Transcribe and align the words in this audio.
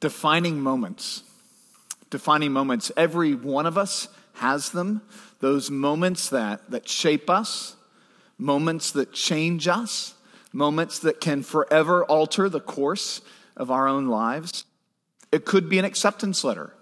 Defining 0.00 0.60
moments. 0.60 1.22
Defining 2.10 2.52
moments. 2.52 2.92
Every 2.96 3.34
one 3.34 3.66
of 3.66 3.76
us 3.76 4.08
has 4.34 4.70
them. 4.70 5.02
Those 5.40 5.70
moments 5.70 6.30
that, 6.30 6.70
that 6.70 6.88
shape 6.88 7.28
us, 7.28 7.76
moments 8.38 8.92
that 8.92 9.12
change 9.12 9.68
us, 9.68 10.14
moments 10.52 10.98
that 11.00 11.20
can 11.20 11.42
forever 11.42 12.04
alter 12.04 12.48
the 12.48 12.60
course 12.60 13.20
of 13.56 13.70
our 13.70 13.86
own 13.86 14.06
lives. 14.06 14.64
It 15.30 15.44
could 15.44 15.68
be 15.68 15.78
an 15.78 15.84
acceptance 15.84 16.44
letter. 16.44 16.74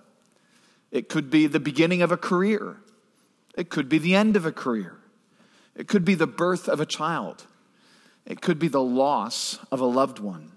It 0.91 1.09
could 1.09 1.31
be 1.31 1.47
the 1.47 1.61
beginning 1.61 2.03
of 2.03 2.13
a 2.13 2.17
career. 2.17 2.77
It 3.57 3.71
could 3.71 3.89
be 3.89 3.99
the 3.99 4.15
end 4.15 4.37
of 4.37 4.47
a 4.47 4.53
career. 4.53 4.99
It 5.75 5.89
could 5.89 6.05
be 6.05 6.15
the 6.15 6.27
birth 6.27 6.69
of 6.69 6.81
a 6.81 6.87
child. 6.87 7.45
It 8.25 8.41
could 8.41 8.59
be 8.59 8.69
the 8.69 8.83
loss 8.83 9.59
of 9.71 9.81
a 9.81 9.87
loved 9.87 10.19
one. 10.19 10.53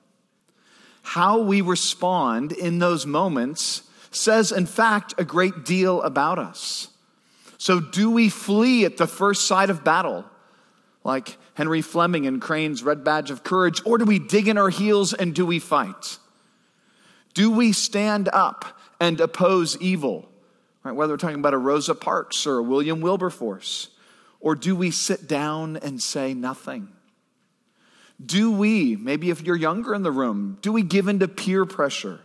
How 1.01 1.39
we 1.39 1.61
respond 1.61 2.51
in 2.51 2.79
those 2.79 3.05
moments 3.05 3.83
says, 4.11 4.51
in 4.51 4.65
fact, 4.65 5.13
a 5.17 5.23
great 5.23 5.65
deal 5.65 6.01
about 6.01 6.39
us. 6.39 6.89
So, 7.57 7.79
do 7.79 8.09
we 8.09 8.29
flee 8.29 8.85
at 8.85 8.97
the 8.97 9.07
first 9.07 9.45
sight 9.45 9.69
of 9.69 9.83
battle, 9.83 10.25
like 11.03 11.37
Henry 11.55 11.81
Fleming 11.81 12.23
in 12.23 12.39
Crane's 12.39 12.83
Red 12.83 13.03
Badge 13.03 13.31
of 13.31 13.43
Courage, 13.43 13.81
or 13.85 13.97
do 13.97 14.05
we 14.05 14.17
dig 14.17 14.47
in 14.47 14.57
our 14.57 14.69
heels 14.69 15.13
and 15.13 15.35
do 15.35 15.45
we 15.45 15.59
fight? 15.59 16.19
Do 17.33 17.51
we 17.51 17.73
stand 17.73 18.29
up 18.31 18.79
and 18.99 19.19
oppose 19.19 19.77
evil? 19.81 20.29
Right, 20.83 20.93
whether 20.93 21.13
we're 21.13 21.17
talking 21.17 21.39
about 21.39 21.53
a 21.53 21.57
Rosa 21.57 21.93
Parks 21.93 22.47
or 22.47 22.59
a 22.59 22.63
William 22.63 23.01
Wilberforce, 23.01 23.89
or 24.39 24.55
do 24.55 24.75
we 24.75 24.91
sit 24.91 25.27
down 25.27 25.75
and 25.77 26.01
say 26.01 26.33
nothing? 26.33 26.87
Do 28.23 28.51
we, 28.51 28.95
maybe 28.95 29.29
if 29.29 29.41
you're 29.41 29.55
younger 29.55 29.93
in 29.93 30.03
the 30.03 30.11
room, 30.11 30.57
do 30.61 30.73
we 30.73 30.81
give 30.81 31.07
in 31.07 31.19
to 31.19 31.27
peer 31.27 31.65
pressure 31.65 32.19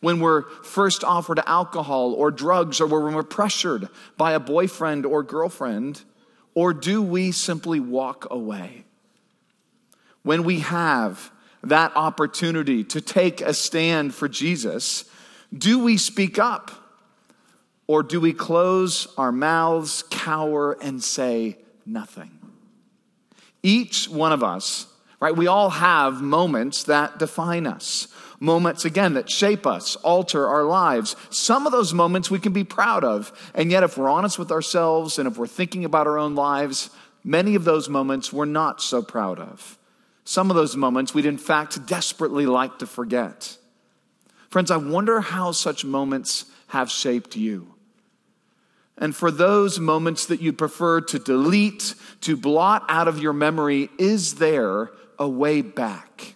when 0.00 0.20
we're 0.20 0.42
first 0.62 1.04
offered 1.04 1.40
alcohol 1.46 2.12
or 2.12 2.30
drugs 2.30 2.80
or 2.80 2.86
when 2.86 3.14
we're 3.14 3.22
pressured 3.22 3.88
by 4.16 4.32
a 4.32 4.40
boyfriend 4.40 5.06
or 5.06 5.22
girlfriend? 5.22 6.02
Or 6.54 6.74
do 6.74 7.00
we 7.00 7.32
simply 7.32 7.80
walk 7.80 8.26
away? 8.30 8.84
When 10.22 10.44
we 10.44 10.60
have 10.60 11.32
that 11.62 11.92
opportunity 11.96 12.84
to 12.84 13.00
take 13.00 13.40
a 13.40 13.54
stand 13.54 14.14
for 14.14 14.28
Jesus, 14.28 15.04
do 15.56 15.82
we 15.82 15.96
speak 15.96 16.38
up? 16.38 16.70
Or 17.86 18.02
do 18.02 18.20
we 18.20 18.32
close 18.32 19.08
our 19.16 19.32
mouths, 19.32 20.04
cower, 20.10 20.72
and 20.82 21.02
say 21.02 21.58
nothing? 21.84 22.30
Each 23.62 24.08
one 24.08 24.32
of 24.32 24.42
us, 24.42 24.86
right, 25.22 25.36
we 25.36 25.46
all 25.46 25.70
have 25.70 26.20
moments 26.20 26.84
that 26.84 27.18
define 27.18 27.66
us. 27.66 28.08
Moments, 28.40 28.84
again, 28.84 29.14
that 29.14 29.30
shape 29.30 29.68
us, 29.68 29.94
alter 29.96 30.48
our 30.48 30.64
lives. 30.64 31.14
Some 31.30 31.64
of 31.64 31.70
those 31.70 31.94
moments 31.94 32.28
we 32.28 32.40
can 32.40 32.52
be 32.52 32.64
proud 32.64 33.04
of. 33.04 33.32
And 33.54 33.70
yet, 33.70 33.84
if 33.84 33.96
we're 33.96 34.08
honest 34.08 34.36
with 34.36 34.50
ourselves 34.50 35.18
and 35.18 35.28
if 35.28 35.38
we're 35.38 35.46
thinking 35.46 35.84
about 35.84 36.08
our 36.08 36.18
own 36.18 36.34
lives, 36.34 36.90
many 37.22 37.54
of 37.54 37.62
those 37.64 37.88
moments 37.88 38.32
we're 38.32 38.46
not 38.46 38.82
so 38.82 39.00
proud 39.00 39.38
of. 39.38 39.78
Some 40.24 40.50
of 40.50 40.56
those 40.56 40.76
moments 40.76 41.14
we'd, 41.14 41.26
in 41.26 41.38
fact, 41.38 41.86
desperately 41.86 42.46
like 42.46 42.80
to 42.80 42.86
forget. 42.86 43.56
Friends, 44.50 44.70
I 44.70 44.76
wonder 44.76 45.20
how 45.20 45.52
such 45.52 45.84
moments 45.84 46.46
have 46.68 46.90
shaped 46.90 47.36
you. 47.36 47.74
And 48.98 49.16
for 49.16 49.30
those 49.30 49.78
moments 49.78 50.26
that 50.26 50.40
you 50.40 50.52
prefer 50.52 51.00
to 51.00 51.18
delete, 51.18 51.94
to 52.22 52.36
blot 52.36 52.84
out 52.88 53.08
of 53.08 53.18
your 53.18 53.32
memory, 53.32 53.88
is 53.98 54.34
there 54.34 54.90
a 55.22 55.28
way 55.28 55.62
back? 55.62 56.34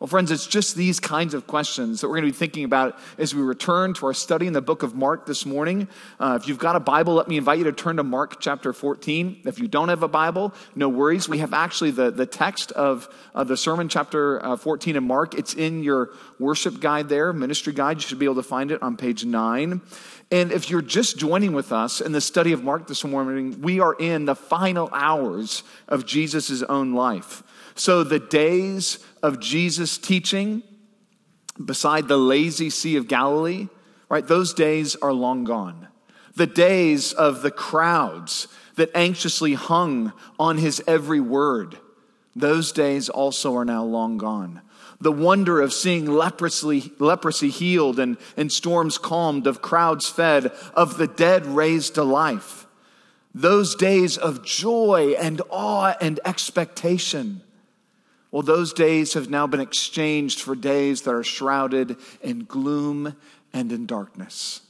Well, 0.00 0.08
friends, 0.08 0.32
it's 0.32 0.46
just 0.46 0.74
these 0.74 0.98
kinds 0.98 1.32
of 1.34 1.46
questions 1.46 2.00
that 2.00 2.08
we're 2.08 2.16
going 2.16 2.26
to 2.26 2.32
be 2.32 2.36
thinking 2.36 2.64
about 2.64 2.98
as 3.16 3.34
we 3.34 3.40
return 3.40 3.94
to 3.94 4.06
our 4.06 4.12
study 4.12 4.46
in 4.46 4.52
the 4.52 4.60
book 4.60 4.82
of 4.82 4.94
Mark 4.94 5.24
this 5.24 5.46
morning. 5.46 5.88
Uh, 6.18 6.36
if 6.38 6.48
you've 6.48 6.58
got 6.58 6.74
a 6.74 6.80
Bible, 6.80 7.14
let 7.14 7.28
me 7.28 7.38
invite 7.38 7.58
you 7.58 7.64
to 7.64 7.72
turn 7.72 7.96
to 7.96 8.02
Mark 8.02 8.40
chapter 8.40 8.72
14. 8.72 9.42
If 9.46 9.60
you 9.60 9.68
don't 9.68 9.88
have 9.88 10.02
a 10.02 10.08
Bible, 10.08 10.52
no 10.74 10.88
worries. 10.88 11.26
We 11.28 11.38
have 11.38 11.54
actually 11.54 11.92
the, 11.92 12.10
the 12.10 12.26
text 12.26 12.72
of 12.72 13.08
the 13.34 13.56
sermon, 13.56 13.88
chapter 13.88 14.44
uh, 14.44 14.56
14 14.56 14.96
in 14.96 15.04
Mark. 15.04 15.34
It's 15.34 15.54
in 15.54 15.84
your 15.84 16.10
worship 16.40 16.80
guide 16.80 17.08
there, 17.08 17.32
ministry 17.32 17.72
guide. 17.72 17.98
You 17.98 18.02
should 18.02 18.18
be 18.18 18.26
able 18.26 18.34
to 18.34 18.42
find 18.42 18.72
it 18.72 18.82
on 18.82 18.96
page 18.96 19.24
9. 19.24 19.80
And 20.30 20.50
if 20.52 20.70
you're 20.70 20.82
just 20.82 21.18
joining 21.18 21.52
with 21.52 21.72
us 21.72 22.00
in 22.00 22.12
the 22.12 22.20
study 22.20 22.52
of 22.52 22.64
Mark 22.64 22.86
this 22.86 23.04
morning, 23.04 23.60
we 23.60 23.80
are 23.80 23.94
in 23.94 24.24
the 24.24 24.34
final 24.34 24.88
hours 24.92 25.62
of 25.86 26.06
Jesus' 26.06 26.62
own 26.62 26.94
life. 26.94 27.42
So 27.74 28.04
the 28.04 28.18
days 28.18 28.98
of 29.22 29.40
Jesus 29.40 29.98
teaching 29.98 30.62
beside 31.62 32.08
the 32.08 32.16
lazy 32.16 32.70
Sea 32.70 32.96
of 32.96 33.08
Galilee, 33.08 33.68
right, 34.08 34.26
those 34.26 34.54
days 34.54 34.96
are 34.96 35.12
long 35.12 35.44
gone. 35.44 35.88
The 36.36 36.46
days 36.46 37.12
of 37.12 37.42
the 37.42 37.50
crowds 37.50 38.48
that 38.76 38.90
anxiously 38.94 39.54
hung 39.54 40.12
on 40.38 40.58
his 40.58 40.82
every 40.86 41.20
word, 41.20 41.78
those 42.34 42.72
days 42.72 43.08
also 43.08 43.56
are 43.56 43.64
now 43.64 43.84
long 43.84 44.18
gone. 44.18 44.62
The 45.00 45.12
wonder 45.12 45.60
of 45.60 45.72
seeing 45.72 46.06
leprosy, 46.06 46.92
leprosy 46.98 47.50
healed 47.50 47.98
and, 47.98 48.16
and 48.36 48.50
storms 48.50 48.98
calmed, 48.98 49.46
of 49.46 49.62
crowds 49.62 50.08
fed, 50.08 50.52
of 50.74 50.96
the 50.96 51.06
dead 51.06 51.46
raised 51.46 51.96
to 51.96 52.04
life. 52.04 52.66
Those 53.34 53.74
days 53.74 54.16
of 54.16 54.44
joy 54.44 55.16
and 55.18 55.42
awe 55.50 55.94
and 56.00 56.20
expectation 56.24 57.42
well, 58.34 58.42
those 58.42 58.72
days 58.72 59.14
have 59.14 59.30
now 59.30 59.46
been 59.46 59.60
exchanged 59.60 60.40
for 60.40 60.56
days 60.56 61.02
that 61.02 61.14
are 61.14 61.22
shrouded 61.22 61.96
in 62.20 62.46
gloom 62.46 63.14
and 63.52 63.70
in 63.70 63.86
darkness. 63.86 64.60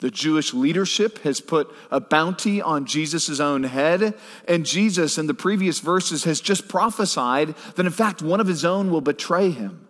The 0.00 0.10
Jewish 0.10 0.52
leadership 0.52 1.18
has 1.20 1.40
put 1.40 1.74
a 1.90 2.00
bounty 2.00 2.60
on 2.60 2.84
Jesus' 2.84 3.40
own 3.40 3.64
head, 3.64 4.14
and 4.46 4.66
Jesus, 4.66 5.16
in 5.16 5.26
the 5.26 5.34
previous 5.34 5.80
verses, 5.80 6.24
has 6.24 6.40
just 6.40 6.68
prophesied 6.68 7.54
that, 7.74 7.86
in 7.86 7.92
fact, 7.92 8.20
one 8.20 8.40
of 8.40 8.46
his 8.46 8.64
own 8.64 8.90
will 8.90 9.00
betray 9.00 9.50
him. 9.50 9.88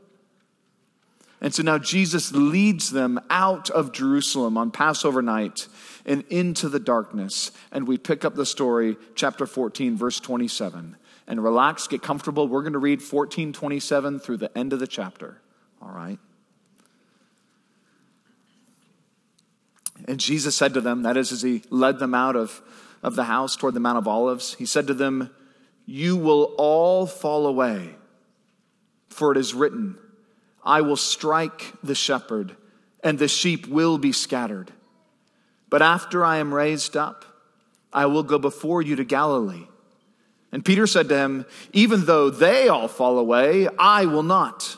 And 1.40 1.54
so 1.54 1.62
now 1.62 1.78
Jesus 1.78 2.32
leads 2.32 2.90
them 2.90 3.20
out 3.28 3.68
of 3.70 3.92
Jerusalem 3.92 4.56
on 4.56 4.70
Passover 4.70 5.22
night 5.22 5.66
and 6.06 6.24
into 6.30 6.68
the 6.68 6.80
darkness. 6.80 7.50
And 7.72 7.86
we 7.86 7.98
pick 7.98 8.24
up 8.24 8.34
the 8.34 8.46
story, 8.46 8.96
chapter 9.14 9.44
14, 9.44 9.96
verse 9.96 10.18
27 10.20 10.96
and 11.26 11.42
relax, 11.42 11.88
get 11.88 12.02
comfortable. 12.02 12.46
We're 12.48 12.62
going 12.62 12.74
to 12.74 12.78
read 12.78 13.00
1427 13.00 14.20
through 14.20 14.36
the 14.38 14.56
end 14.56 14.72
of 14.72 14.78
the 14.78 14.86
chapter. 14.86 15.40
All 15.82 15.90
right? 15.90 16.18
And 20.06 20.20
Jesus 20.20 20.54
said 20.54 20.74
to 20.74 20.80
them, 20.80 21.02
that 21.02 21.16
is, 21.16 21.32
as 21.32 21.42
he 21.42 21.62
led 21.70 21.98
them 21.98 22.14
out 22.14 22.36
of, 22.36 22.62
of 23.02 23.16
the 23.16 23.24
house 23.24 23.56
toward 23.56 23.74
the 23.74 23.80
Mount 23.80 23.98
of 23.98 24.08
Olives, 24.08 24.54
he 24.54 24.66
said 24.66 24.86
to 24.86 24.94
them, 24.94 25.30
You 25.84 26.16
will 26.16 26.54
all 26.58 27.06
fall 27.06 27.46
away, 27.46 27.96
for 29.08 29.32
it 29.32 29.38
is 29.38 29.54
written, 29.54 29.98
I 30.64 30.80
will 30.80 30.96
strike 30.96 31.72
the 31.82 31.94
shepherd, 31.94 32.56
and 33.02 33.18
the 33.18 33.28
sheep 33.28 33.66
will 33.66 33.98
be 33.98 34.12
scattered. 34.12 34.72
But 35.68 35.82
after 35.82 36.24
I 36.24 36.38
am 36.38 36.54
raised 36.54 36.96
up, 36.96 37.24
I 37.92 38.06
will 38.06 38.22
go 38.22 38.38
before 38.38 38.82
you 38.82 38.96
to 38.96 39.04
Galilee. 39.04 39.66
And 40.52 40.64
Peter 40.64 40.86
said 40.86 41.08
to 41.08 41.16
him, 41.16 41.46
Even 41.72 42.04
though 42.04 42.30
they 42.30 42.68
all 42.68 42.88
fall 42.88 43.18
away, 43.18 43.68
I 43.78 44.06
will 44.06 44.22
not. 44.22 44.76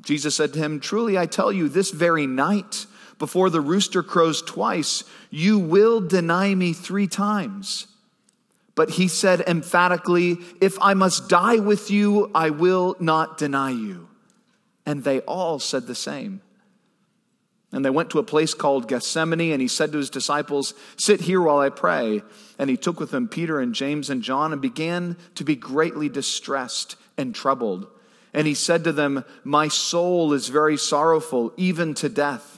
Jesus 0.00 0.34
said 0.34 0.52
to 0.54 0.58
him, 0.58 0.80
Truly 0.80 1.18
I 1.18 1.26
tell 1.26 1.52
you, 1.52 1.68
this 1.68 1.90
very 1.90 2.26
night, 2.26 2.86
before 3.18 3.50
the 3.50 3.60
rooster 3.60 4.02
crows 4.02 4.42
twice, 4.42 5.04
you 5.30 5.58
will 5.58 6.00
deny 6.00 6.54
me 6.54 6.72
three 6.72 7.06
times. 7.06 7.86
But 8.74 8.90
he 8.90 9.08
said 9.08 9.40
emphatically, 9.40 10.38
If 10.60 10.78
I 10.80 10.94
must 10.94 11.28
die 11.28 11.56
with 11.56 11.90
you, 11.90 12.30
I 12.34 12.50
will 12.50 12.96
not 13.00 13.36
deny 13.36 13.70
you. 13.70 14.08
And 14.86 15.02
they 15.02 15.20
all 15.20 15.58
said 15.58 15.86
the 15.86 15.96
same. 15.96 16.40
And 17.72 17.84
they 17.84 17.90
went 17.90 18.10
to 18.10 18.18
a 18.18 18.24
place 18.24 18.54
called 18.54 18.88
Gethsemane, 18.88 19.52
and 19.52 19.60
he 19.60 19.68
said 19.68 19.92
to 19.92 19.98
his 19.98 20.08
disciples, 20.08 20.72
Sit 20.96 21.22
here 21.22 21.42
while 21.42 21.58
I 21.58 21.68
pray. 21.68 22.22
And 22.58 22.70
he 22.70 22.76
took 22.76 22.98
with 22.98 23.12
him 23.12 23.28
Peter 23.28 23.60
and 23.60 23.74
James 23.74 24.08
and 24.08 24.22
John 24.22 24.52
and 24.52 24.62
began 24.62 25.16
to 25.34 25.44
be 25.44 25.56
greatly 25.56 26.08
distressed 26.08 26.96
and 27.18 27.34
troubled. 27.34 27.88
And 28.32 28.46
he 28.46 28.54
said 28.54 28.84
to 28.84 28.92
them, 28.92 29.24
My 29.44 29.68
soul 29.68 30.32
is 30.32 30.48
very 30.48 30.76
sorrowful, 30.76 31.52
even 31.56 31.94
to 31.94 32.08
death. 32.08 32.57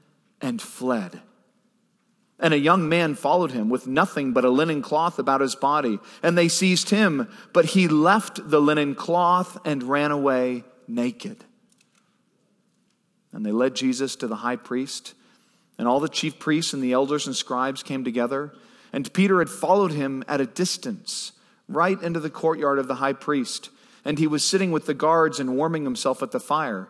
and 0.41 0.61
fled. 0.61 1.21
And 2.39 2.55
a 2.55 2.59
young 2.59 2.89
man 2.89 3.13
followed 3.13 3.51
him 3.51 3.69
with 3.69 3.85
nothing 3.85 4.33
but 4.33 4.43
a 4.43 4.49
linen 4.49 4.81
cloth 4.81 5.19
about 5.19 5.41
his 5.41 5.53
body. 5.53 5.99
And 6.23 6.35
they 6.35 6.47
seized 6.47 6.89
him, 6.89 7.29
but 7.53 7.65
he 7.65 7.87
left 7.87 8.49
the 8.49 8.59
linen 8.59 8.95
cloth 8.95 9.59
and 9.63 9.83
ran 9.83 10.09
away 10.09 10.63
naked. 10.87 11.43
And 13.31 13.45
they 13.45 13.51
led 13.51 13.75
Jesus 13.75 14.15
to 14.17 14.27
the 14.27 14.37
high 14.37 14.55
priest. 14.55 15.13
And 15.77 15.87
all 15.87 15.99
the 15.99 16.09
chief 16.09 16.39
priests 16.39 16.73
and 16.73 16.83
the 16.83 16.93
elders 16.93 17.27
and 17.27 17.35
scribes 17.35 17.83
came 17.83 18.03
together. 18.03 18.53
And 18.91 19.13
Peter 19.13 19.37
had 19.39 19.49
followed 19.49 19.91
him 19.91 20.23
at 20.27 20.41
a 20.41 20.45
distance, 20.45 21.33
right 21.69 22.01
into 22.01 22.19
the 22.19 22.29
courtyard 22.29 22.79
of 22.79 22.87
the 22.87 22.95
high 22.95 23.13
priest. 23.13 23.69
And 24.03 24.17
he 24.17 24.27
was 24.27 24.43
sitting 24.43 24.71
with 24.71 24.87
the 24.87 24.95
guards 24.95 25.39
and 25.39 25.55
warming 25.55 25.83
himself 25.83 26.23
at 26.23 26.31
the 26.31 26.39
fire. 26.39 26.89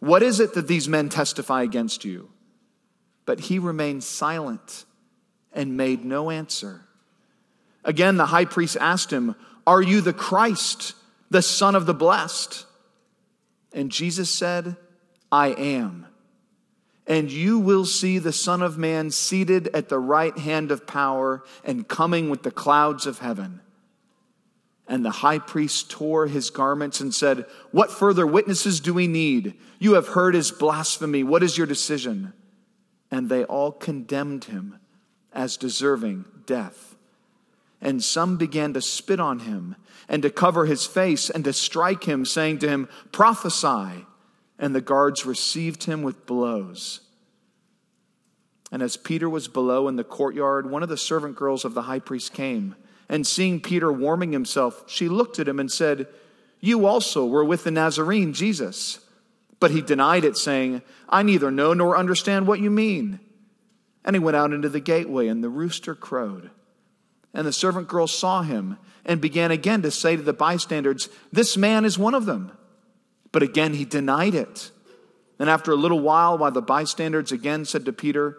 What 0.00 0.22
is 0.22 0.40
it 0.40 0.54
that 0.54 0.66
these 0.66 0.88
men 0.88 1.08
testify 1.08 1.62
against 1.62 2.04
you? 2.04 2.30
But 3.26 3.40
he 3.40 3.58
remained 3.58 4.02
silent 4.02 4.84
and 5.52 5.76
made 5.76 6.04
no 6.04 6.30
answer. 6.30 6.82
Again, 7.84 8.16
the 8.16 8.26
high 8.26 8.46
priest 8.46 8.76
asked 8.80 9.12
him, 9.12 9.36
Are 9.66 9.80
you 9.80 10.00
the 10.00 10.12
Christ, 10.12 10.94
the 11.30 11.42
Son 11.42 11.74
of 11.74 11.86
the 11.86 11.94
Blessed? 11.94 12.66
And 13.72 13.90
Jesus 13.90 14.30
said, 14.30 14.76
I 15.30 15.48
am. 15.48 16.06
And 17.06 17.30
you 17.30 17.58
will 17.58 17.84
see 17.84 18.18
the 18.18 18.32
Son 18.32 18.62
of 18.62 18.78
Man 18.78 19.10
seated 19.10 19.68
at 19.68 19.88
the 19.88 19.98
right 19.98 20.36
hand 20.36 20.70
of 20.70 20.86
power 20.86 21.42
and 21.64 21.88
coming 21.88 22.30
with 22.30 22.42
the 22.42 22.50
clouds 22.50 23.06
of 23.06 23.18
heaven. 23.18 23.60
And 24.90 25.04
the 25.04 25.10
high 25.10 25.38
priest 25.38 25.88
tore 25.88 26.26
his 26.26 26.50
garments 26.50 27.00
and 27.00 27.14
said, 27.14 27.46
What 27.70 27.92
further 27.92 28.26
witnesses 28.26 28.80
do 28.80 28.92
we 28.92 29.06
need? 29.06 29.54
You 29.78 29.94
have 29.94 30.08
heard 30.08 30.34
his 30.34 30.50
blasphemy. 30.50 31.22
What 31.22 31.44
is 31.44 31.56
your 31.56 31.68
decision? 31.68 32.32
And 33.08 33.28
they 33.28 33.44
all 33.44 33.70
condemned 33.70 34.46
him 34.46 34.80
as 35.32 35.56
deserving 35.56 36.24
death. 36.44 36.96
And 37.80 38.02
some 38.02 38.36
began 38.36 38.74
to 38.74 38.82
spit 38.82 39.20
on 39.20 39.38
him 39.38 39.76
and 40.08 40.22
to 40.22 40.30
cover 40.30 40.66
his 40.66 40.86
face 40.86 41.30
and 41.30 41.44
to 41.44 41.52
strike 41.52 42.02
him, 42.02 42.24
saying 42.24 42.58
to 42.58 42.68
him, 42.68 42.88
Prophesy. 43.12 44.06
And 44.58 44.74
the 44.74 44.80
guards 44.80 45.24
received 45.24 45.84
him 45.84 46.02
with 46.02 46.26
blows. 46.26 46.98
And 48.72 48.82
as 48.82 48.96
Peter 48.96 49.30
was 49.30 49.46
below 49.46 49.86
in 49.86 49.94
the 49.94 50.02
courtyard, 50.02 50.68
one 50.68 50.82
of 50.82 50.88
the 50.88 50.96
servant 50.96 51.36
girls 51.36 51.64
of 51.64 51.74
the 51.74 51.82
high 51.82 52.00
priest 52.00 52.32
came 52.32 52.74
and 53.10 53.26
seeing 53.26 53.60
Peter 53.60 53.92
warming 53.92 54.30
himself, 54.30 54.84
she 54.86 55.08
looked 55.08 55.40
at 55.40 55.48
him 55.48 55.58
and 55.58 55.70
said, 55.70 56.06
You 56.60 56.86
also 56.86 57.26
were 57.26 57.44
with 57.44 57.64
the 57.64 57.72
Nazarene, 57.72 58.32
Jesus. 58.32 59.00
But 59.58 59.72
he 59.72 59.82
denied 59.82 60.24
it, 60.24 60.36
saying, 60.36 60.82
I 61.08 61.24
neither 61.24 61.50
know 61.50 61.74
nor 61.74 61.96
understand 61.96 62.46
what 62.46 62.60
you 62.60 62.70
mean. 62.70 63.18
And 64.04 64.14
he 64.14 64.20
went 64.20 64.36
out 64.36 64.52
into 64.52 64.68
the 64.68 64.78
gateway, 64.78 65.26
and 65.26 65.42
the 65.42 65.48
rooster 65.48 65.96
crowed. 65.96 66.50
And 67.34 67.46
the 67.46 67.52
servant 67.52 67.88
girl 67.88 68.06
saw 68.06 68.42
him 68.42 68.78
and 69.04 69.20
began 69.20 69.50
again 69.50 69.82
to 69.82 69.90
say 69.90 70.14
to 70.14 70.22
the 70.22 70.32
bystanders, 70.32 71.08
This 71.32 71.56
man 71.56 71.84
is 71.84 71.98
one 71.98 72.14
of 72.14 72.26
them. 72.26 72.52
But 73.32 73.42
again 73.42 73.74
he 73.74 73.84
denied 73.84 74.36
it. 74.36 74.70
And 75.40 75.50
after 75.50 75.72
a 75.72 75.76
little 75.76 76.00
while, 76.00 76.38
while 76.38 76.52
the 76.52 76.62
bystanders 76.62 77.32
again 77.32 77.64
said 77.64 77.84
to 77.86 77.92
Peter, 77.92 78.38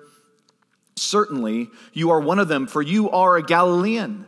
Certainly 0.96 1.70
you 1.92 2.10
are 2.12 2.22
one 2.22 2.40
of 2.40 2.48
them, 2.48 2.68
for 2.68 2.82
you 2.82 3.10
are 3.10 3.36
a 3.36 3.44
Galilean. 3.44 4.28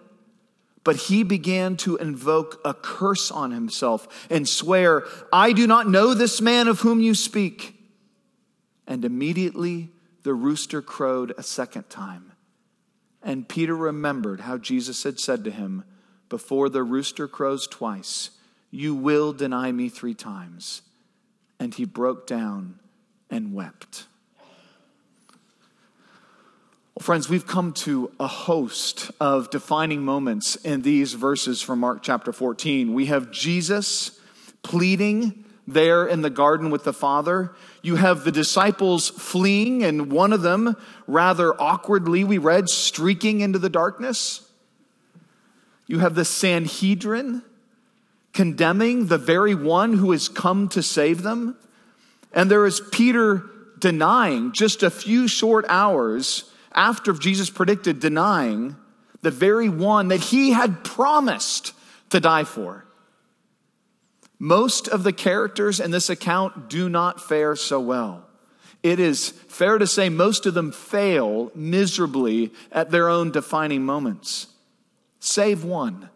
But 0.83 0.97
he 0.97 1.23
began 1.23 1.77
to 1.77 1.95
invoke 1.95 2.59
a 2.65 2.73
curse 2.73 3.31
on 3.31 3.51
himself 3.51 4.27
and 4.29 4.47
swear, 4.47 5.05
I 5.31 5.53
do 5.53 5.65
not 5.65 5.87
know 5.87 6.13
this 6.13 6.41
man 6.41 6.67
of 6.67 6.81
whom 6.81 6.99
you 6.99 7.15
speak. 7.15 7.75
And 8.85 9.05
immediately 9.05 9.91
the 10.23 10.33
rooster 10.33 10.81
crowed 10.81 11.33
a 11.37 11.43
second 11.43 11.89
time. 11.89 12.33
And 13.21 13.47
Peter 13.47 13.75
remembered 13.75 14.41
how 14.41 14.57
Jesus 14.57 15.03
had 15.03 15.19
said 15.19 15.45
to 15.45 15.51
him, 15.51 15.85
Before 16.27 16.67
the 16.67 16.83
rooster 16.83 17.27
crows 17.27 17.67
twice, 17.67 18.31
you 18.69 18.93
will 18.93 19.31
deny 19.31 19.71
me 19.71 19.87
three 19.87 20.13
times. 20.13 20.81
And 21.59 21.73
he 21.73 21.85
broke 21.85 22.27
down 22.27 22.79
and 23.29 23.53
wept. 23.53 24.07
Well, 26.95 27.05
friends, 27.05 27.27
we've 27.27 27.47
come 27.47 27.73
to 27.73 28.11
a 28.19 28.27
host 28.27 29.09
of 29.19 29.49
defining 29.49 30.05
moments 30.05 30.57
in 30.57 30.83
these 30.83 31.13
verses 31.13 31.59
from 31.59 31.79
Mark 31.79 32.03
chapter 32.03 32.31
14. 32.31 32.93
We 32.93 33.07
have 33.07 33.31
Jesus 33.31 34.19
pleading 34.61 35.43
there 35.65 36.05
in 36.05 36.21
the 36.21 36.29
garden 36.29 36.69
with 36.69 36.83
the 36.83 36.93
Father. 36.93 37.55
You 37.81 37.95
have 37.95 38.23
the 38.23 38.31
disciples 38.31 39.09
fleeing, 39.09 39.81
and 39.83 40.11
one 40.11 40.33
of 40.33 40.43
them, 40.43 40.77
rather 41.07 41.59
awkwardly, 41.59 42.23
we 42.23 42.37
read, 42.37 42.69
streaking 42.69 43.41
into 43.41 43.57
the 43.57 43.71
darkness. 43.71 44.47
You 45.87 45.97
have 45.97 46.13
the 46.13 46.25
Sanhedrin 46.25 47.41
condemning 48.33 49.07
the 49.07 49.17
very 49.17 49.55
one 49.55 49.93
who 49.93 50.11
has 50.11 50.29
come 50.29 50.69
to 50.69 50.83
save 50.83 51.23
them. 51.23 51.57
And 52.31 52.51
there 52.51 52.67
is 52.67 52.83
Peter 52.91 53.49
denying 53.79 54.51
just 54.51 54.83
a 54.83 54.91
few 54.91 55.27
short 55.27 55.65
hours 55.67 56.51
after 56.75 57.13
Jesus 57.13 57.49
predicted 57.49 57.99
denying 57.99 58.75
the 59.21 59.31
very 59.31 59.69
one 59.69 60.09
that 60.09 60.19
he 60.19 60.51
had 60.51 60.83
promised 60.83 61.73
to 62.09 62.19
die 62.19 62.43
for. 62.43 62.85
Most 64.39 64.87
of 64.87 65.03
the 65.03 65.13
characters 65.13 65.79
in 65.79 65.91
this 65.91 66.09
account 66.09 66.69
do 66.69 66.89
not 66.89 67.21
fare 67.21 67.55
so 67.55 67.79
well. 67.79 68.27
it 68.83 68.99
is 68.99 69.29
fair 69.29 69.77
to 69.77 69.87
say 69.87 70.09
most 70.09 70.45
of 70.45 70.53
them 70.53 70.71
fail 70.73 71.51
miserably 71.55 72.51
at 72.71 72.91
their 72.91 73.07
own 73.07 73.31
defining 73.31 73.83
moments. 73.83 74.47
Save 75.21 75.63
one. 75.63 76.09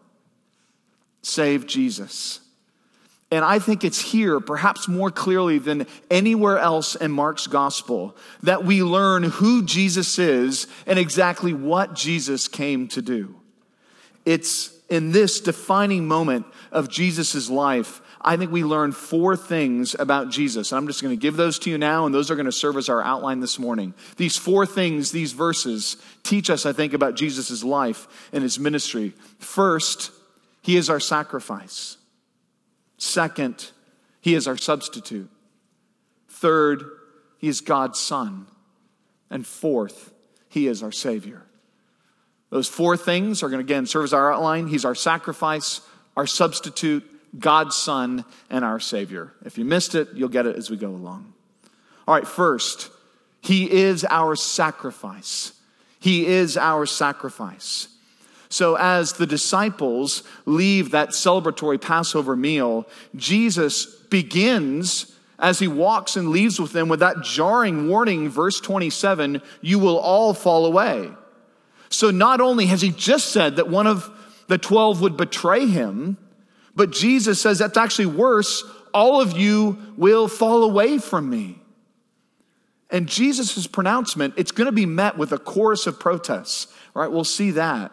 Save 1.22 1.66
Jesus. 1.66 2.40
And 3.30 3.44
I 3.44 3.58
think 3.58 3.84
it's 3.84 4.00
here, 4.00 4.40
perhaps 4.40 4.88
more 4.88 5.10
clearly 5.10 5.58
than 5.58 5.86
anywhere 6.10 6.58
else 6.58 6.94
in 6.94 7.10
Mark's 7.10 7.46
gospel, 7.46 8.16
that 8.42 8.64
we 8.64 8.82
learn 8.82 9.22
who 9.24 9.64
Jesus 9.64 10.18
is 10.18 10.66
and 10.86 10.98
exactly 10.98 11.52
what 11.52 11.94
Jesus 11.94 12.48
came 12.48 12.88
to 12.88 13.02
do. 13.02 13.36
It's 14.24 14.72
in 14.88 15.12
this 15.12 15.40
defining 15.40 16.08
moment 16.08 16.46
of 16.72 16.88
Jesus' 16.88 17.50
life, 17.50 18.00
I 18.20 18.36
think 18.36 18.50
we 18.50 18.64
learn 18.64 18.92
four 18.92 19.36
things 19.36 19.94
about 19.98 20.30
Jesus. 20.30 20.72
And 20.72 20.78
I'm 20.78 20.86
just 20.86 21.02
going 21.02 21.14
to 21.14 21.20
give 21.20 21.36
those 21.36 21.58
to 21.60 21.70
you 21.70 21.76
now, 21.76 22.06
and 22.06 22.14
those 22.14 22.30
are 22.30 22.34
going 22.34 22.46
to 22.46 22.52
serve 22.52 22.78
as 22.78 22.88
our 22.88 23.02
outline 23.02 23.40
this 23.40 23.58
morning. 23.58 23.92
These 24.16 24.38
four 24.38 24.64
things, 24.64 25.12
these 25.12 25.32
verses, 25.32 25.98
teach 26.22 26.48
us, 26.48 26.64
I 26.64 26.72
think, 26.72 26.94
about 26.94 27.14
Jesus' 27.14 27.62
life 27.62 28.08
and 28.32 28.42
his 28.42 28.58
ministry. 28.58 29.12
First, 29.38 30.12
he 30.62 30.76
is 30.76 30.88
our 30.88 31.00
sacrifice. 31.00 31.97
Second, 32.98 33.70
he 34.20 34.34
is 34.34 34.46
our 34.46 34.56
substitute. 34.56 35.30
Third, 36.28 36.84
he 37.38 37.48
is 37.48 37.60
God's 37.60 37.98
son. 37.98 38.46
And 39.30 39.46
fourth, 39.46 40.12
he 40.48 40.66
is 40.66 40.82
our 40.82 40.92
Savior. 40.92 41.42
Those 42.50 42.68
four 42.68 42.96
things 42.96 43.42
are 43.42 43.48
going 43.48 43.64
to 43.64 43.72
again 43.72 43.86
serve 43.86 44.04
as 44.04 44.12
our 44.12 44.32
outline. 44.32 44.66
He's 44.66 44.84
our 44.84 44.94
sacrifice, 44.94 45.80
our 46.16 46.26
substitute, 46.26 47.04
God's 47.38 47.76
Son, 47.76 48.24
and 48.48 48.64
our 48.64 48.80
Savior. 48.80 49.34
If 49.44 49.58
you 49.58 49.64
missed 49.64 49.94
it, 49.94 50.08
you'll 50.14 50.30
get 50.30 50.46
it 50.46 50.56
as 50.56 50.70
we 50.70 50.76
go 50.76 50.88
along. 50.88 51.34
All 52.06 52.14
right, 52.14 52.26
first, 52.26 52.90
He 53.42 53.70
is 53.70 54.04
our 54.08 54.34
sacrifice. 54.34 55.52
He 56.00 56.26
is 56.26 56.56
our 56.56 56.86
sacrifice. 56.86 57.88
So, 58.48 58.76
as 58.76 59.14
the 59.14 59.26
disciples 59.26 60.22
leave 60.46 60.92
that 60.92 61.10
celebratory 61.10 61.80
Passover 61.80 62.34
meal, 62.34 62.86
Jesus 63.14 63.84
begins 63.86 65.14
as 65.38 65.58
he 65.58 65.68
walks 65.68 66.16
and 66.16 66.30
leaves 66.30 66.60
with 66.60 66.72
them 66.72 66.88
with 66.88 67.00
that 67.00 67.22
jarring 67.22 67.88
warning, 67.88 68.28
verse 68.28 68.60
27 68.60 69.42
you 69.60 69.78
will 69.78 69.98
all 69.98 70.34
fall 70.34 70.66
away. 70.66 71.10
So, 71.90 72.10
not 72.10 72.40
only 72.40 72.66
has 72.66 72.80
he 72.80 72.90
just 72.90 73.28
said 73.32 73.56
that 73.56 73.68
one 73.68 73.86
of 73.86 74.10
the 74.46 74.58
12 74.58 75.02
would 75.02 75.16
betray 75.16 75.66
him, 75.66 76.16
but 76.74 76.90
Jesus 76.90 77.40
says 77.40 77.58
that's 77.58 77.76
actually 77.76 78.06
worse. 78.06 78.64
All 78.94 79.20
of 79.20 79.36
you 79.36 79.78
will 79.96 80.26
fall 80.26 80.64
away 80.64 80.98
from 80.98 81.28
me. 81.28 81.58
And 82.90 83.06
Jesus' 83.06 83.66
pronouncement, 83.66 84.34
it's 84.38 84.52
going 84.52 84.66
to 84.66 84.72
be 84.72 84.86
met 84.86 85.18
with 85.18 85.32
a 85.32 85.38
chorus 85.38 85.86
of 85.86 86.00
protests. 86.00 86.68
Right, 86.94 87.10
we'll 87.10 87.24
see 87.24 87.50
that. 87.52 87.92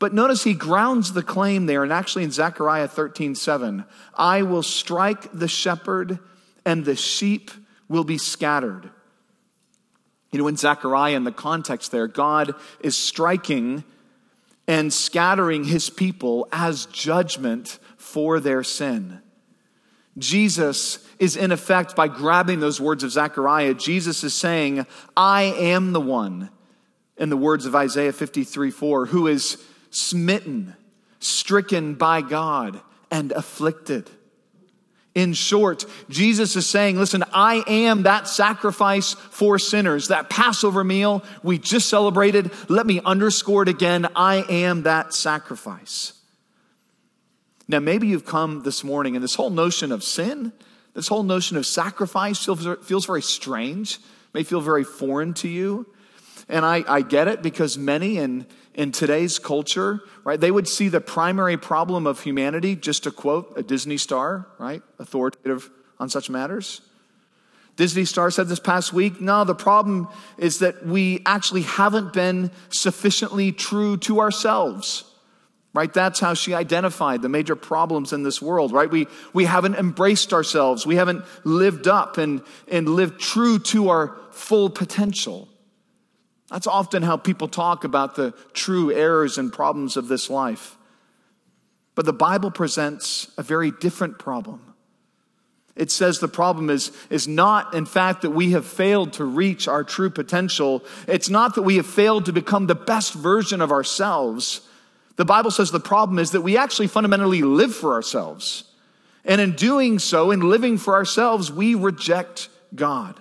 But 0.00 0.14
notice 0.14 0.42
he 0.42 0.54
grounds 0.54 1.12
the 1.12 1.22
claim 1.22 1.66
there, 1.66 1.84
and 1.84 1.92
actually 1.92 2.24
in 2.24 2.30
Zechariah 2.30 2.88
13, 2.88 3.34
7, 3.34 3.84
I 4.14 4.42
will 4.42 4.62
strike 4.62 5.30
the 5.30 5.46
shepherd, 5.46 6.18
and 6.64 6.84
the 6.84 6.96
sheep 6.96 7.50
will 7.86 8.02
be 8.02 8.16
scattered. 8.16 8.90
You 10.32 10.38
know, 10.38 10.48
in 10.48 10.56
Zechariah, 10.56 11.16
in 11.16 11.24
the 11.24 11.32
context 11.32 11.92
there, 11.92 12.06
God 12.08 12.54
is 12.80 12.96
striking 12.96 13.84
and 14.66 14.90
scattering 14.90 15.64
his 15.64 15.90
people 15.90 16.48
as 16.50 16.86
judgment 16.86 17.78
for 17.98 18.40
their 18.40 18.62
sin. 18.62 19.20
Jesus 20.16 21.06
is 21.18 21.36
in 21.36 21.52
effect, 21.52 21.94
by 21.94 22.08
grabbing 22.08 22.60
those 22.60 22.80
words 22.80 23.04
of 23.04 23.12
Zechariah, 23.12 23.74
Jesus 23.74 24.24
is 24.24 24.32
saying, 24.32 24.86
I 25.14 25.42
am 25.42 25.92
the 25.92 26.00
one, 26.00 26.48
in 27.18 27.28
the 27.28 27.36
words 27.36 27.66
of 27.66 27.74
Isaiah 27.74 28.14
53 28.14 28.70
4, 28.70 29.06
who 29.06 29.26
is 29.26 29.62
smitten, 29.90 30.74
stricken 31.18 31.94
by 31.94 32.22
God, 32.22 32.80
and 33.10 33.32
afflicted. 33.32 34.08
In 35.14 35.32
short, 35.32 35.84
Jesus 36.08 36.54
is 36.54 36.68
saying, 36.68 36.96
listen, 36.96 37.24
I 37.32 37.64
am 37.66 38.04
that 38.04 38.28
sacrifice 38.28 39.14
for 39.14 39.58
sinners, 39.58 40.08
that 40.08 40.30
Passover 40.30 40.84
meal 40.84 41.24
we 41.42 41.58
just 41.58 41.88
celebrated. 41.88 42.52
Let 42.68 42.86
me 42.86 43.00
underscore 43.04 43.64
it 43.64 43.68
again. 43.68 44.06
I 44.14 44.44
am 44.48 44.84
that 44.84 45.12
sacrifice. 45.12 46.12
Now, 47.66 47.80
maybe 47.80 48.06
you've 48.06 48.24
come 48.24 48.62
this 48.62 48.84
morning 48.84 49.16
and 49.16 49.22
this 49.22 49.34
whole 49.34 49.50
notion 49.50 49.90
of 49.90 50.04
sin, 50.04 50.52
this 50.94 51.08
whole 51.08 51.22
notion 51.24 51.56
of 51.56 51.66
sacrifice 51.66 52.44
feels, 52.44 52.66
feels 52.84 53.06
very 53.06 53.22
strange, 53.22 53.98
may 54.32 54.44
feel 54.44 54.60
very 54.60 54.84
foreign 54.84 55.34
to 55.34 55.48
you. 55.48 55.86
And 56.48 56.64
I, 56.64 56.84
I 56.88 57.02
get 57.02 57.28
it 57.28 57.42
because 57.42 57.76
many 57.78 58.16
in, 58.16 58.46
in 58.74 58.92
today's 58.92 59.38
culture, 59.38 60.00
right, 60.24 60.40
they 60.40 60.50
would 60.50 60.68
see 60.68 60.88
the 60.88 61.00
primary 61.00 61.56
problem 61.56 62.06
of 62.06 62.20
humanity, 62.20 62.76
just 62.76 63.04
to 63.04 63.10
quote 63.10 63.52
a 63.56 63.62
Disney 63.62 63.96
star, 63.96 64.46
right, 64.58 64.82
authoritative 64.98 65.70
on 65.98 66.08
such 66.08 66.30
matters. 66.30 66.80
Disney 67.76 68.04
star 68.04 68.30
said 68.30 68.48
this 68.48 68.60
past 68.60 68.92
week, 68.92 69.20
no, 69.20 69.44
the 69.44 69.54
problem 69.54 70.08
is 70.36 70.58
that 70.58 70.84
we 70.84 71.22
actually 71.24 71.62
haven't 71.62 72.12
been 72.12 72.50
sufficiently 72.68 73.52
true 73.52 73.96
to 73.98 74.20
ourselves. 74.20 75.04
Right? 75.72 75.92
That's 75.92 76.18
how 76.18 76.34
she 76.34 76.52
identified 76.52 77.22
the 77.22 77.28
major 77.28 77.54
problems 77.54 78.12
in 78.12 78.24
this 78.24 78.42
world, 78.42 78.72
right? 78.72 78.90
We, 78.90 79.06
we 79.32 79.44
haven't 79.44 79.76
embraced 79.76 80.32
ourselves. 80.32 80.84
We 80.84 80.96
haven't 80.96 81.24
lived 81.44 81.86
up 81.86 82.18
and, 82.18 82.42
and 82.66 82.88
lived 82.88 83.20
true 83.20 83.60
to 83.60 83.90
our 83.90 84.16
full 84.32 84.68
potential. 84.68 85.48
That's 86.50 86.66
often 86.66 87.02
how 87.02 87.16
people 87.16 87.48
talk 87.48 87.84
about 87.84 88.16
the 88.16 88.32
true 88.52 88.92
errors 88.92 89.38
and 89.38 89.52
problems 89.52 89.96
of 89.96 90.08
this 90.08 90.28
life. 90.28 90.76
But 91.94 92.06
the 92.06 92.12
Bible 92.12 92.50
presents 92.50 93.30
a 93.38 93.42
very 93.42 93.70
different 93.70 94.18
problem. 94.18 94.74
It 95.76 95.90
says 95.90 96.18
the 96.18 96.28
problem 96.28 96.68
is, 96.68 96.92
is 97.08 97.28
not, 97.28 97.74
in 97.74 97.86
fact, 97.86 98.22
that 98.22 98.30
we 98.30 98.50
have 98.50 98.66
failed 98.66 99.14
to 99.14 99.24
reach 99.24 99.68
our 99.68 99.84
true 99.84 100.10
potential. 100.10 100.84
It's 101.06 101.30
not 101.30 101.54
that 101.54 101.62
we 101.62 101.76
have 101.76 101.86
failed 101.86 102.26
to 102.26 102.32
become 102.32 102.66
the 102.66 102.74
best 102.74 103.14
version 103.14 103.60
of 103.60 103.70
ourselves. 103.70 104.62
The 105.16 105.24
Bible 105.24 105.50
says 105.50 105.70
the 105.70 105.80
problem 105.80 106.18
is 106.18 106.32
that 106.32 106.40
we 106.40 106.56
actually 106.56 106.88
fundamentally 106.88 107.42
live 107.42 107.74
for 107.74 107.94
ourselves. 107.94 108.64
And 109.24 109.40
in 109.40 109.52
doing 109.52 109.98
so, 109.98 110.30
in 110.30 110.40
living 110.40 110.78
for 110.78 110.94
ourselves, 110.94 111.52
we 111.52 111.74
reject 111.74 112.48
God. 112.74 113.20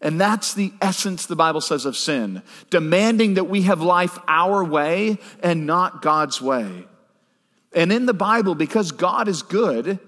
And 0.00 0.20
that's 0.20 0.54
the 0.54 0.72
essence, 0.80 1.26
the 1.26 1.36
Bible 1.36 1.60
says, 1.60 1.84
of 1.84 1.96
sin 1.96 2.42
demanding 2.70 3.34
that 3.34 3.44
we 3.44 3.62
have 3.62 3.82
life 3.82 4.18
our 4.26 4.64
way 4.64 5.18
and 5.42 5.66
not 5.66 6.00
God's 6.00 6.40
way. 6.40 6.86
And 7.72 7.92
in 7.92 8.06
the 8.06 8.14
Bible, 8.14 8.54
because 8.54 8.92
God 8.92 9.28
is 9.28 9.42
good, 9.42 9.98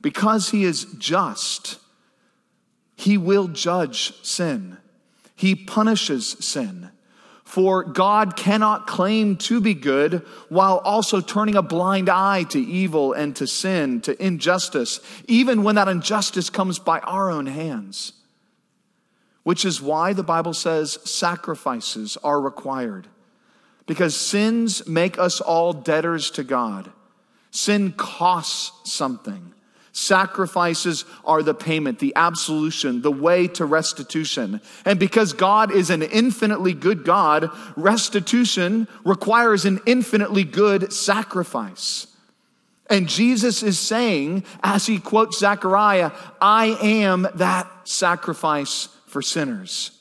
because 0.00 0.50
He 0.50 0.64
is 0.64 0.84
just, 0.98 1.78
He 2.96 3.16
will 3.16 3.48
judge 3.48 4.22
sin, 4.22 4.76
He 5.34 5.54
punishes 5.54 6.36
sin. 6.40 6.90
For 7.44 7.84
God 7.84 8.36
cannot 8.36 8.88
claim 8.88 9.36
to 9.36 9.60
be 9.60 9.74
good 9.74 10.26
while 10.48 10.78
also 10.78 11.20
turning 11.20 11.54
a 11.54 11.62
blind 11.62 12.08
eye 12.08 12.42
to 12.44 12.58
evil 12.58 13.12
and 13.12 13.36
to 13.36 13.46
sin, 13.46 14.00
to 14.00 14.20
injustice, 14.24 14.98
even 15.28 15.62
when 15.62 15.76
that 15.76 15.86
injustice 15.86 16.50
comes 16.50 16.80
by 16.80 16.98
our 17.00 17.30
own 17.30 17.46
hands 17.46 18.12
which 19.44 19.64
is 19.64 19.80
why 19.80 20.12
the 20.12 20.22
Bible 20.22 20.54
says 20.54 20.98
sacrifices 21.04 22.16
are 22.24 22.40
required. 22.40 23.06
Because 23.86 24.16
sins 24.16 24.88
make 24.88 25.18
us 25.18 25.40
all 25.40 25.72
debtors 25.72 26.30
to 26.32 26.42
God. 26.42 26.90
Sin 27.50 27.92
costs 27.92 28.90
something. 28.90 29.52
Sacrifices 29.92 31.04
are 31.24 31.42
the 31.42 31.54
payment, 31.54 32.00
the 32.00 32.14
absolution, 32.16 33.02
the 33.02 33.12
way 33.12 33.46
to 33.46 33.64
restitution. 33.64 34.60
And 34.84 34.98
because 34.98 35.32
God 35.34 35.70
is 35.70 35.90
an 35.90 36.02
infinitely 36.02 36.72
good 36.72 37.04
God, 37.04 37.50
restitution 37.76 38.88
requires 39.04 39.64
an 39.66 39.80
infinitely 39.86 40.42
good 40.42 40.92
sacrifice. 40.92 42.08
And 42.90 43.08
Jesus 43.08 43.62
is 43.62 43.78
saying, 43.78 44.44
as 44.62 44.86
he 44.86 44.98
quotes 44.98 45.38
Zechariah, 45.38 46.10
I 46.40 46.76
am 46.82 47.28
that 47.36 47.70
sacrifice 47.84 48.88
for 49.14 49.22
sinners. 49.22 49.92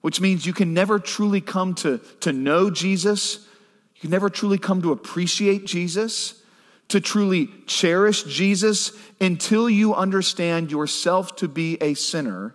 Which 0.00 0.22
means 0.22 0.46
you 0.46 0.54
can 0.54 0.72
never 0.72 0.98
truly 0.98 1.42
come 1.42 1.74
to, 1.74 1.98
to 2.20 2.32
know 2.32 2.70
Jesus. 2.70 3.46
You 3.94 4.00
can 4.00 4.10
never 4.10 4.30
truly 4.30 4.56
come 4.56 4.80
to 4.80 4.92
appreciate 4.92 5.66
Jesus, 5.66 6.42
to 6.88 6.98
truly 6.98 7.50
cherish 7.66 8.22
Jesus 8.22 8.92
until 9.20 9.68
you 9.68 9.94
understand 9.94 10.70
yourself 10.70 11.36
to 11.36 11.46
be 11.46 11.76
a 11.82 11.92
sinner 11.92 12.54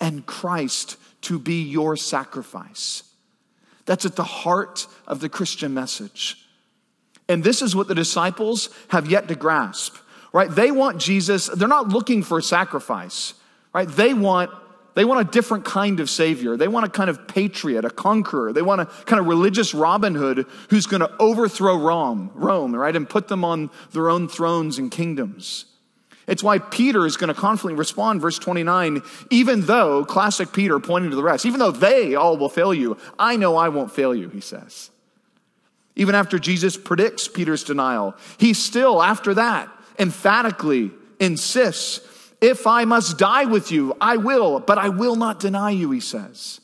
and 0.00 0.26
Christ 0.26 0.98
to 1.22 1.38
be 1.38 1.62
your 1.62 1.96
sacrifice. 1.96 3.04
That's 3.86 4.04
at 4.04 4.16
the 4.16 4.22
heart 4.22 4.86
of 5.06 5.20
the 5.20 5.30
Christian 5.30 5.72
message. 5.72 6.46
And 7.26 7.42
this 7.42 7.62
is 7.62 7.74
what 7.74 7.88
the 7.88 7.94
disciples 7.94 8.68
have 8.88 9.10
yet 9.10 9.28
to 9.28 9.34
grasp, 9.34 9.96
right? 10.34 10.50
They 10.50 10.70
want 10.70 11.00
Jesus, 11.00 11.46
they're 11.46 11.68
not 11.68 11.88
looking 11.88 12.22
for 12.22 12.36
a 12.36 12.42
sacrifice. 12.42 13.32
Right? 13.78 13.88
They 13.88 14.12
want 14.12 14.50
they 14.94 15.04
want 15.04 15.20
a 15.20 15.30
different 15.30 15.64
kind 15.64 16.00
of 16.00 16.10
savior. 16.10 16.56
They 16.56 16.66
want 16.66 16.84
a 16.84 16.88
kind 16.88 17.08
of 17.08 17.28
patriot, 17.28 17.84
a 17.84 17.90
conqueror. 17.90 18.52
They 18.52 18.62
want 18.62 18.80
a 18.80 18.86
kind 18.86 19.20
of 19.20 19.26
religious 19.28 19.72
Robin 19.72 20.16
Hood 20.16 20.44
who's 20.70 20.86
going 20.86 21.02
to 21.02 21.12
overthrow 21.20 21.78
Rome, 21.78 22.32
Rome, 22.34 22.74
right, 22.74 22.96
and 22.96 23.08
put 23.08 23.28
them 23.28 23.44
on 23.44 23.70
their 23.92 24.10
own 24.10 24.26
thrones 24.26 24.76
and 24.76 24.90
kingdoms. 24.90 25.66
It's 26.26 26.42
why 26.42 26.58
Peter 26.58 27.06
is 27.06 27.16
going 27.16 27.32
to 27.32 27.40
confidently 27.40 27.78
respond, 27.78 28.20
verse 28.20 28.40
29, 28.40 29.02
even 29.30 29.66
though, 29.66 30.04
classic 30.04 30.52
Peter 30.52 30.80
pointing 30.80 31.10
to 31.10 31.16
the 31.16 31.22
rest, 31.22 31.46
even 31.46 31.60
though 31.60 31.70
they 31.70 32.16
all 32.16 32.36
will 32.36 32.48
fail 32.48 32.74
you, 32.74 32.96
I 33.20 33.36
know 33.36 33.56
I 33.56 33.68
won't 33.68 33.92
fail 33.92 34.12
you, 34.12 34.28
he 34.30 34.40
says. 34.40 34.90
Even 35.94 36.16
after 36.16 36.40
Jesus 36.40 36.76
predicts 36.76 37.28
Peter's 37.28 37.62
denial, 37.62 38.16
he 38.38 38.52
still, 38.52 39.00
after 39.00 39.34
that, 39.34 39.68
emphatically 39.96 40.90
insists 41.20 42.00
if 42.40 42.66
I 42.66 42.84
must 42.84 43.18
die 43.18 43.44
with 43.44 43.72
you, 43.72 43.96
I 44.00 44.16
will, 44.16 44.60
but 44.60 44.78
I 44.78 44.88
will 44.88 45.16
not 45.16 45.40
deny 45.40 45.70
you, 45.70 45.90
he 45.90 46.00
says. 46.00 46.60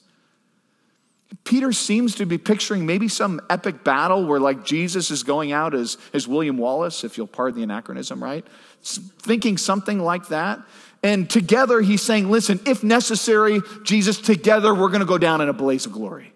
Peter 1.43 1.73
seems 1.73 2.15
to 2.15 2.27
be 2.27 2.39
picturing 2.39 2.87
maybe 2.87 3.09
some 3.09 3.41
epic 3.51 3.83
battle 3.83 4.25
where, 4.25 4.41
like, 4.41 4.65
Jesus 4.65 5.11
is 5.11 5.23
going 5.23 5.53
out 5.53 5.75
as, 5.75 5.99
as 6.13 6.29
William 6.29 6.57
Wallace, 6.57 7.03
if 7.05 7.19
you'll 7.19 7.27
pardon 7.27 7.59
the 7.59 7.65
anachronism, 7.65 8.23
right? 8.23 8.47
Thinking 8.83 9.59
something 9.59 9.99
like 9.99 10.29
that. 10.29 10.61
And 11.03 11.29
together 11.29 11.83
he's 11.83 12.01
saying, 12.01 12.31
listen, 12.31 12.61
if 12.67 12.83
necessary, 12.83 13.61
Jesus, 13.83 14.19
together 14.19 14.75
we're 14.75 14.89
going 14.89 15.01
to 15.01 15.07
go 15.07 15.19
down 15.19 15.41
in 15.41 15.49
a 15.49 15.53
blaze 15.53 15.85
of 15.85 15.93
glory. 15.93 16.33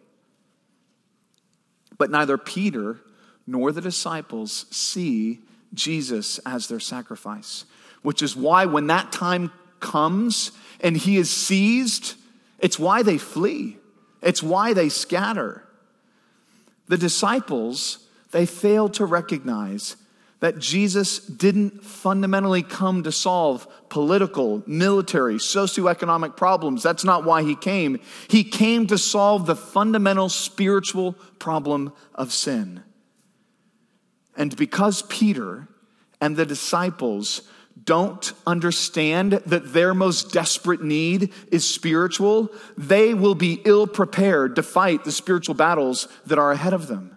But 1.97 2.11
neither 2.11 2.37
Peter 2.37 3.01
nor 3.47 3.73
the 3.73 3.81
disciples 3.81 4.67
see 4.71 5.41
Jesus 5.73 6.39
as 6.41 6.67
their 6.67 6.81
sacrifice 6.81 7.65
which 8.03 8.23
is 8.23 8.37
why 8.37 8.67
when 8.67 8.87
that 8.89 9.13
time 9.13 9.53
comes 9.81 10.53
and 10.81 10.97
he 10.97 11.17
is 11.17 11.31
seized, 11.31 12.15
it's 12.59 12.79
why 12.79 13.03
they 13.03 13.19
flee. 13.19 13.77
It's 14.23 14.43
why 14.43 14.73
they 14.73 14.89
scatter. 14.89 15.65
The 16.89 16.99
disciples, 16.99 18.07
they 18.31 18.47
fail 18.47 18.89
to 18.91 19.05
recognize 19.05 19.97
that 20.41 20.59
Jesus 20.59 21.19
didn't 21.19 21.83
fundamentally 21.85 22.63
come 22.63 23.03
to 23.03 23.11
solve 23.11 23.67
political, 23.89 24.63
military, 24.67 25.35
socioeconomic 25.35 26.37
problems. 26.37 26.83
That's 26.83 27.05
not 27.05 27.25
why 27.25 27.43
he 27.43 27.57
came. 27.57 27.99
He 28.29 28.45
came 28.45 28.87
to 28.87 28.99
solve 28.99 29.47
the 29.47 29.57
fundamental 29.57 30.29
spiritual 30.29 31.15
problem 31.39 31.93
of 32.15 32.33
sin. 32.33 32.85
And 34.37 34.57
because 34.57 35.03
Peter 35.03 35.67
and 36.21 36.37
the 36.37 36.47
disciples 36.47 37.43
don't 37.85 38.33
understand 38.47 39.33
that 39.33 39.73
their 39.73 39.95
most 39.95 40.33
desperate 40.33 40.83
need 40.83 41.33
is 41.51 41.69
spiritual, 41.69 42.51
they 42.77 43.15
will 43.15 43.35
be 43.35 43.61
ill 43.65 43.87
prepared 43.87 44.57
to 44.57 44.63
fight 44.63 45.05
the 45.05 45.13
spiritual 45.13 45.55
battles 45.55 46.09
that 46.27 46.39
are 46.39 46.53
ahead 46.53 46.73
of 46.73 46.89
them. 46.89 47.17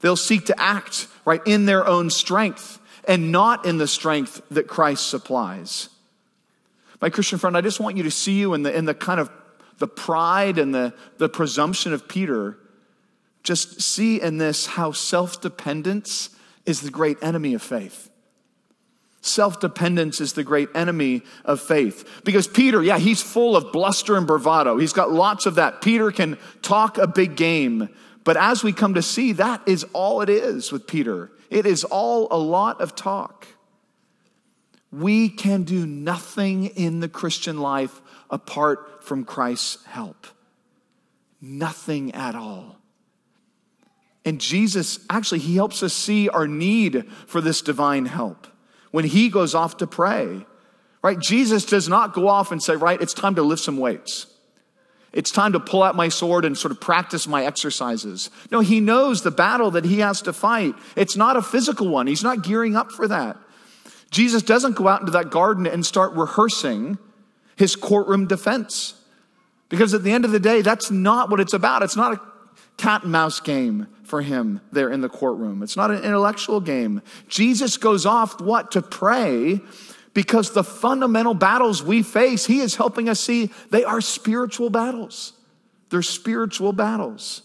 They'll 0.00 0.16
seek 0.16 0.46
to 0.46 0.60
act 0.60 1.08
right 1.24 1.40
in 1.46 1.66
their 1.66 1.86
own 1.86 2.10
strength 2.10 2.78
and 3.08 3.32
not 3.32 3.66
in 3.66 3.78
the 3.78 3.88
strength 3.88 4.42
that 4.50 4.66
Christ 4.66 5.08
supplies. 5.08 5.88
My 7.00 7.10
Christian 7.10 7.38
friend, 7.38 7.56
I 7.56 7.60
just 7.60 7.80
want 7.80 7.96
you 7.96 8.02
to 8.04 8.10
see 8.10 8.38
you 8.38 8.54
in 8.54 8.62
the, 8.62 8.76
in 8.76 8.84
the 8.84 8.94
kind 8.94 9.20
of 9.20 9.30
the 9.78 9.88
pride 9.88 10.58
and 10.58 10.74
the, 10.74 10.94
the 11.18 11.28
presumption 11.28 11.92
of 11.92 12.08
Peter. 12.08 12.58
Just 13.42 13.80
see 13.80 14.20
in 14.20 14.38
this 14.38 14.66
how 14.66 14.92
self 14.92 15.40
dependence 15.40 16.30
is 16.64 16.80
the 16.80 16.90
great 16.90 17.18
enemy 17.22 17.54
of 17.54 17.62
faith. 17.62 18.10
Self 19.26 19.58
dependence 19.58 20.20
is 20.20 20.34
the 20.34 20.44
great 20.44 20.68
enemy 20.74 21.22
of 21.44 21.60
faith. 21.60 22.22
Because 22.24 22.46
Peter, 22.46 22.82
yeah, 22.82 22.98
he's 22.98 23.20
full 23.20 23.56
of 23.56 23.72
bluster 23.72 24.16
and 24.16 24.26
bravado. 24.26 24.78
He's 24.78 24.92
got 24.92 25.10
lots 25.10 25.46
of 25.46 25.56
that. 25.56 25.82
Peter 25.82 26.10
can 26.12 26.38
talk 26.62 26.96
a 26.96 27.06
big 27.06 27.36
game. 27.36 27.88
But 28.24 28.36
as 28.36 28.62
we 28.62 28.72
come 28.72 28.94
to 28.94 29.02
see, 29.02 29.32
that 29.32 29.62
is 29.66 29.84
all 29.92 30.20
it 30.20 30.28
is 30.28 30.70
with 30.70 30.86
Peter. 30.86 31.30
It 31.50 31.66
is 31.66 31.84
all 31.84 32.28
a 32.30 32.38
lot 32.38 32.80
of 32.80 32.94
talk. 32.94 33.46
We 34.92 35.28
can 35.28 35.64
do 35.64 35.86
nothing 35.86 36.66
in 36.66 37.00
the 37.00 37.08
Christian 37.08 37.58
life 37.58 38.00
apart 38.30 39.04
from 39.04 39.24
Christ's 39.24 39.84
help. 39.86 40.26
Nothing 41.40 42.14
at 42.14 42.34
all. 42.34 42.76
And 44.24 44.40
Jesus, 44.40 45.00
actually, 45.10 45.40
he 45.40 45.56
helps 45.56 45.82
us 45.82 45.92
see 45.92 46.28
our 46.28 46.48
need 46.48 47.10
for 47.26 47.40
this 47.40 47.62
divine 47.62 48.06
help 48.06 48.46
when 48.96 49.04
he 49.04 49.28
goes 49.28 49.54
off 49.54 49.76
to 49.76 49.86
pray. 49.86 50.46
Right? 51.02 51.18
Jesus 51.18 51.66
does 51.66 51.86
not 51.86 52.14
go 52.14 52.28
off 52.28 52.50
and 52.50 52.62
say, 52.62 52.76
right, 52.76 52.98
it's 52.98 53.12
time 53.12 53.34
to 53.34 53.42
lift 53.42 53.62
some 53.62 53.76
weights. 53.76 54.26
It's 55.12 55.30
time 55.30 55.52
to 55.52 55.60
pull 55.60 55.82
out 55.82 55.94
my 55.94 56.08
sword 56.08 56.46
and 56.46 56.56
sort 56.56 56.72
of 56.72 56.80
practice 56.80 57.28
my 57.28 57.44
exercises. 57.44 58.30
No, 58.50 58.60
he 58.60 58.80
knows 58.80 59.20
the 59.20 59.30
battle 59.30 59.70
that 59.72 59.84
he 59.84 59.98
has 59.98 60.22
to 60.22 60.32
fight. 60.32 60.74
It's 60.96 61.14
not 61.14 61.36
a 61.36 61.42
physical 61.42 61.88
one. 61.88 62.06
He's 62.06 62.22
not 62.22 62.42
gearing 62.42 62.74
up 62.74 62.90
for 62.90 63.06
that. 63.06 63.36
Jesus 64.10 64.42
doesn't 64.42 64.76
go 64.76 64.88
out 64.88 65.00
into 65.00 65.12
that 65.12 65.28
garden 65.28 65.66
and 65.66 65.84
start 65.84 66.14
rehearsing 66.14 66.96
his 67.54 67.76
courtroom 67.76 68.26
defense. 68.26 68.94
Because 69.68 69.92
at 69.92 70.04
the 70.04 70.12
end 70.12 70.24
of 70.24 70.30
the 70.30 70.40
day, 70.40 70.62
that's 70.62 70.90
not 70.90 71.28
what 71.28 71.40
it's 71.40 71.52
about. 71.52 71.82
It's 71.82 71.96
not 71.96 72.14
a 72.14 72.20
cat 72.78 73.02
and 73.02 73.12
mouse 73.12 73.40
game 73.40 73.88
for 74.06 74.22
him 74.22 74.60
there 74.72 74.90
in 74.90 75.00
the 75.00 75.08
courtroom. 75.08 75.62
It's 75.62 75.76
not 75.76 75.90
an 75.90 76.02
intellectual 76.02 76.60
game. 76.60 77.02
Jesus 77.28 77.76
goes 77.76 78.06
off 78.06 78.40
what? 78.40 78.72
To 78.72 78.82
pray 78.82 79.60
because 80.14 80.52
the 80.52 80.64
fundamental 80.64 81.34
battles 81.34 81.82
we 81.82 82.02
face, 82.02 82.46
he 82.46 82.60
is 82.60 82.76
helping 82.76 83.08
us 83.08 83.20
see 83.20 83.50
they 83.70 83.84
are 83.84 84.00
spiritual 84.00 84.70
battles. 84.70 85.34
They're 85.90 86.02
spiritual 86.02 86.72
battles. 86.72 87.42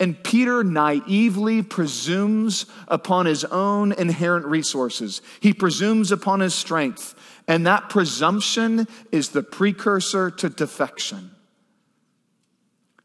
And 0.00 0.22
Peter 0.22 0.62
naively 0.62 1.62
presumes 1.62 2.66
upon 2.86 3.26
his 3.26 3.44
own 3.44 3.92
inherent 3.92 4.46
resources. 4.46 5.22
He 5.40 5.52
presumes 5.52 6.12
upon 6.12 6.40
his 6.40 6.54
strength. 6.54 7.14
And 7.48 7.66
that 7.66 7.88
presumption 7.88 8.86
is 9.10 9.30
the 9.30 9.42
precursor 9.42 10.30
to 10.30 10.48
defection. 10.48 11.30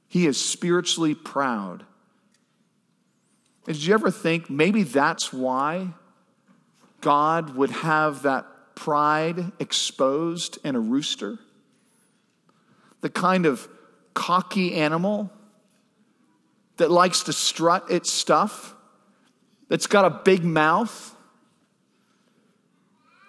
He 0.07 0.27
is 0.27 0.43
spiritually 0.43 1.15
proud. 1.15 1.85
Did 3.65 3.83
you 3.83 3.93
ever 3.93 4.11
think 4.11 4.49
maybe 4.49 4.83
that's 4.83 5.31
why 5.31 5.89
God 7.01 7.55
would 7.55 7.71
have 7.71 8.23
that 8.23 8.45
pride 8.75 9.51
exposed 9.59 10.57
in 10.63 10.75
a 10.75 10.79
rooster? 10.79 11.39
The 13.01 13.09
kind 13.09 13.45
of 13.45 13.67
cocky 14.13 14.75
animal 14.75 15.31
that 16.77 16.91
likes 16.91 17.23
to 17.23 17.33
strut 17.33 17.89
its 17.89 18.11
stuff, 18.11 18.75
that's 19.69 19.87
got 19.87 20.05
a 20.05 20.21
big 20.23 20.43
mouth 20.43 21.15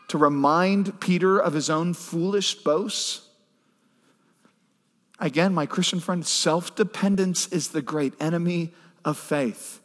to 0.08 0.18
remind 0.18 1.00
Peter 1.00 1.38
of 1.38 1.52
his 1.52 1.70
own 1.70 1.94
foolish 1.94 2.54
boasts. 2.56 3.28
Again, 5.20 5.54
my 5.54 5.66
Christian 5.66 6.00
friend, 6.00 6.26
self 6.26 6.74
dependence 6.74 7.46
is 7.48 7.68
the 7.68 7.82
great 7.82 8.14
enemy 8.20 8.72
of 9.04 9.16
faith. 9.16 9.80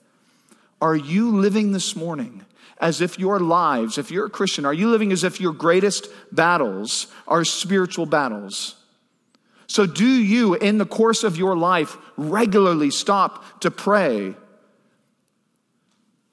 Are 0.81 0.95
you 0.95 1.37
living 1.37 1.71
this 1.71 1.95
morning 1.95 2.45
as 2.79 3.01
if 3.01 3.19
your 3.19 3.39
lives, 3.39 3.97
if 3.97 4.11
you're 4.11 4.27
a 4.27 4.29
Christian, 4.29 4.65
are 4.65 4.73
you 4.73 4.89
living 4.89 5.11
as 5.11 5.23
if 5.23 5.41
your 5.41 5.53
greatest 5.53 6.07
battles 6.31 7.07
are 7.27 7.43
spiritual 7.43 8.05
battles? 8.05 8.75
So, 9.67 9.85
do 9.85 10.07
you, 10.07 10.55
in 10.55 10.77
the 10.77 10.85
course 10.85 11.23
of 11.23 11.37
your 11.37 11.55
life, 11.55 11.97
regularly 12.17 12.89
stop 12.89 13.61
to 13.61 13.69
pray? 13.69 14.35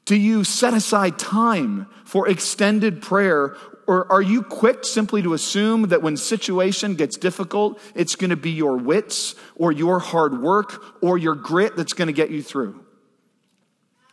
Do 0.06 0.14
you 0.14 0.44
set 0.44 0.72
aside 0.72 1.18
time 1.18 1.88
for 2.04 2.28
extended 2.28 3.02
prayer 3.02 3.56
or 3.86 4.10
are 4.10 4.22
you 4.22 4.42
quick 4.42 4.84
simply 4.84 5.22
to 5.22 5.34
assume 5.34 5.88
that 5.88 6.02
when 6.02 6.16
situation 6.16 6.94
gets 6.94 7.16
difficult, 7.16 7.80
it's 7.94 8.16
going 8.16 8.30
to 8.30 8.36
be 8.36 8.50
your 8.50 8.76
wits 8.76 9.34
or 9.54 9.70
your 9.70 10.00
hard 10.00 10.40
work 10.40 10.82
or 11.02 11.18
your 11.18 11.34
grit 11.34 11.76
that's 11.76 11.92
going 11.92 12.08
to 12.08 12.12
get 12.12 12.30
you 12.30 12.42
through? 12.42 12.85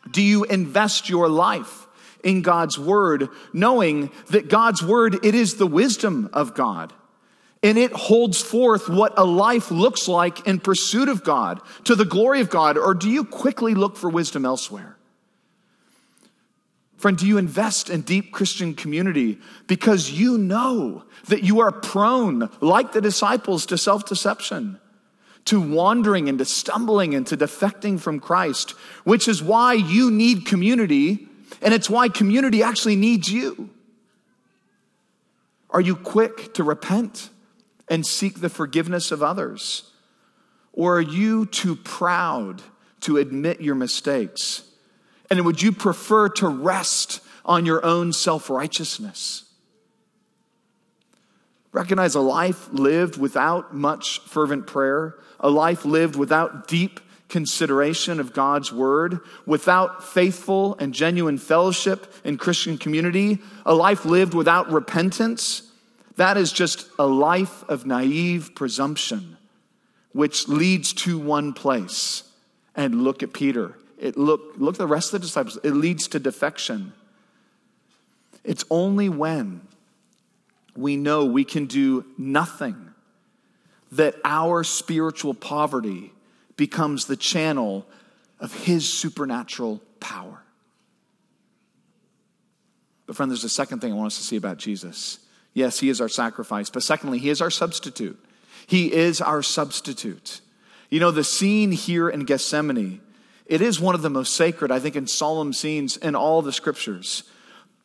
Do 0.09 0.21
you 0.21 0.43
invest 0.43 1.09
your 1.09 1.29
life 1.29 1.87
in 2.23 2.41
God's 2.41 2.77
word, 2.77 3.29
knowing 3.51 4.11
that 4.29 4.49
God's 4.49 4.83
word, 4.83 5.25
it 5.25 5.35
is 5.35 5.55
the 5.55 5.67
wisdom 5.67 6.29
of 6.33 6.53
God? 6.53 6.93
And 7.61 7.77
it 7.77 7.93
holds 7.93 8.41
forth 8.41 8.89
what 8.89 9.17
a 9.17 9.23
life 9.23 9.71
looks 9.71 10.09
like 10.09 10.45
in 10.45 10.59
pursuit 10.59 11.07
of 11.07 11.23
God, 11.23 11.61
to 11.85 11.95
the 11.95 12.05
glory 12.05 12.41
of 12.41 12.49
God, 12.49 12.77
or 12.77 12.93
do 12.93 13.09
you 13.09 13.23
quickly 13.23 13.73
look 13.73 13.95
for 13.95 14.09
wisdom 14.09 14.45
elsewhere? 14.45 14.97
Friend, 16.97 17.17
do 17.17 17.27
you 17.27 17.37
invest 17.37 17.89
in 17.89 18.01
deep 18.01 18.31
Christian 18.31 18.75
community 18.75 19.39
because 19.67 20.11
you 20.11 20.37
know 20.37 21.03
that 21.27 21.43
you 21.43 21.59
are 21.59 21.71
prone, 21.71 22.49
like 22.61 22.93
the 22.93 23.01
disciples, 23.01 23.65
to 23.65 23.77
self 23.77 24.05
deception, 24.05 24.79
to 25.45 25.59
wandering 25.59 26.29
and 26.29 26.39
to 26.39 26.45
stumbling 26.45 27.13
and 27.13 27.27
to 27.27 27.37
defecting 27.37 27.99
from 27.99 28.19
Christ, 28.19 28.71
which 29.03 29.27
is 29.27 29.43
why 29.43 29.73
you 29.73 30.09
need 30.09 30.45
community, 30.45 31.27
and 31.61 31.73
it's 31.73 31.89
why 31.89 32.09
community 32.09 32.63
actually 32.63 32.95
needs 32.95 33.31
you? 33.31 33.69
Are 35.69 35.81
you 35.81 35.95
quick 35.95 36.53
to 36.53 36.63
repent 36.63 37.29
and 37.89 38.05
seek 38.05 38.39
the 38.39 38.49
forgiveness 38.49 39.11
of 39.11 39.23
others? 39.23 39.91
Or 40.71 40.97
are 40.97 41.01
you 41.01 41.45
too 41.45 41.75
proud 41.75 42.61
to 43.01 43.17
admit 43.17 43.61
your 43.61 43.75
mistakes? 43.75 44.63
And 45.29 45.45
would 45.45 45.61
you 45.61 45.71
prefer 45.71 46.29
to 46.29 46.47
rest 46.47 47.21
on 47.45 47.65
your 47.65 47.83
own 47.85 48.13
self 48.13 48.49
righteousness? 48.49 49.45
Recognize 51.71 52.13
a 52.13 52.19
life 52.21 52.71
lived 52.71 53.17
without 53.17 53.75
much 53.75 54.19
fervent 54.19 54.67
prayer, 54.67 55.15
a 55.43 55.49
life 55.49 55.83
lived 55.83 56.15
without 56.15 56.67
deep 56.67 57.01
consideration 57.27 58.19
of 58.19 58.31
God's 58.33 58.71
word, 58.71 59.19
without 59.45 60.03
faithful 60.03 60.75
and 60.79 60.93
genuine 60.93 61.37
fellowship 61.37 62.13
in 62.23 62.37
Christian 62.37 62.77
community, 62.77 63.39
a 63.65 63.73
life 63.73 64.05
lived 64.05 64.33
without 64.33 64.71
repentance, 64.71 65.63
that 66.15 66.37
is 66.37 66.51
just 66.51 66.87
a 66.97 67.07
life 67.07 67.63
of 67.67 67.85
naive 67.85 68.51
presumption, 68.55 69.37
which 70.11 70.47
leads 70.47 70.93
to 70.93 71.17
one 71.17 71.53
place. 71.53 72.23
And 72.75 73.03
look 73.03 73.21
at 73.21 73.33
Peter. 73.33 73.75
It 73.99 74.17
look, 74.17 74.53
look 74.57 74.75
at 74.75 74.79
the 74.79 74.87
rest 74.87 75.13
of 75.13 75.21
the 75.21 75.27
disciples. 75.27 75.59
It 75.63 75.71
leads 75.71 76.07
to 76.09 76.19
defection. 76.19 76.93
It's 78.43 78.63
only 78.71 79.09
when 79.09 79.61
we 80.75 80.97
know 80.97 81.25
we 81.25 81.45
can 81.45 81.65
do 81.65 82.05
nothing 82.17 82.92
that 83.97 84.15
our 84.23 84.63
spiritual 84.63 85.33
poverty 85.33 86.11
becomes 86.55 87.05
the 87.05 87.17
channel 87.17 87.85
of 88.39 88.53
his 88.63 88.91
supernatural 88.91 89.81
power. 89.99 90.43
But, 93.05 93.15
friend, 93.15 93.31
there's 93.31 93.43
a 93.43 93.49
second 93.49 93.79
thing 93.79 93.91
I 93.91 93.95
want 93.95 94.07
us 94.07 94.17
to 94.17 94.23
see 94.23 94.35
about 94.35 94.57
Jesus. 94.57 95.19
Yes, 95.53 95.79
he 95.79 95.89
is 95.89 96.01
our 96.01 96.09
sacrifice, 96.09 96.69
but 96.69 96.83
secondly, 96.83 97.19
he 97.19 97.29
is 97.29 97.41
our 97.41 97.51
substitute. 97.51 98.17
He 98.65 98.91
is 98.91 99.21
our 99.21 99.43
substitute. 99.43 100.41
You 100.89 100.99
know, 100.99 101.11
the 101.11 101.23
scene 101.23 101.71
here 101.71 102.09
in 102.09 102.25
Gethsemane, 102.25 103.01
it 103.45 103.61
is 103.61 103.79
one 103.79 103.93
of 103.93 104.01
the 104.01 104.09
most 104.09 104.35
sacred, 104.35 104.71
I 104.71 104.79
think, 104.79 104.95
and 104.95 105.09
solemn 105.09 105.53
scenes 105.53 105.97
in 105.97 106.15
all 106.15 106.41
the 106.41 106.53
scriptures. 106.53 107.23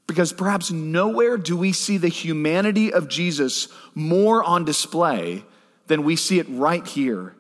Because 0.07 0.33
perhaps 0.33 0.71
nowhere 0.71 1.37
do 1.37 1.57
we 1.57 1.73
see 1.73 1.99
the 1.99 2.09
humanity 2.09 2.93
of 2.93 3.09
Jesus 3.09 3.69
more 3.95 4.43
on 4.43 4.65
display 4.65 5.45
than 5.89 6.05
we 6.05 6.17
see 6.17 6.39
it 6.39 6.47
right 6.49 6.87
here 6.87 7.35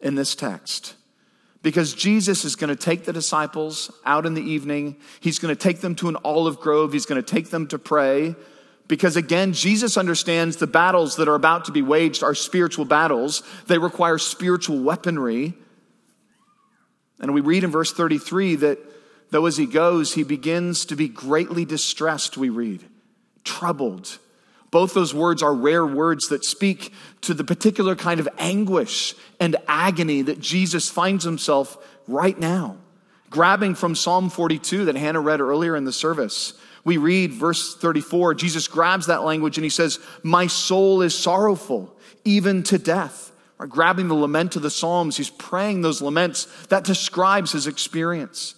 in 0.00 0.14
this 0.14 0.34
text. 0.34 0.94
Because 1.62 1.94
Jesus 1.94 2.44
is 2.44 2.56
going 2.56 2.70
to 2.70 2.76
take 2.76 3.04
the 3.04 3.12
disciples 3.12 3.90
out 4.04 4.26
in 4.26 4.34
the 4.34 4.42
evening. 4.42 4.96
He's 5.20 5.38
going 5.38 5.54
to 5.54 5.60
take 5.60 5.80
them 5.80 5.94
to 5.96 6.08
an 6.08 6.16
olive 6.24 6.58
grove. 6.58 6.92
He's 6.92 7.06
going 7.06 7.22
to 7.22 7.28
take 7.34 7.50
them 7.50 7.68
to 7.68 7.78
pray. 7.78 8.34
Because 8.88 9.16
again, 9.16 9.52
Jesus 9.52 9.96
understands 9.96 10.56
the 10.56 10.66
battles 10.66 11.16
that 11.16 11.28
are 11.28 11.36
about 11.36 11.66
to 11.66 11.72
be 11.72 11.80
waged 11.80 12.22
are 12.24 12.34
spiritual 12.34 12.84
battles. 12.84 13.42
They 13.68 13.78
require 13.78 14.18
spiritual 14.18 14.80
weaponry. 14.80 15.54
And 17.20 17.32
we 17.32 17.40
read 17.40 17.62
in 17.62 17.70
verse 17.70 17.92
33 17.92 18.56
that 18.56 18.78
though 19.30 19.46
as 19.46 19.56
he 19.56 19.66
goes, 19.66 20.14
he 20.14 20.24
begins 20.24 20.84
to 20.86 20.96
be 20.96 21.08
greatly 21.08 21.64
distressed, 21.64 22.36
we 22.36 22.50
read, 22.50 22.84
troubled. 23.44 24.18
Both 24.72 24.94
those 24.94 25.14
words 25.14 25.42
are 25.42 25.54
rare 25.54 25.86
words 25.86 26.28
that 26.30 26.44
speak 26.44 26.92
to 27.20 27.34
the 27.34 27.44
particular 27.44 27.94
kind 27.94 28.18
of 28.18 28.28
anguish 28.38 29.14
and 29.38 29.54
agony 29.68 30.22
that 30.22 30.40
Jesus 30.40 30.88
finds 30.90 31.24
himself 31.24 31.76
right 32.08 32.36
now. 32.36 32.78
Grabbing 33.28 33.74
from 33.74 33.94
Psalm 33.94 34.30
42 34.30 34.86
that 34.86 34.96
Hannah 34.96 35.20
read 35.20 35.40
earlier 35.40 35.76
in 35.76 35.84
the 35.84 35.92
service, 35.92 36.54
we 36.84 36.96
read 36.96 37.32
verse 37.32 37.76
34. 37.76 38.34
Jesus 38.34 38.66
grabs 38.66 39.06
that 39.06 39.22
language 39.22 39.58
and 39.58 39.64
he 39.64 39.70
says, 39.70 40.00
My 40.22 40.46
soul 40.46 41.02
is 41.02 41.16
sorrowful, 41.16 41.94
even 42.24 42.62
to 42.64 42.78
death. 42.78 43.30
Or 43.58 43.66
grabbing 43.66 44.08
the 44.08 44.14
lament 44.14 44.56
of 44.56 44.62
the 44.62 44.70
Psalms, 44.70 45.18
he's 45.18 45.30
praying 45.30 45.82
those 45.82 46.02
laments 46.02 46.46
that 46.66 46.84
describes 46.84 47.52
his 47.52 47.66
experience. 47.66 48.54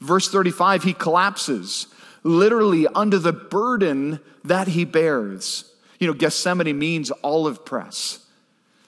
Verse 0.00 0.28
35, 0.28 0.82
he 0.82 0.92
collapses, 0.92 1.86
literally 2.22 2.86
under 2.88 3.18
the 3.18 3.32
burden 3.32 4.20
that 4.44 4.68
he 4.68 4.84
bears. 4.84 5.72
You 5.98 6.06
know, 6.06 6.14
Gethsemane 6.14 6.78
means 6.78 7.10
olive 7.22 7.64
press. 7.64 8.26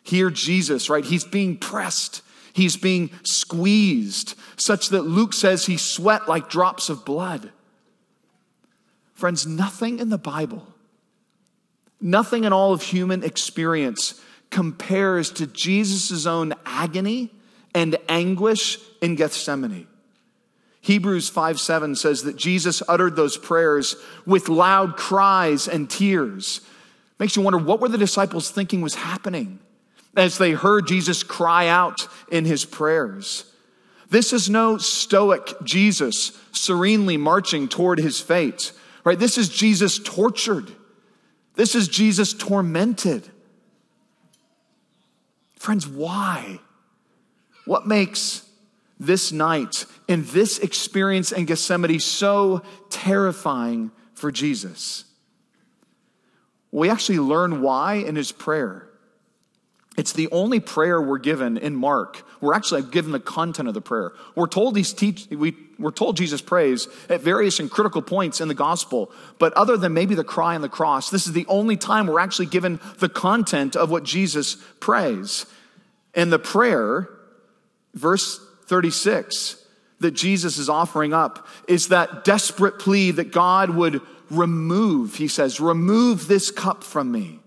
Here, 0.02 0.30
Jesus, 0.30 0.90
right, 0.90 1.04
he's 1.04 1.24
being 1.24 1.56
pressed, 1.56 2.22
he's 2.52 2.76
being 2.76 3.10
squeezed, 3.22 4.34
such 4.56 4.90
that 4.90 5.02
Luke 5.02 5.32
says 5.32 5.66
he 5.66 5.76
sweat 5.76 6.28
like 6.28 6.50
drops 6.50 6.88
of 6.88 7.04
blood. 7.04 7.50
Friends, 9.14 9.46
nothing 9.46 9.98
in 9.98 10.10
the 10.10 10.18
Bible, 10.18 10.66
nothing 12.00 12.44
in 12.44 12.52
all 12.52 12.72
of 12.72 12.82
human 12.82 13.22
experience 13.22 14.20
compares 14.50 15.30
to 15.30 15.46
Jesus' 15.46 16.26
own 16.26 16.52
agony 16.66 17.32
and 17.74 17.96
anguish 18.08 18.78
in 19.00 19.14
Gethsemane. 19.14 19.86
Hebrews 20.84 21.30
5 21.30 21.58
7 21.58 21.94
says 21.94 22.24
that 22.24 22.36
Jesus 22.36 22.82
uttered 22.86 23.16
those 23.16 23.38
prayers 23.38 23.96
with 24.26 24.50
loud 24.50 24.98
cries 24.98 25.66
and 25.66 25.88
tears. 25.88 26.60
Makes 27.18 27.36
you 27.36 27.42
wonder 27.42 27.58
what 27.58 27.80
were 27.80 27.88
the 27.88 27.96
disciples 27.96 28.50
thinking 28.50 28.82
was 28.82 28.94
happening 28.94 29.60
as 30.14 30.36
they 30.36 30.52
heard 30.52 30.86
Jesus 30.86 31.22
cry 31.22 31.68
out 31.68 32.06
in 32.30 32.44
his 32.44 32.66
prayers. 32.66 33.50
This 34.10 34.34
is 34.34 34.50
no 34.50 34.76
stoic 34.76 35.54
Jesus 35.64 36.38
serenely 36.52 37.16
marching 37.16 37.66
toward 37.66 37.98
his 37.98 38.20
fate, 38.20 38.72
right? 39.04 39.18
This 39.18 39.38
is 39.38 39.48
Jesus 39.48 39.98
tortured. 39.98 40.70
This 41.54 41.74
is 41.74 41.88
Jesus 41.88 42.34
tormented. 42.34 43.26
Friends, 45.56 45.88
why? 45.88 46.60
What 47.64 47.86
makes 47.86 48.46
this 48.98 49.32
night 49.32 49.86
in 50.08 50.24
this 50.26 50.58
experience 50.58 51.32
in 51.32 51.46
Gethsemane 51.46 52.00
so 52.00 52.62
terrifying 52.90 53.90
for 54.14 54.30
Jesus? 54.30 55.04
We 56.70 56.90
actually 56.90 57.20
learn 57.20 57.62
why 57.62 57.94
in 57.94 58.16
his 58.16 58.32
prayer. 58.32 58.88
It's 59.96 60.12
the 60.12 60.28
only 60.32 60.58
prayer 60.58 61.00
we're 61.00 61.18
given 61.18 61.56
in 61.56 61.76
Mark. 61.76 62.26
We're 62.40 62.54
actually 62.54 62.82
given 62.82 63.12
the 63.12 63.20
content 63.20 63.68
of 63.68 63.74
the 63.74 63.80
prayer. 63.80 64.12
We're 64.34 64.48
told 64.48 64.76
he's 64.76 64.92
teach, 64.92 65.28
we, 65.30 65.54
we're 65.78 65.92
told 65.92 66.16
Jesus 66.16 66.42
prays 66.42 66.88
at 67.08 67.20
various 67.20 67.60
and 67.60 67.70
critical 67.70 68.02
points 68.02 68.40
in 68.40 68.48
the 68.48 68.54
gospel, 68.54 69.12
but 69.38 69.52
other 69.52 69.76
than 69.76 69.94
maybe 69.94 70.16
the 70.16 70.24
cry 70.24 70.56
on 70.56 70.62
the 70.62 70.68
cross, 70.68 71.10
this 71.10 71.28
is 71.28 71.32
the 71.32 71.46
only 71.46 71.76
time 71.76 72.08
we're 72.08 72.18
actually 72.18 72.46
given 72.46 72.80
the 72.98 73.08
content 73.08 73.76
of 73.76 73.88
what 73.90 74.02
Jesus 74.02 74.56
prays. 74.80 75.46
And 76.12 76.32
the 76.32 76.40
prayer, 76.40 77.08
verse 77.94 78.43
36 78.66 79.64
that 80.00 80.12
Jesus 80.12 80.58
is 80.58 80.68
offering 80.68 81.12
up 81.12 81.46
is 81.68 81.88
that 81.88 82.24
desperate 82.24 82.78
plea 82.78 83.10
that 83.12 83.32
God 83.32 83.70
would 83.70 84.00
remove, 84.30 85.16
he 85.16 85.28
says, 85.28 85.60
remove 85.60 86.26
this 86.26 86.50
cup 86.50 86.84
from 86.84 87.10
me. 87.12 87.40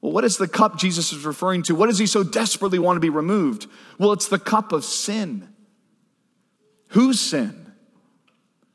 Well, 0.00 0.12
what 0.12 0.24
is 0.24 0.38
the 0.38 0.48
cup 0.48 0.78
Jesus 0.78 1.12
is 1.12 1.24
referring 1.26 1.62
to? 1.64 1.74
What 1.74 1.88
does 1.88 1.98
he 1.98 2.06
so 2.06 2.22
desperately 2.22 2.78
want 2.78 2.96
to 2.96 3.00
be 3.00 3.10
removed? 3.10 3.66
Well, 3.98 4.12
it's 4.12 4.28
the 4.28 4.38
cup 4.38 4.72
of 4.72 4.84
sin. 4.84 5.48
Whose 6.88 7.20
sin? 7.20 7.72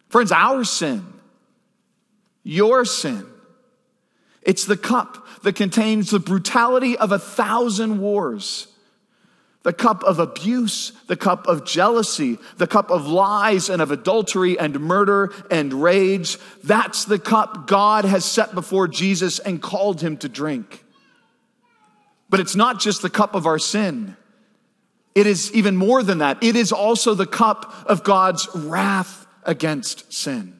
Friends, 0.10 0.32
our 0.32 0.64
sin. 0.64 1.04
Your 2.44 2.86
sin. 2.86 3.26
It's 4.44 4.66
the 4.66 4.78
cup 4.78 5.28
that 5.42 5.56
contains 5.56 6.12
the 6.12 6.20
brutality 6.20 6.96
of 6.96 7.12
a 7.12 7.18
thousand 7.18 8.00
wars 8.00 8.68
the 9.66 9.74
cup 9.74 10.04
of 10.04 10.20
abuse, 10.20 10.92
the 11.08 11.16
cup 11.16 11.48
of 11.48 11.66
jealousy, 11.66 12.38
the 12.58 12.68
cup 12.68 12.92
of 12.92 13.08
lies 13.08 13.68
and 13.68 13.82
of 13.82 13.90
adultery 13.90 14.60
and 14.60 14.80
murder 14.80 15.34
and 15.50 15.74
rage. 15.74 16.38
That's 16.64 17.06
the 17.06 17.18
cup 17.18 17.66
God 17.66 18.06
has 18.06 18.24
set 18.26 18.54
before 18.54 18.88
Jesus 18.88 19.40
and 19.40 19.60
called 19.60 20.02
him 20.02 20.18
to 20.18 20.30
drink. 20.30 20.86
But 22.30 22.42
it's 22.42 22.56
not 22.56 22.80
just 22.80 23.02
the 23.02 23.10
cup 23.10 23.34
of 23.34 23.48
our 23.48 23.58
sin. 23.58 24.16
It 25.16 25.26
is 25.26 25.52
even 25.52 25.76
more 25.76 26.04
than 26.04 26.20
that. 26.20 26.44
It 26.44 26.56
is 26.56 26.72
also 26.72 27.16
the 27.16 27.26
cup 27.26 27.74
of 27.88 28.04
God's 28.04 28.48
wrath 28.54 29.26
against 29.46 30.14
sin. 30.14 30.55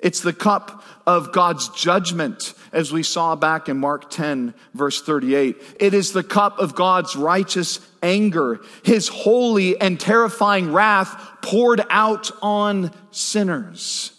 It's 0.00 0.20
the 0.20 0.32
cup 0.32 0.84
of 1.06 1.32
God's 1.32 1.68
judgment, 1.70 2.54
as 2.72 2.92
we 2.92 3.02
saw 3.02 3.34
back 3.34 3.68
in 3.68 3.78
Mark 3.78 4.10
10, 4.10 4.54
verse 4.74 5.02
38. 5.02 5.56
It 5.80 5.92
is 5.92 6.12
the 6.12 6.22
cup 6.22 6.58
of 6.58 6.74
God's 6.74 7.16
righteous 7.16 7.80
anger, 8.02 8.60
his 8.84 9.08
holy 9.08 9.80
and 9.80 9.98
terrifying 9.98 10.72
wrath 10.72 11.20
poured 11.42 11.82
out 11.90 12.30
on 12.42 12.92
sinners. 13.10 14.12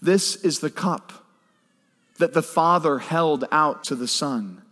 This 0.00 0.36
is 0.36 0.60
the 0.60 0.70
cup 0.70 1.12
that 2.18 2.32
the 2.32 2.42
Father 2.42 2.98
held 2.98 3.44
out 3.52 3.84
to 3.84 3.94
the 3.94 4.08
Son. 4.08 4.62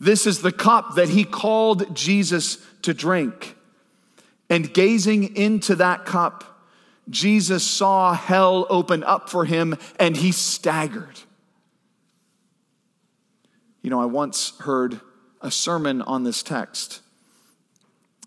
This 0.00 0.26
is 0.26 0.42
the 0.42 0.52
cup 0.52 0.94
that 0.94 1.08
he 1.08 1.24
called 1.24 1.94
Jesus 1.94 2.58
to 2.82 2.94
drink. 2.94 3.56
And 4.50 4.72
gazing 4.72 5.36
into 5.36 5.74
that 5.76 6.06
cup, 6.06 6.57
Jesus 7.10 7.64
saw 7.64 8.12
hell 8.12 8.66
open 8.68 9.02
up 9.04 9.30
for 9.30 9.44
him 9.44 9.76
and 9.98 10.16
he 10.16 10.32
staggered. 10.32 11.20
You 13.82 13.90
know, 13.90 14.00
I 14.00 14.06
once 14.06 14.52
heard 14.60 15.00
a 15.40 15.50
sermon 15.50 16.02
on 16.02 16.24
this 16.24 16.42
text, 16.42 17.00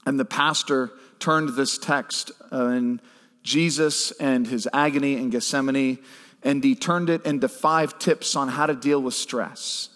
and 0.05 0.19
the 0.19 0.25
pastor 0.25 0.91
turned 1.19 1.49
this 1.49 1.77
text 1.77 2.31
uh, 2.51 2.67
in 2.67 3.01
Jesus 3.43 4.11
and 4.11 4.47
his 4.47 4.67
agony 4.73 5.17
in 5.17 5.29
Gethsemane, 5.29 5.99
and 6.41 6.63
he 6.63 6.73
turned 6.73 7.09
it 7.09 7.25
into 7.25 7.47
five 7.47 7.99
tips 7.99 8.35
on 8.35 8.47
how 8.47 8.65
to 8.65 8.73
deal 8.73 9.01
with 9.01 9.13
stress. 9.13 9.89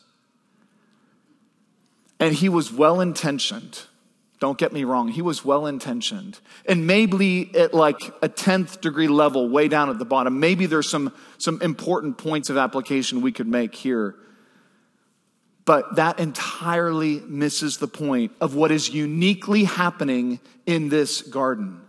And 2.20 2.36
he 2.36 2.50
was 2.50 2.72
well 2.72 3.02
intentioned. 3.02 3.82
Don't 4.40 4.58
get 4.58 4.74
me 4.74 4.84
wrong, 4.84 5.08
he 5.08 5.22
was 5.22 5.46
well 5.46 5.66
intentioned. 5.66 6.40
And 6.68 6.86
maybe 6.86 7.56
at 7.56 7.74
like 7.74 8.02
a 8.22 8.28
10th 8.28 8.82
degree 8.82 9.08
level, 9.08 9.48
way 9.50 9.68
down 9.68 9.90
at 9.90 9.98
the 9.98 10.06
bottom, 10.06 10.40
maybe 10.40 10.66
there's 10.66 10.90
some, 10.90 11.14
some 11.38 11.62
important 11.62 12.18
points 12.18 12.50
of 12.50 12.58
application 12.58 13.22
we 13.22 13.32
could 13.32 13.48
make 13.48 13.74
here. 13.76 14.16
But 15.64 15.96
that 15.96 16.20
entirely 16.20 17.22
misses 17.22 17.78
the 17.78 17.88
point 17.88 18.34
of 18.40 18.56
what 18.56 18.72
is 18.72 18.90
uniquely 18.90 19.64
happening 19.64 20.40
in 20.66 20.90
this 20.90 21.22
garden. 21.22 21.82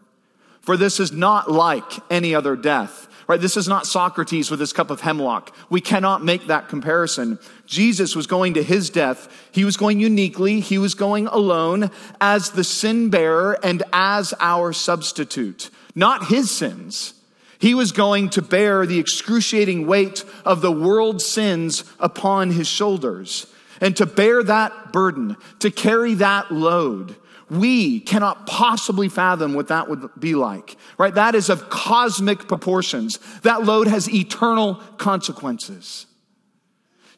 For 0.60 0.76
this 0.76 0.98
is 0.98 1.12
not 1.12 1.50
like 1.50 1.84
any 2.10 2.34
other 2.34 2.56
death, 2.56 3.08
right? 3.26 3.40
This 3.40 3.56
is 3.56 3.68
not 3.68 3.86
Socrates 3.86 4.50
with 4.50 4.60
his 4.60 4.72
cup 4.72 4.90
of 4.90 5.00
hemlock. 5.00 5.54
We 5.68 5.80
cannot 5.80 6.24
make 6.24 6.46
that 6.46 6.68
comparison. 6.68 7.38
Jesus 7.66 8.14
was 8.14 8.26
going 8.26 8.54
to 8.54 8.62
his 8.62 8.90
death. 8.90 9.28
He 9.52 9.64
was 9.64 9.76
going 9.76 10.00
uniquely. 10.00 10.60
He 10.60 10.78
was 10.78 10.94
going 10.94 11.26
alone 11.26 11.90
as 12.20 12.50
the 12.50 12.64
sin 12.64 13.10
bearer 13.10 13.58
and 13.62 13.82
as 13.92 14.32
our 14.40 14.72
substitute, 14.72 15.70
not 15.94 16.26
his 16.26 16.50
sins. 16.50 17.14
He 17.58 17.74
was 17.74 17.92
going 17.92 18.30
to 18.30 18.42
bear 18.42 18.86
the 18.86 18.98
excruciating 18.98 19.86
weight 19.86 20.24
of 20.44 20.60
the 20.60 20.72
world's 20.72 21.24
sins 21.24 21.84
upon 21.98 22.50
his 22.50 22.68
shoulders. 22.68 23.46
And 23.80 23.96
to 23.96 24.06
bear 24.06 24.42
that 24.42 24.92
burden, 24.92 25.36
to 25.60 25.70
carry 25.70 26.14
that 26.14 26.52
load, 26.52 27.16
we 27.48 28.00
cannot 28.00 28.46
possibly 28.46 29.08
fathom 29.08 29.54
what 29.54 29.68
that 29.68 29.88
would 29.88 30.10
be 30.18 30.34
like, 30.34 30.76
right? 30.98 31.14
That 31.14 31.34
is 31.34 31.48
of 31.48 31.70
cosmic 31.70 32.48
proportions. 32.48 33.18
That 33.42 33.64
load 33.64 33.86
has 33.86 34.12
eternal 34.12 34.76
consequences. 34.98 36.06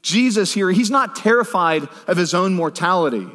Jesus 0.03 0.53
here, 0.53 0.71
he's 0.71 0.91
not 0.91 1.17
terrified 1.17 1.88
of 2.07 2.17
his 2.17 2.35
own 2.35 2.55
mortality. 2.55 3.27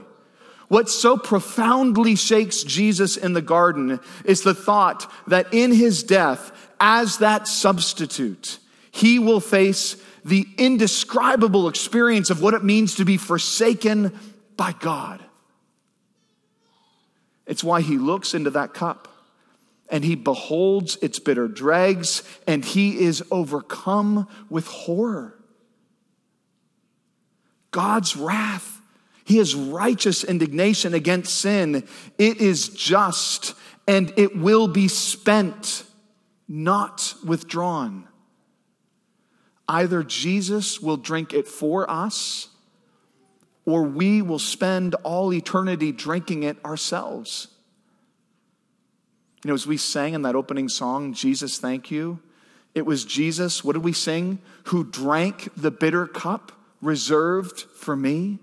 What 0.68 0.90
so 0.90 1.18
profoundly 1.18 2.16
shakes 2.16 2.64
Jesus 2.64 3.18
in 3.18 3.34
the 3.34 3.42
garden 3.42 4.00
is 4.24 4.42
the 4.42 4.54
thought 4.54 5.12
that 5.28 5.54
in 5.54 5.72
his 5.72 6.04
death, 6.04 6.52
as 6.80 7.18
that 7.20 7.48
substitute, 7.48 8.60
he 8.92 9.20
will 9.20 9.40
face 9.40 9.98
the 10.26 10.48
indescribable 10.58 11.68
experience 11.68 12.30
of 12.30 12.42
what 12.42 12.54
it 12.54 12.64
means 12.64 12.96
to 12.96 13.06
be 13.06 13.18
forsaken 13.18 14.18
by 14.56 14.74
God. 14.80 15.24
It's 17.46 17.64
why 17.64 17.82
he 17.82 17.98
looks 17.98 18.34
into 18.34 18.50
that 18.52 18.74
cup 18.74 19.08
and 19.90 20.04
he 20.04 20.16
beholds 20.16 20.96
its 20.98 21.20
bitter 21.20 21.48
dregs 21.48 22.24
and 22.48 22.64
he 22.64 23.00
is 23.00 23.24
overcome 23.32 24.28
with 24.50 24.68
horror. 24.68 25.38
God's 27.72 28.16
wrath, 28.16 28.82
he 29.26 29.38
his 29.38 29.56
righteous 29.56 30.24
indignation 30.24 30.94
against 30.94 31.40
sin, 31.40 31.88
it 32.18 32.38
is 32.38 32.70
just 32.70 33.56
and 33.88 34.14
it 34.16 34.38
will 34.38 34.68
be 34.68 34.88
spent, 34.88 35.84
not 36.48 37.16
withdrawn. 37.26 38.08
Either 39.68 40.04
Jesus 40.04 40.80
will 40.80 40.98
drink 40.98 41.34
it 41.34 41.48
for 41.48 41.90
us 41.90 42.50
or 43.66 43.84
we 43.84 44.22
will 44.22 44.40
spend 44.40 44.96
all 45.04 45.34
eternity 45.34 45.92
drinking 45.92 46.44
it 46.44 46.58
ourselves. 46.66 47.48
You 49.44 49.50
know, 49.50 49.54
as 49.54 49.68
we 49.68 49.78
sang 49.78 50.14
in 50.14 50.22
that 50.24 50.36
opening 50.36 50.70
song, 50.70 51.14
Jesus, 51.14 51.58
thank 51.58 51.92
you, 51.92 52.20
it 52.74 52.86
was 52.86 53.06
Jesus, 53.06 53.64
what 53.64 53.74
did 53.74 53.84
we 53.84 53.94
sing? 53.94 54.40
Who 54.66 54.84
drank 54.84 55.50
the 55.56 55.72
bitter 55.72 56.08
cup 56.08 56.52
reserved 56.82 57.62
for 57.62 57.96
me. 57.96 58.40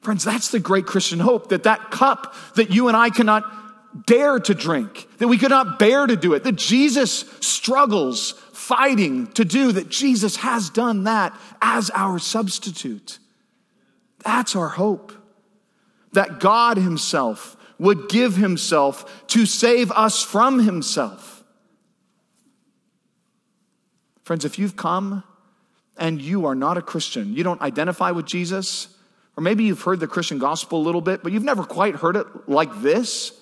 Friends, 0.00 0.24
that's 0.24 0.50
the 0.50 0.60
great 0.60 0.86
Christian 0.86 1.18
hope 1.18 1.48
that 1.48 1.64
that 1.64 1.90
cup 1.90 2.34
that 2.54 2.70
you 2.70 2.88
and 2.88 2.96
I 2.96 3.10
cannot 3.10 4.06
dare 4.06 4.38
to 4.38 4.54
drink, 4.54 5.08
that 5.18 5.28
we 5.28 5.38
could 5.38 5.50
not 5.50 5.78
bear 5.78 6.06
to 6.06 6.16
do 6.16 6.34
it, 6.34 6.44
that 6.44 6.56
Jesus 6.56 7.24
struggles 7.40 8.32
fighting 8.52 9.26
to 9.28 9.44
do, 9.44 9.72
that 9.72 9.88
Jesus 9.88 10.36
has 10.36 10.70
done 10.70 11.04
that 11.04 11.36
as 11.60 11.90
our 11.94 12.18
substitute. 12.18 13.18
That's 14.26 14.56
our 14.56 14.68
hope. 14.68 15.12
That 16.12 16.40
God 16.40 16.76
Himself 16.76 17.56
would 17.78 18.08
give 18.08 18.36
Himself 18.36 19.26
to 19.28 19.46
save 19.46 19.92
us 19.92 20.22
from 20.22 20.58
Himself. 20.58 21.44
Friends, 24.24 24.44
if 24.44 24.58
you've 24.58 24.76
come 24.76 25.22
and 25.96 26.20
you 26.20 26.46
are 26.46 26.56
not 26.56 26.76
a 26.76 26.82
Christian, 26.82 27.34
you 27.34 27.44
don't 27.44 27.60
identify 27.62 28.10
with 28.10 28.26
Jesus, 28.26 28.88
or 29.36 29.42
maybe 29.42 29.64
you've 29.64 29.82
heard 29.82 30.00
the 30.00 30.08
Christian 30.08 30.38
gospel 30.38 30.80
a 30.80 30.82
little 30.82 31.00
bit, 31.00 31.22
but 31.22 31.30
you've 31.30 31.44
never 31.44 31.62
quite 31.62 31.94
heard 31.94 32.16
it 32.16 32.26
like 32.48 32.82
this. 32.82 33.32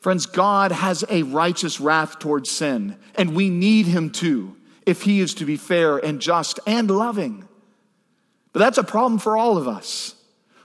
Friends, 0.00 0.26
God 0.26 0.72
has 0.72 1.02
a 1.08 1.22
righteous 1.22 1.80
wrath 1.80 2.18
towards 2.18 2.50
sin, 2.50 2.98
and 3.14 3.34
we 3.34 3.48
need 3.48 3.86
Him 3.86 4.10
too, 4.10 4.56
if 4.84 5.02
He 5.02 5.20
is 5.20 5.32
to 5.34 5.46
be 5.46 5.56
fair 5.56 5.96
and 5.96 6.20
just 6.20 6.60
and 6.66 6.90
loving. 6.90 7.46
But 8.52 8.60
that's 8.60 8.78
a 8.78 8.84
problem 8.84 9.18
for 9.18 9.36
all 9.36 9.56
of 9.56 9.68
us. 9.68 10.14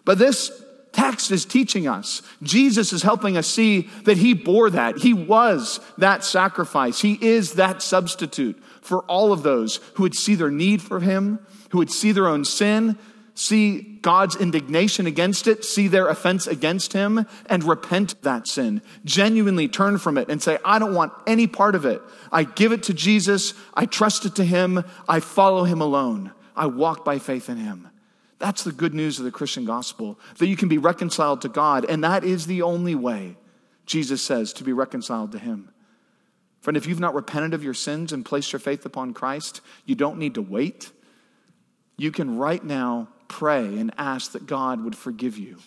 But 0.04 0.18
this 0.18 0.52
text 0.92 1.30
is 1.30 1.46
teaching 1.46 1.88
us. 1.88 2.22
Jesus 2.42 2.94
is 2.94 3.04
helping 3.04 3.38
us 3.38 3.48
see 3.48 3.90
that 4.06 4.18
he 4.18 4.34
bore 4.34 4.70
that. 4.70 4.98
He 4.98 5.14
was 5.14 5.80
that 5.98 6.24
sacrifice. 6.24 7.02
He 7.02 7.18
is 7.22 7.54
that 7.54 7.82
substitute 7.82 8.62
for 8.82 9.00
all 9.02 9.34
of 9.34 9.44
those 9.44 9.78
who 9.96 10.04
would 10.04 10.16
see 10.16 10.36
their 10.36 10.52
need 10.52 10.82
for 10.82 11.00
him, 11.00 11.40
who 11.72 11.80
would 11.80 11.92
see 11.92 12.12
their 12.12 12.28
own 12.28 12.46
sin, 12.46 12.98
see 13.34 13.82
God's 14.02 14.38
indignation 14.38 15.06
against 15.08 15.48
it, 15.48 15.66
see 15.66 15.90
their 15.90 16.08
offense 16.08 16.48
against 16.48 16.94
him, 16.94 17.26
and 17.48 17.64
repent 17.64 18.22
that 18.22 18.48
sin. 18.48 18.82
Genuinely 19.04 19.68
turn 19.68 19.98
from 19.98 20.18
it 20.18 20.30
and 20.30 20.42
say, 20.42 20.58
I 20.64 20.80
don't 20.80 20.94
want 20.94 21.12
any 21.28 21.48
part 21.48 21.76
of 21.76 21.86
it. 21.86 22.02
I 22.32 22.44
give 22.44 22.72
it 22.72 22.84
to 22.84 22.94
Jesus. 22.94 23.54
I 23.74 23.86
trust 23.86 24.26
it 24.26 24.36
to 24.36 24.46
him. 24.46 24.86
I 25.10 25.20
follow 25.20 25.66
him 25.66 25.82
alone. 25.82 26.32
I 26.56 26.68
walk 26.68 27.04
by 27.04 27.20
faith 27.20 27.50
in 27.50 27.58
him. 27.58 27.90
That's 28.40 28.64
the 28.64 28.72
good 28.72 28.94
news 28.94 29.18
of 29.18 29.26
the 29.26 29.32
Christian 29.32 29.66
gospel, 29.66 30.20
that 30.38 30.48
you 30.48 30.58
can 30.58 30.68
be 30.68 30.78
reconciled 30.78 31.42
to 31.42 31.50
God, 31.50 31.86
and 31.86 32.04
that 32.04 32.24
is 32.24 32.46
the 32.46 32.62
only 32.62 32.96
way, 32.96 33.38
Jesus 33.86 34.22
says, 34.22 34.54
to 34.54 34.64
be 34.64 34.74
reconciled 34.74 35.32
to 35.32 35.40
him. 35.40 35.70
Friend, 36.60 36.76
if 36.76 36.88
you've 36.88 37.00
not 37.00 37.14
repented 37.14 37.54
of 37.54 37.64
your 37.64 37.74
sins 37.74 38.12
and 38.12 38.26
placed 38.26 38.52
your 38.52 38.60
faith 38.60 38.86
upon 38.86 39.14
Christ, 39.14 39.62
you 39.86 39.96
don't 39.96 40.18
need 40.18 40.34
to 40.34 40.42
wait. 40.42 40.92
You 41.98 42.12
can 42.12 42.38
right 42.38 42.64
now 42.64 43.10
pray 43.28 43.78
and 43.78 43.94
ask 43.98 44.32
that 44.34 44.48
God 44.48 44.84
would 44.84 44.96
forgive 44.96 45.38
you. 45.38 45.60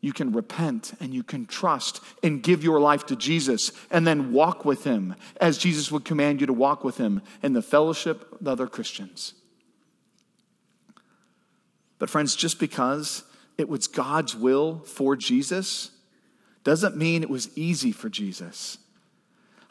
You 0.00 0.12
can 0.12 0.32
repent 0.32 0.92
and 1.00 1.14
you 1.14 1.22
can 1.22 1.46
trust 1.46 2.00
and 2.22 2.42
give 2.42 2.62
your 2.62 2.78
life 2.78 3.06
to 3.06 3.16
Jesus 3.16 3.72
and 3.90 4.06
then 4.06 4.32
walk 4.32 4.64
with 4.64 4.84
Him 4.84 5.14
as 5.40 5.56
Jesus 5.56 5.90
would 5.90 6.04
command 6.04 6.40
you 6.42 6.46
to 6.46 6.52
walk 6.52 6.84
with 6.84 6.98
Him 6.98 7.22
in 7.42 7.54
the 7.54 7.62
fellowship 7.62 8.30
of 8.38 8.46
other 8.46 8.66
Christians. 8.66 9.32
But, 12.04 12.10
friends, 12.10 12.36
just 12.36 12.60
because 12.60 13.22
it 13.56 13.66
was 13.66 13.86
God's 13.86 14.36
will 14.36 14.80
for 14.80 15.16
Jesus 15.16 15.90
doesn't 16.62 16.98
mean 16.98 17.22
it 17.22 17.30
was 17.30 17.48
easy 17.56 17.92
for 17.92 18.10
Jesus. 18.10 18.76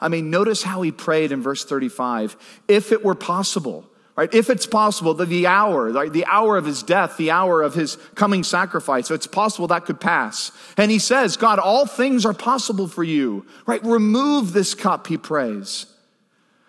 I 0.00 0.08
mean, 0.08 0.30
notice 0.30 0.64
how 0.64 0.82
he 0.82 0.90
prayed 0.90 1.30
in 1.30 1.42
verse 1.42 1.64
35 1.64 2.36
if 2.66 2.90
it 2.90 3.04
were 3.04 3.14
possible, 3.14 3.88
right? 4.16 4.34
If 4.34 4.50
it's 4.50 4.66
possible 4.66 5.14
that 5.14 5.28
the 5.28 5.46
hour, 5.46 5.92
right, 5.92 6.12
the 6.12 6.26
hour 6.26 6.56
of 6.56 6.64
his 6.64 6.82
death, 6.82 7.16
the 7.18 7.30
hour 7.30 7.62
of 7.62 7.74
his 7.74 7.98
coming 8.16 8.42
sacrifice, 8.42 9.06
so 9.06 9.14
it's 9.14 9.28
possible 9.28 9.68
that 9.68 9.84
could 9.84 10.00
pass. 10.00 10.50
And 10.76 10.90
he 10.90 10.98
says, 10.98 11.36
God, 11.36 11.60
all 11.60 11.86
things 11.86 12.26
are 12.26 12.34
possible 12.34 12.88
for 12.88 13.04
you, 13.04 13.46
right? 13.64 13.84
Remove 13.84 14.52
this 14.52 14.74
cup, 14.74 15.06
he 15.06 15.18
prays. 15.18 15.86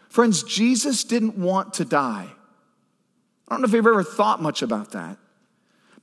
Friends, 0.10 0.44
Jesus 0.44 1.04
didn't 1.04 1.40
want 1.40 1.74
to 1.74 1.86
die. 1.86 2.28
I 3.48 3.56
don't 3.56 3.62
know 3.62 3.68
if 3.68 3.74
you've 3.74 3.88
ever 3.88 4.04
thought 4.04 4.44
much 4.44 4.62
about 4.62 4.92
that. 4.92 5.18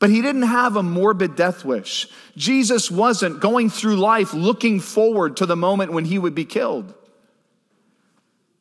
But 0.03 0.11
he 0.11 0.21
didn't 0.21 0.43
have 0.43 0.75
a 0.75 0.83
morbid 0.83 1.37
death 1.37 1.65
wish. 1.65 2.09
Jesus 2.37 2.91
wasn't 2.91 3.39
going 3.39 3.71
through 3.71 3.99
life 3.99 4.35
looking 4.35 4.81
forward 4.81 5.37
to 5.37 5.47
the 5.47 5.55
moment 5.55 5.93
when 5.93 6.07
he 6.07 6.19
would 6.19 6.35
be 6.35 6.45
killed. 6.45 6.93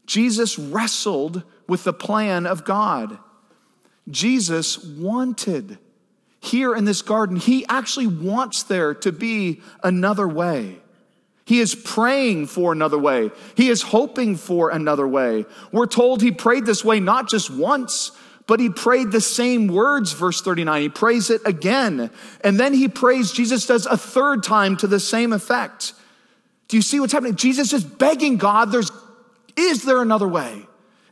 Jesus 0.05 0.59
wrestled 0.59 1.41
with 1.67 1.83
the 1.83 1.93
plan 1.93 2.45
of 2.45 2.63
God. 2.63 3.17
Jesus 4.07 4.85
wanted 4.85 5.79
here 6.41 6.75
in 6.75 6.85
this 6.85 7.01
garden, 7.01 7.37
he 7.37 7.65
actually 7.65 8.05
wants 8.05 8.61
there 8.61 8.93
to 8.93 9.11
be 9.11 9.61
another 9.83 10.27
way. 10.27 10.77
He 11.45 11.59
is 11.59 11.73
praying 11.73 12.47
for 12.47 12.71
another 12.71 12.99
way. 12.99 13.31
He 13.55 13.69
is 13.69 13.81
hoping 13.81 14.35
for 14.35 14.69
another 14.69 15.07
way. 15.07 15.45
We're 15.71 15.87
told 15.87 16.21
he 16.21 16.31
prayed 16.31 16.67
this 16.67 16.85
way 16.85 16.99
not 16.99 17.29
just 17.29 17.49
once, 17.49 18.11
but 18.51 18.59
he 18.59 18.69
prayed 18.69 19.13
the 19.13 19.21
same 19.21 19.67
words, 19.67 20.11
verse 20.11 20.41
39. 20.41 20.81
He 20.81 20.89
prays 20.89 21.29
it 21.29 21.39
again. 21.45 22.11
And 22.43 22.59
then 22.59 22.73
he 22.73 22.89
prays, 22.89 23.31
Jesus 23.31 23.65
does 23.65 23.85
a 23.85 23.95
third 23.95 24.43
time 24.43 24.75
to 24.75 24.87
the 24.87 24.99
same 24.99 25.31
effect. 25.31 25.93
Do 26.67 26.75
you 26.75 26.81
see 26.81 26.99
what's 26.99 27.13
happening? 27.13 27.37
Jesus 27.37 27.71
is 27.71 27.85
begging 27.85 28.35
God, 28.35 28.73
there's, 28.73 28.91
is 29.55 29.85
there 29.85 30.01
another 30.01 30.27
way? 30.27 30.63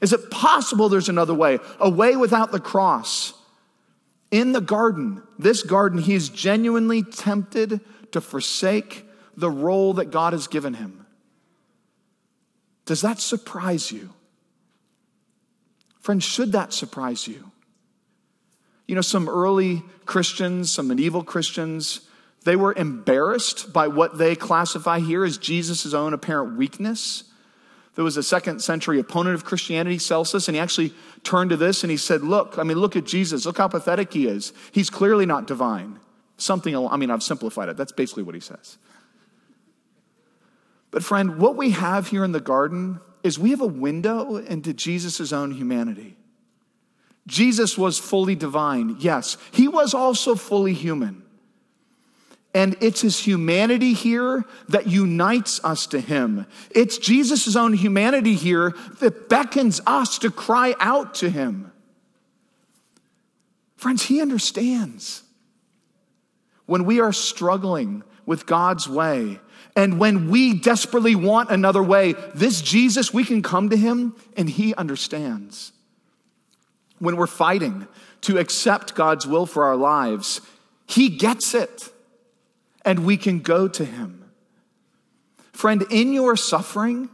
Is 0.02 0.12
it 0.12 0.30
possible 0.30 0.90
there's 0.90 1.08
another 1.08 1.34
way? 1.34 1.60
A 1.80 1.90
way 1.90 2.18
without 2.18 2.52
the 2.52 2.60
cross. 2.60 3.34
In 4.32 4.52
the 4.52 4.60
garden, 4.60 5.24
this 5.38 5.64
garden, 5.64 6.00
he 6.00 6.16
is 6.16 6.28
genuinely 6.28 7.04
tempted 7.04 7.80
to 8.12 8.20
forsake 8.20 9.06
the 9.38 9.50
role 9.50 9.94
that 9.94 10.12
God 10.12 10.34
has 10.34 10.48
given 10.48 10.74
him. 10.74 11.06
Does 12.86 13.00
that 13.00 13.22
surprise 13.22 13.94
you? 13.94 14.10
Friends, 16.10 16.24
should 16.24 16.54
that 16.54 16.74
surprise 16.74 17.28
you? 17.28 17.52
You 18.88 18.96
know, 18.96 19.02
some 19.02 19.30
early 19.30 19.84
Christians, 20.08 20.72
some 20.72 20.88
medieval 20.88 21.24
Christians, 21.24 22.02
they 22.46 22.56
were 22.56 22.74
embarrassed 22.74 23.72
by 23.72 23.86
what 23.90 24.18
they 24.18 24.36
classify 24.36 25.02
here 25.02 25.24
as 25.24 25.38
Jesus' 25.38 25.94
own 25.94 26.16
apparent 26.16 26.58
weakness. 26.58 27.26
There 27.94 28.04
was 28.04 28.18
a 28.18 28.24
second 28.24 28.64
century 28.64 29.00
opponent 29.00 29.36
of 29.36 29.46
Christianity, 29.46 30.00
Celsus, 30.00 30.48
and 30.48 30.56
he 30.56 30.60
actually 30.60 30.96
turned 31.24 31.52
to 31.52 31.58
this 31.58 31.84
and 31.84 31.92
he 31.92 31.98
said, 31.98 32.24
Look, 32.24 32.58
I 32.58 32.64
mean, 32.64 32.80
look 32.80 32.96
at 32.96 33.06
Jesus. 33.06 33.46
Look 33.46 33.60
how 33.60 33.68
pathetic 33.68 34.12
he 34.12 34.26
is. 34.26 34.52
He's 34.72 34.90
clearly 34.90 35.28
not 35.28 35.46
divine. 35.46 36.00
Something, 36.38 36.76
I 36.76 36.98
mean, 36.98 37.12
I've 37.12 37.22
simplified 37.22 37.70
it. 37.70 37.78
That's 37.78 37.92
basically 37.92 38.24
what 38.24 38.34
he 38.34 38.42
says. 38.42 38.80
But, 40.90 41.04
friend, 41.04 41.38
what 41.38 41.56
we 41.56 41.70
have 41.70 42.08
here 42.08 42.24
in 42.24 42.32
the 42.32 42.40
garden 42.40 43.00
is 43.24 43.38
we 43.38 43.52
have 43.52 43.62
a 43.62 43.68
window 43.68 44.38
into 44.38 44.74
Jesus' 44.74 45.34
own 45.34 45.52
humanity. 45.52 46.16
Jesus 47.28 47.78
was 47.78 48.00
fully 48.00 48.36
divine, 48.36 48.98
yes. 49.00 49.38
He 49.52 49.68
was 49.68 49.94
also 49.94 50.36
fully 50.36 50.74
human. 50.74 51.24
And 52.54 52.76
it's 52.82 53.02
his 53.02 53.20
humanity 53.20 53.94
here 53.94 54.44
that 54.70 54.88
unites 54.88 55.64
us 55.64 55.86
to 55.88 56.00
him. 56.00 56.48
It's 56.72 56.98
Jesus' 56.98 57.56
own 57.56 57.74
humanity 57.74 58.34
here 58.34 58.74
that 59.00 59.30
beckons 59.30 59.80
us 59.86 60.18
to 60.20 60.32
cry 60.32 60.74
out 60.80 61.14
to 61.16 61.30
him. 61.30 61.72
Friends, 63.76 64.04
he 64.04 64.20
understands. 64.20 65.24
When 66.66 66.86
we 66.86 67.00
are 67.00 67.14
struggling 67.14 68.04
with 68.26 68.46
God's 68.46 68.90
way, 68.90 69.40
and 69.80 69.98
when 69.98 70.30
we 70.30 70.56
desperately 70.56 71.16
want 71.16 71.52
another 71.52 71.82
way, 71.82 72.12
this 72.36 72.62
Jesus, 72.62 73.14
we 73.14 73.24
can 73.24 73.42
come 73.42 73.70
to 73.70 73.78
him 73.78 74.14
and 74.36 74.50
he 74.50 74.76
understands. 74.76 75.72
When 76.98 77.16
we're 77.16 77.28
fighting 77.28 77.88
to 78.24 78.40
accept 78.40 78.94
God's 78.94 79.26
will 79.26 79.46
for 79.46 79.64
our 79.64 79.78
lives, 79.78 80.42
he 80.86 81.08
gets 81.08 81.54
it 81.54 81.94
and 82.84 83.06
we 83.06 83.16
can 83.16 83.40
go 83.40 83.70
to 83.70 83.86
him. 83.86 84.30
Friend, 85.54 85.82
in 85.90 86.12
your 86.12 86.36
suffering, 86.36 87.08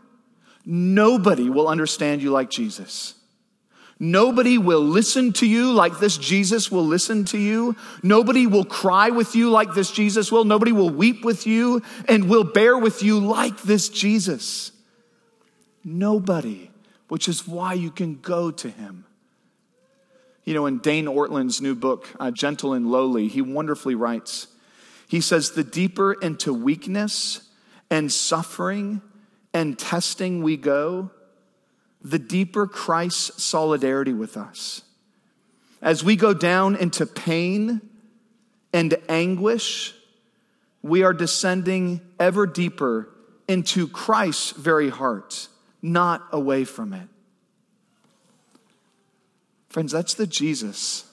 nobody 0.65 1.51
will 1.51 1.67
understand 1.67 2.23
you 2.23 2.31
like 2.31 2.49
Jesus. 2.49 3.13
Nobody 3.97 4.57
will 4.57 4.81
listen 4.81 5.31
to 5.33 5.47
you 5.47 5.71
like 5.71 5.99
this 5.99 6.17
Jesus 6.17 6.69
will 6.69 6.85
listen 6.85 7.23
to 7.25 7.37
you. 7.37 7.75
Nobody 8.03 8.45
will 8.45 8.65
cry 8.65 9.09
with 9.09 9.35
you 9.35 9.49
like 9.49 9.73
this 9.73 9.89
Jesus 9.89 10.31
will. 10.31 10.43
Nobody 10.43 10.73
will 10.73 10.89
weep 10.89 11.23
with 11.23 11.47
you 11.47 11.81
and 12.07 12.29
will 12.29 12.43
bear 12.43 12.77
with 12.77 13.03
you 13.03 13.19
like 13.19 13.61
this 13.61 13.87
Jesus. 13.87 14.73
Nobody, 15.83 16.71
which 17.07 17.29
is 17.29 17.47
why 17.47 17.73
you 17.73 17.89
can 17.89 18.15
go 18.15 18.51
to 18.51 18.69
him. 18.69 19.05
You 20.43 20.53
know, 20.53 20.65
in 20.65 20.79
Dane 20.79 21.05
Ortlund's 21.05 21.61
new 21.61 21.73
book, 21.73 22.09
uh, 22.19 22.31
Gentle 22.31 22.73
and 22.73 22.91
Lowly, 22.91 23.29
he 23.29 23.41
wonderfully 23.41 23.95
writes 23.95 24.47
he 25.07 25.21
says, 25.21 25.51
the 25.51 25.63
deeper 25.63 26.13
into 26.13 26.53
weakness 26.53 27.41
and 27.89 28.11
suffering 28.11 29.01
and 29.53 29.77
testing 29.77 30.41
we 30.41 30.57
go, 30.57 31.11
the 32.05 32.19
deeper 32.19 32.67
Christ's 32.67 33.43
solidarity 33.43 34.13
with 34.13 34.37
us. 34.37 34.83
As 35.81 36.03
we 36.03 36.15
go 36.15 36.35
down 36.35 36.75
into 36.75 37.07
pain 37.07 37.81
and 38.71 38.95
anguish, 39.09 39.95
we 40.83 41.01
are 41.01 41.13
descending 41.13 41.99
ever 42.19 42.45
deeper 42.45 43.09
into 43.47 43.87
Christ's 43.87 44.51
very 44.51 44.89
heart, 44.89 45.47
not 45.81 46.21
away 46.31 46.63
from 46.63 46.93
it. 46.93 47.07
Friends, 49.69 49.91
that's 49.91 50.13
the 50.13 50.27
Jesus 50.27 51.11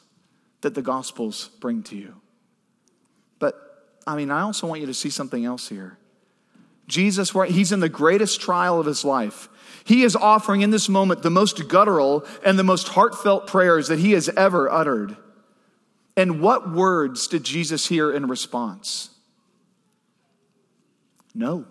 that 0.61 0.74
the 0.74 0.83
Gospels 0.83 1.48
bring 1.59 1.83
to 1.85 1.96
you. 1.96 2.16
But 3.38 3.55
I 4.07 4.14
mean, 4.14 4.31
I 4.31 4.42
also 4.42 4.66
want 4.66 4.83
you 4.83 4.87
to 4.88 4.94
see 4.94 5.11
something 5.11 5.44
else 5.46 5.70
here. 5.70 5.96
Jesus, 6.87 7.33
he's 7.48 7.72
in 7.72 7.81
the 7.81 7.88
greatest 7.88 8.42
trial 8.42 8.78
of 8.78 8.85
his 8.85 9.05
life. 9.07 9.48
He 9.85 10.03
is 10.03 10.17
offering 10.17 10.63
in 10.63 10.71
this 10.71 10.89
moment 10.89 11.23
the 11.23 11.31
most 11.31 11.69
guttural 11.69 12.25
and 12.45 12.59
the 12.59 12.65
most 12.65 12.89
heartfelt 12.89 13.47
prayers 13.47 13.89
that 13.89 13.99
he 13.99 14.13
has 14.13 14.29
ever 14.31 14.71
uttered. 14.71 15.17
And 16.17 16.41
what 16.41 16.71
words 16.71 17.27
did 17.27 17.45
Jesus 17.45 17.87
hear 17.87 18.13
in 18.13 18.27
response? 18.27 19.11
No. 21.35 21.67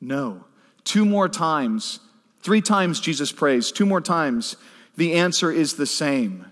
No. 0.00 0.44
Two 0.84 1.04
more 1.04 1.28
times, 1.28 2.00
three 2.40 2.60
times 2.60 3.00
Jesus 3.00 3.32
prays, 3.32 3.72
two 3.72 3.86
more 3.86 4.00
times, 4.00 4.56
the 4.96 5.14
answer 5.14 5.50
is 5.50 5.74
the 5.74 5.86
same. 5.86 6.46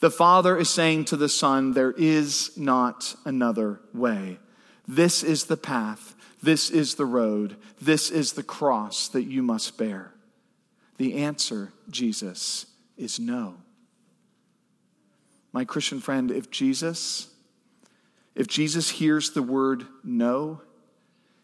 The 0.00 0.10
Father 0.10 0.56
is 0.56 0.68
saying 0.68 1.06
to 1.06 1.16
the 1.16 1.28
Son, 1.28 1.74
There 1.74 1.92
is 1.92 2.56
not 2.56 3.14
another 3.24 3.80
way. 3.94 4.38
This 4.86 5.22
is 5.22 5.44
the 5.44 5.56
path. 5.56 6.11
This 6.42 6.70
is 6.70 6.96
the 6.96 7.06
road. 7.06 7.56
This 7.80 8.10
is 8.10 8.32
the 8.32 8.42
cross 8.42 9.08
that 9.08 9.22
you 9.22 9.42
must 9.42 9.78
bear. 9.78 10.12
The 10.96 11.18
answer, 11.18 11.72
Jesus, 11.88 12.66
is 12.96 13.20
no. 13.20 13.54
My 15.52 15.64
Christian 15.64 16.00
friend, 16.00 16.30
if 16.30 16.50
Jesus, 16.50 17.28
if 18.34 18.46
Jesus 18.46 18.90
hears 18.90 19.30
the 19.30 19.42
word 19.42 19.86
no 20.02 20.62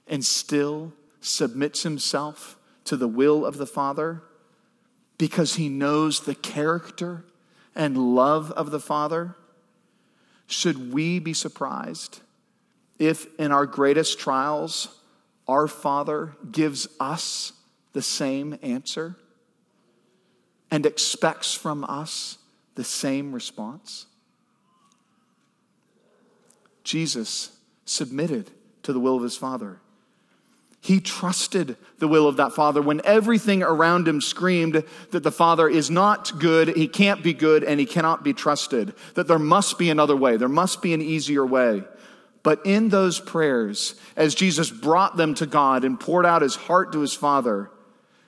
and 0.06 0.24
still 0.24 0.92
submits 1.20 1.82
himself 1.82 2.56
to 2.84 2.96
the 2.96 3.08
will 3.08 3.44
of 3.44 3.58
the 3.58 3.66
Father 3.66 4.22
because 5.18 5.56
he 5.56 5.68
knows 5.68 6.20
the 6.20 6.34
character 6.34 7.24
and 7.74 8.14
love 8.14 8.50
of 8.52 8.70
the 8.70 8.80
Father, 8.80 9.36
should 10.46 10.92
we 10.92 11.18
be 11.18 11.34
surprised 11.34 12.20
if 12.98 13.26
in 13.38 13.52
our 13.52 13.66
greatest 13.66 14.18
trials, 14.18 14.88
our 15.46 15.66
Father 15.68 16.36
gives 16.50 16.88
us 17.00 17.52
the 17.92 18.02
same 18.02 18.58
answer 18.62 19.16
and 20.70 20.84
expects 20.84 21.54
from 21.54 21.84
us 21.84 22.38
the 22.74 22.84
same 22.84 23.32
response? 23.32 24.06
Jesus 26.84 27.56
submitted 27.84 28.50
to 28.82 28.92
the 28.92 29.00
will 29.00 29.16
of 29.16 29.22
his 29.22 29.36
Father. 29.36 29.80
He 30.80 31.00
trusted 31.00 31.76
the 31.98 32.08
will 32.08 32.28
of 32.28 32.36
that 32.36 32.52
father 32.52 32.80
when 32.80 33.00
everything 33.04 33.62
around 33.62 34.06
him 34.06 34.20
screamed 34.20 34.84
that 35.10 35.22
the 35.22 35.32
father 35.32 35.68
is 35.68 35.90
not 35.90 36.38
good, 36.38 36.76
he 36.76 36.86
can't 36.86 37.22
be 37.22 37.34
good, 37.34 37.64
and 37.64 37.80
he 37.80 37.86
cannot 37.86 38.22
be 38.22 38.32
trusted, 38.32 38.94
that 39.14 39.26
there 39.26 39.40
must 39.40 39.76
be 39.76 39.90
another 39.90 40.16
way, 40.16 40.36
there 40.36 40.48
must 40.48 40.80
be 40.80 40.94
an 40.94 41.02
easier 41.02 41.44
way. 41.44 41.82
But 42.42 42.60
in 42.64 42.88
those 42.88 43.20
prayers, 43.20 43.94
as 44.16 44.34
Jesus 44.34 44.70
brought 44.70 45.16
them 45.16 45.34
to 45.34 45.46
God 45.46 45.84
and 45.84 45.98
poured 45.98 46.24
out 46.24 46.42
his 46.42 46.54
heart 46.54 46.92
to 46.92 47.00
his 47.00 47.14
father, 47.14 47.70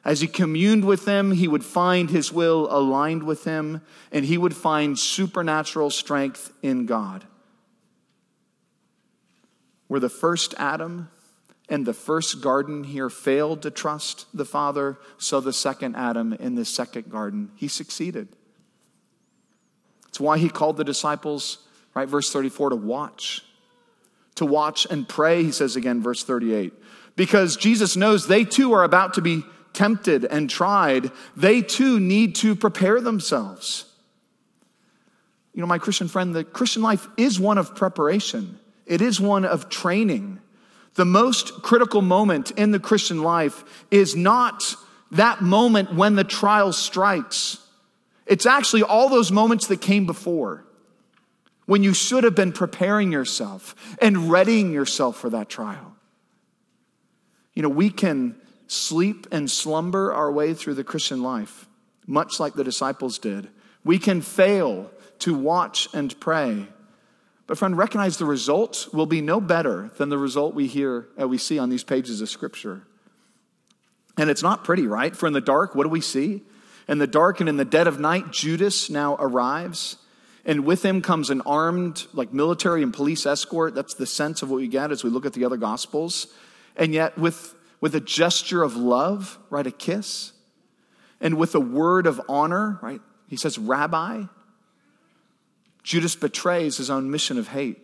as 0.04 0.20
he 0.20 0.26
communed 0.26 0.84
with 0.84 1.04
them, 1.04 1.32
he 1.32 1.46
would 1.46 1.64
find 1.64 2.10
his 2.10 2.32
will 2.32 2.68
aligned 2.70 3.22
with 3.22 3.44
him, 3.44 3.82
and 4.10 4.24
he 4.24 4.38
would 4.38 4.56
find 4.56 4.98
supernatural 4.98 5.90
strength 5.90 6.52
in 6.62 6.86
God. 6.86 7.24
Where 9.88 10.00
the 10.00 10.08
first 10.08 10.54
Adam 10.56 11.10
and 11.68 11.86
the 11.86 11.94
first 11.94 12.40
garden 12.40 12.84
here 12.84 13.10
failed 13.10 13.62
to 13.62 13.70
trust 13.70 14.26
the 14.34 14.44
Father, 14.44 14.98
so 15.18 15.40
the 15.40 15.52
second 15.52 15.96
Adam 15.96 16.32
in 16.32 16.54
the 16.54 16.64
second 16.64 17.10
garden, 17.10 17.50
he 17.54 17.68
succeeded. 17.68 18.28
It's 20.08 20.18
why 20.18 20.38
he 20.38 20.48
called 20.48 20.76
the 20.76 20.84
disciples, 20.84 21.58
right, 21.94 22.08
verse 22.08 22.32
34, 22.32 22.70
to 22.70 22.76
watch. 22.76 23.44
To 24.36 24.46
watch 24.46 24.86
and 24.88 25.08
pray, 25.08 25.42
he 25.42 25.52
says 25.52 25.76
again, 25.76 26.02
verse 26.02 26.24
38. 26.24 26.72
Because 27.16 27.56
Jesus 27.56 27.96
knows 27.96 28.26
they 28.26 28.44
too 28.44 28.72
are 28.72 28.84
about 28.84 29.14
to 29.14 29.20
be 29.20 29.42
tempted 29.72 30.24
and 30.24 30.48
tried. 30.48 31.10
They 31.36 31.62
too 31.62 32.00
need 32.00 32.34
to 32.36 32.54
prepare 32.54 33.00
themselves. 33.00 33.84
You 35.54 35.60
know, 35.60 35.66
my 35.66 35.78
Christian 35.78 36.08
friend, 36.08 36.34
the 36.34 36.44
Christian 36.44 36.82
life 36.82 37.06
is 37.16 37.38
one 37.38 37.58
of 37.58 37.74
preparation, 37.74 38.58
it 38.86 39.00
is 39.00 39.20
one 39.20 39.44
of 39.44 39.68
training. 39.68 40.40
The 40.94 41.04
most 41.04 41.62
critical 41.62 42.02
moment 42.02 42.50
in 42.52 42.72
the 42.72 42.80
Christian 42.80 43.22
life 43.22 43.62
is 43.92 44.16
not 44.16 44.74
that 45.12 45.40
moment 45.40 45.94
when 45.94 46.16
the 46.16 46.24
trial 46.24 46.72
strikes. 46.72 47.58
It's 48.26 48.44
actually 48.44 48.82
all 48.82 49.08
those 49.08 49.30
moments 49.30 49.68
that 49.68 49.80
came 49.80 50.04
before 50.04 50.64
when 51.70 51.84
you 51.84 51.94
should 51.94 52.24
have 52.24 52.34
been 52.34 52.50
preparing 52.50 53.12
yourself 53.12 53.76
and 54.02 54.28
readying 54.28 54.72
yourself 54.72 55.16
for 55.16 55.30
that 55.30 55.48
trial. 55.48 55.94
You 57.54 57.62
know, 57.62 57.68
we 57.68 57.90
can 57.90 58.34
sleep 58.66 59.28
and 59.30 59.48
slumber 59.48 60.12
our 60.12 60.32
way 60.32 60.52
through 60.52 60.74
the 60.74 60.82
Christian 60.82 61.22
life, 61.22 61.68
much 62.08 62.40
like 62.40 62.54
the 62.54 62.64
disciples 62.64 63.20
did. 63.20 63.50
We 63.84 64.00
can 64.00 64.20
fail 64.20 64.90
to 65.20 65.32
watch 65.32 65.86
and 65.94 66.18
pray. 66.18 66.66
But 67.46 67.56
friend, 67.56 67.78
recognize 67.78 68.16
the 68.16 68.24
result 68.24 68.88
will 68.92 69.06
be 69.06 69.20
no 69.20 69.40
better 69.40 69.92
than 69.96 70.08
the 70.08 70.18
result 70.18 70.56
we 70.56 70.66
hear 70.66 71.06
uh, 71.20 71.28
we 71.28 71.38
see 71.38 71.60
on 71.60 71.70
these 71.70 71.84
pages 71.84 72.20
of 72.20 72.28
scripture. 72.28 72.82
And 74.18 74.28
it's 74.28 74.42
not 74.42 74.64
pretty, 74.64 74.88
right? 74.88 75.14
For 75.14 75.28
in 75.28 75.34
the 75.34 75.40
dark, 75.40 75.76
what 75.76 75.84
do 75.84 75.88
we 75.88 76.00
see? 76.00 76.42
In 76.88 76.98
the 76.98 77.06
dark 77.06 77.38
and 77.38 77.48
in 77.48 77.58
the 77.58 77.64
dead 77.64 77.86
of 77.86 78.00
night, 78.00 78.32
Judas 78.32 78.90
now 78.90 79.14
arrives. 79.20 79.98
And 80.44 80.64
with 80.64 80.84
him 80.84 81.02
comes 81.02 81.30
an 81.30 81.42
armed, 81.42 82.06
like 82.12 82.32
military 82.32 82.82
and 82.82 82.92
police 82.92 83.26
escort. 83.26 83.74
That's 83.74 83.94
the 83.94 84.06
sense 84.06 84.42
of 84.42 84.50
what 84.50 84.56
we 84.56 84.68
get 84.68 84.90
as 84.90 85.04
we 85.04 85.10
look 85.10 85.26
at 85.26 85.34
the 85.34 85.44
other 85.44 85.56
gospels. 85.56 86.28
And 86.76 86.94
yet, 86.94 87.18
with, 87.18 87.54
with 87.80 87.94
a 87.94 88.00
gesture 88.00 88.62
of 88.62 88.76
love, 88.76 89.38
right, 89.50 89.66
a 89.66 89.70
kiss, 89.70 90.32
and 91.20 91.36
with 91.36 91.54
a 91.54 91.60
word 91.60 92.06
of 92.06 92.20
honor, 92.28 92.78
right, 92.82 93.00
he 93.28 93.36
says, 93.36 93.58
Rabbi. 93.58 94.24
Judas 95.82 96.14
betrays 96.14 96.76
his 96.76 96.90
own 96.90 97.10
mission 97.10 97.38
of 97.38 97.48
hate. 97.48 97.78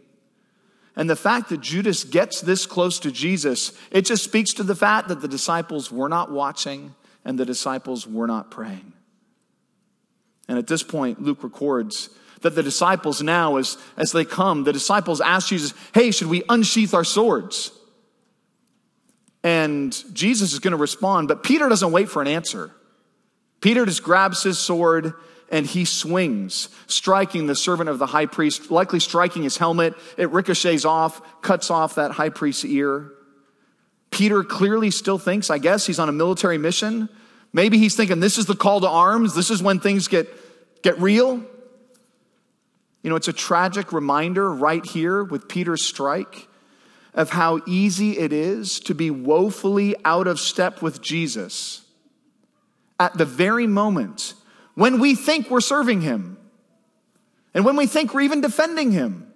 And 0.97 1.11
the 1.11 1.17
fact 1.17 1.51
that 1.51 1.61
Judas 1.61 2.05
gets 2.05 2.41
this 2.41 2.65
close 2.65 2.99
to 3.01 3.13
Jesus, 3.13 3.73
it 3.91 4.07
just 4.07 4.25
speaks 4.25 4.55
to 4.55 4.63
the 4.63 4.75
fact 4.75 5.09
that 5.09 5.21
the 5.21 5.29
disciples 5.29 5.93
were 5.93 6.09
not 6.09 6.31
watching 6.31 6.95
and 7.25 7.39
the 7.39 7.45
disciples 7.45 8.07
were 8.07 8.27
not 8.27 8.51
praying. 8.51 8.95
And 10.49 10.59
at 10.59 10.67
this 10.67 10.83
point, 10.83 11.21
Luke 11.21 11.43
records 11.43 12.09
that 12.43 12.55
the 12.55 12.63
disciples 12.63 13.23
now, 13.23 13.57
as, 13.57 13.79
as 13.97 14.13
they 14.13 14.25
come, 14.25 14.65
the 14.65 14.73
disciples 14.73 15.21
ask 15.21 15.49
Jesus, 15.49 15.75
Hey, 15.95 16.11
should 16.11 16.29
we 16.29 16.43
unsheath 16.49 16.95
our 16.95 17.05
swords? 17.05 17.73
And 19.43 19.97
Jesus 20.13 20.53
is 20.53 20.59
going 20.59 20.73
to 20.73 20.77
respond, 20.77 21.29
but 21.29 21.43
Peter 21.43 21.69
doesn't 21.69 21.93
wait 21.93 22.09
for 22.09 22.21
an 22.21 22.29
answer. 22.29 22.73
Peter 23.61 23.87
just 23.87 24.03
grabs 24.03 24.43
his 24.43 24.59
sword 24.59 25.15
and 25.51 25.65
he 25.65 25.85
swings, 25.85 26.69
striking 26.89 27.47
the 27.47 27.55
servant 27.55 27.89
of 27.89 27.99
the 27.99 28.07
high 28.07 28.27
priest, 28.27 28.71
likely 28.71 28.99
striking 28.99 29.45
his 29.45 29.57
helmet. 29.57 29.95
It 30.17 30.31
ricochets 30.31 30.85
off, 30.85 31.23
cuts 31.43 31.71
off 31.71 31.95
that 31.95 32.11
high 32.11 32.31
priest's 32.31 32.65
ear. 32.65 33.13
Peter 34.11 34.43
clearly 34.43 34.91
still 34.91 35.19
thinks, 35.19 35.51
I 35.51 35.59
guess, 35.59 35.87
he's 35.87 35.99
on 35.99 36.09
a 36.09 36.13
military 36.13 36.59
mission. 36.59 37.09
Maybe 37.53 37.79
he's 37.79 37.95
thinking 37.95 38.21
this 38.21 38.39
is 38.39 38.47
the 38.47 38.57
call 38.57 38.81
to 38.81 38.89
arms. 38.89 39.35
This 39.35 39.51
is 39.51 39.63
when 39.63 39.79
things 39.79 40.09
get, 40.09 40.29
get 40.83 41.01
real. 41.01 41.45
You 43.07 43.11
know, 43.11 43.17
it's 43.17 43.29
a 43.29 43.33
tragic 43.33 43.93
reminder 43.93 44.53
right 44.53 44.85
here 44.85 45.23
with 45.23 45.47
Peter's 45.47 45.85
strike 45.85 46.49
of 47.15 47.31
how 47.31 47.61
easy 47.65 48.19
it 48.19 48.33
is 48.33 48.81
to 48.81 48.97
be 48.97 49.13
woefully 49.13 49.95
out 50.05 50.27
of 50.27 50.41
step 50.41 50.83
with 50.83 51.03
Jesus 51.03 51.83
at 52.99 53.17
the 53.17 53.25
very 53.25 53.69
moment 53.69 54.35
when 54.75 54.99
we 54.99 55.15
think 55.15 55.49
we're 55.51 55.61
serving 55.61 56.01
him 56.01 56.37
and 57.55 57.65
when 57.65 57.77
we 57.77 57.87
think 57.87 58.13
we're 58.13 58.23
even 58.23 58.41
defending 58.41 58.91
him. 58.91 59.33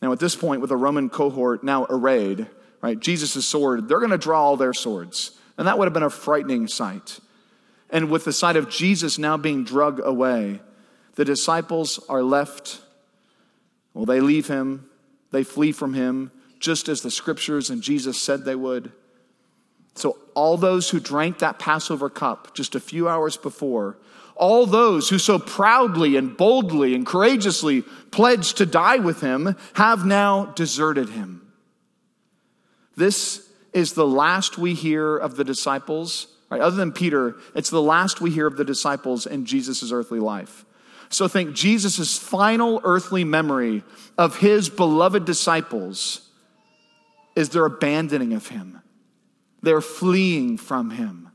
Now, 0.00 0.12
at 0.12 0.18
this 0.18 0.34
point, 0.34 0.62
with 0.62 0.70
a 0.70 0.78
Roman 0.78 1.10
cohort 1.10 1.62
now 1.62 1.84
arrayed, 1.90 2.46
right, 2.80 2.98
Jesus' 2.98 3.44
sword, 3.44 3.86
they're 3.86 4.00
going 4.00 4.12
to 4.12 4.16
draw 4.16 4.42
all 4.42 4.56
their 4.56 4.72
swords. 4.72 5.32
And 5.58 5.68
that 5.68 5.76
would 5.76 5.84
have 5.84 5.92
been 5.92 6.02
a 6.02 6.08
frightening 6.08 6.68
sight. 6.68 7.20
And 7.90 8.10
with 8.10 8.24
the 8.24 8.32
sight 8.32 8.56
of 8.56 8.68
Jesus 8.68 9.18
now 9.18 9.36
being 9.36 9.64
drug 9.64 10.00
away, 10.04 10.60
the 11.14 11.24
disciples 11.24 11.98
are 12.08 12.22
left 12.22 12.80
well, 13.96 14.04
they 14.04 14.20
leave 14.20 14.46
him, 14.46 14.90
they 15.30 15.42
flee 15.42 15.72
from 15.72 15.94
him, 15.94 16.30
just 16.60 16.86
as 16.86 17.00
the 17.00 17.10
scriptures 17.10 17.70
and 17.70 17.80
Jesus 17.80 18.20
said 18.20 18.44
they 18.44 18.54
would. 18.54 18.92
So, 19.94 20.18
all 20.34 20.58
those 20.58 20.90
who 20.90 21.00
drank 21.00 21.38
that 21.38 21.58
Passover 21.58 22.10
cup 22.10 22.54
just 22.54 22.74
a 22.74 22.80
few 22.80 23.08
hours 23.08 23.38
before, 23.38 23.96
all 24.34 24.66
those 24.66 25.08
who 25.08 25.18
so 25.18 25.38
proudly 25.38 26.16
and 26.16 26.36
boldly 26.36 26.94
and 26.94 27.06
courageously 27.06 27.84
pledged 28.10 28.58
to 28.58 28.66
die 28.66 28.98
with 28.98 29.22
him, 29.22 29.56
have 29.76 30.04
now 30.04 30.44
deserted 30.54 31.08
him. 31.08 31.50
This 32.96 33.48
is 33.72 33.94
the 33.94 34.06
last 34.06 34.58
we 34.58 34.74
hear 34.74 35.16
of 35.16 35.36
the 35.36 35.44
disciples, 35.44 36.26
right? 36.50 36.60
Other 36.60 36.76
than 36.76 36.92
Peter, 36.92 37.36
it's 37.54 37.70
the 37.70 37.82
last 37.82 38.20
we 38.20 38.30
hear 38.30 38.46
of 38.46 38.56
the 38.56 38.64
disciples 38.64 39.26
in 39.26 39.44
Jesus' 39.44 39.92
earthly 39.92 40.20
life. 40.20 40.64
So 41.08 41.28
think 41.28 41.54
Jesus' 41.54 42.18
final 42.18 42.80
earthly 42.84 43.24
memory 43.24 43.84
of 44.18 44.38
his 44.38 44.68
beloved 44.68 45.24
disciples 45.24 46.28
is 47.34 47.50
their 47.50 47.66
abandoning 47.66 48.32
of 48.32 48.48
him. 48.48 48.82
They're 49.62 49.80
fleeing 49.80 50.56
from 50.58 50.90
him. 50.90 51.30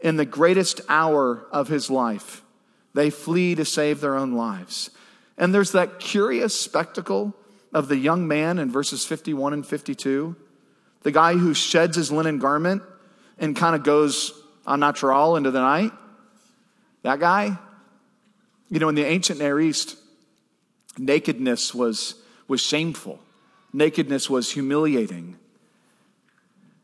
In 0.00 0.16
the 0.16 0.24
greatest 0.24 0.80
hour 0.88 1.46
of 1.52 1.68
his 1.68 1.90
life, 1.90 2.42
they 2.94 3.10
flee 3.10 3.54
to 3.54 3.64
save 3.64 4.00
their 4.00 4.16
own 4.16 4.32
lives. 4.32 4.90
And 5.36 5.54
there's 5.54 5.72
that 5.72 6.00
curious 6.00 6.58
spectacle 6.58 7.34
of 7.72 7.88
the 7.88 7.96
young 7.96 8.26
man 8.26 8.58
in 8.58 8.70
verses 8.70 9.04
51 9.04 9.52
and 9.52 9.66
52, 9.66 10.34
the 11.02 11.12
guy 11.12 11.34
who 11.34 11.54
sheds 11.54 11.96
his 11.96 12.10
linen 12.10 12.38
garment 12.38 12.82
and 13.40 13.56
kind 13.56 13.74
of 13.74 13.82
goes 13.82 14.32
on 14.66 14.80
natural 14.80 15.36
into 15.36 15.50
the 15.50 15.60
night. 15.60 15.90
That 17.02 17.18
guy, 17.18 17.58
you 18.68 18.78
know, 18.78 18.88
in 18.88 18.94
the 18.94 19.04
ancient 19.04 19.40
Near 19.40 19.58
East, 19.58 19.96
nakedness 20.98 21.74
was, 21.74 22.14
was 22.46 22.60
shameful, 22.60 23.18
nakedness 23.72 24.30
was 24.30 24.52
humiliating. 24.52 25.36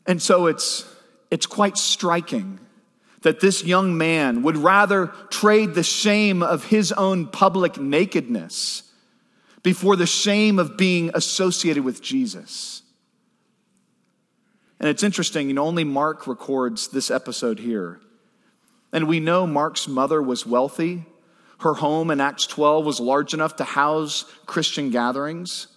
And 0.05 0.21
so 0.21 0.47
it's, 0.47 0.85
it's 1.29 1.45
quite 1.45 1.77
striking 1.77 2.59
that 3.21 3.39
this 3.39 3.63
young 3.63 3.97
man 3.97 4.41
would 4.43 4.57
rather 4.57 5.07
trade 5.29 5.73
the 5.73 5.83
shame 5.83 6.41
of 6.41 6.65
his 6.65 6.91
own 6.93 7.27
public 7.27 7.77
nakedness 7.77 8.83
before 9.63 9.95
the 9.95 10.05
shame 10.05 10.59
of 10.59 10.77
being 10.77 11.11
associated 11.13 11.83
with 11.83 12.01
Jesus. 12.01 12.83
And 14.79 14.89
it's 14.89 15.03
interesting, 15.03 15.47
you 15.47 15.53
know, 15.53 15.65
only 15.65 15.83
Mark 15.83 16.27
records 16.27 16.89
this 16.89 17.09
episode 17.09 17.59
here. 17.59 17.99
And 18.93 19.07
we 19.07 19.19
know 19.19 19.47
Mark's 19.47 19.87
mother 19.87 20.21
was 20.21 20.45
wealthy. 20.45 21.05
Her 21.59 21.73
home 21.73 22.11
in 22.11 22.21
Acts 22.21 22.45
12 22.45 22.85
was 22.85 22.99
large 22.99 23.33
enough 23.33 23.55
to 23.57 23.63
house 23.63 24.25
Christian 24.45 24.91
gatherings. 24.91 25.67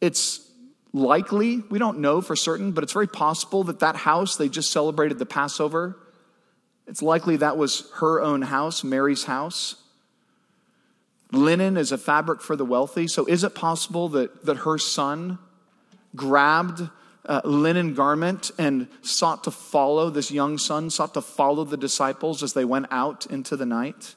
It's 0.00 0.48
likely, 0.92 1.62
we 1.68 1.78
don't 1.78 1.98
know 1.98 2.20
for 2.20 2.36
certain, 2.36 2.72
but 2.72 2.84
it's 2.84 2.92
very 2.92 3.08
possible 3.08 3.64
that 3.64 3.80
that 3.80 3.96
house, 3.96 4.36
they 4.36 4.48
just 4.48 4.70
celebrated 4.70 5.18
the 5.18 5.26
Passover. 5.26 5.96
It's 6.86 7.02
likely 7.02 7.36
that 7.36 7.56
was 7.56 7.90
her 7.96 8.20
own 8.20 8.42
house, 8.42 8.82
Mary's 8.84 9.24
house. 9.24 9.76
Linen 11.32 11.76
is 11.76 11.92
a 11.92 11.98
fabric 11.98 12.40
for 12.40 12.56
the 12.56 12.64
wealthy. 12.64 13.06
So 13.06 13.26
is 13.26 13.44
it 13.44 13.54
possible 13.54 14.08
that, 14.10 14.44
that 14.46 14.58
her 14.58 14.78
son 14.78 15.38
grabbed 16.16 16.88
a 17.24 17.46
linen 17.46 17.94
garment 17.94 18.50
and 18.58 18.88
sought 19.02 19.44
to 19.44 19.50
follow, 19.50 20.10
this 20.10 20.30
young 20.30 20.58
son 20.58 20.90
sought 20.90 21.14
to 21.14 21.20
follow 21.20 21.64
the 21.64 21.76
disciples 21.76 22.42
as 22.42 22.52
they 22.52 22.64
went 22.64 22.86
out 22.90 23.26
into 23.26 23.56
the 23.56 23.66
night? 23.66 24.14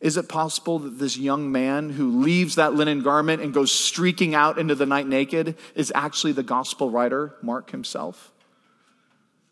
Is 0.00 0.16
it 0.16 0.28
possible 0.28 0.78
that 0.80 0.98
this 0.98 1.16
young 1.16 1.50
man 1.50 1.90
who 1.90 2.20
leaves 2.20 2.56
that 2.56 2.74
linen 2.74 3.02
garment 3.02 3.42
and 3.42 3.52
goes 3.52 3.72
streaking 3.72 4.34
out 4.34 4.58
into 4.58 4.74
the 4.74 4.86
night 4.86 5.06
naked 5.06 5.56
is 5.74 5.90
actually 5.94 6.32
the 6.32 6.42
gospel 6.42 6.90
writer, 6.90 7.34
Mark 7.42 7.70
himself? 7.70 8.32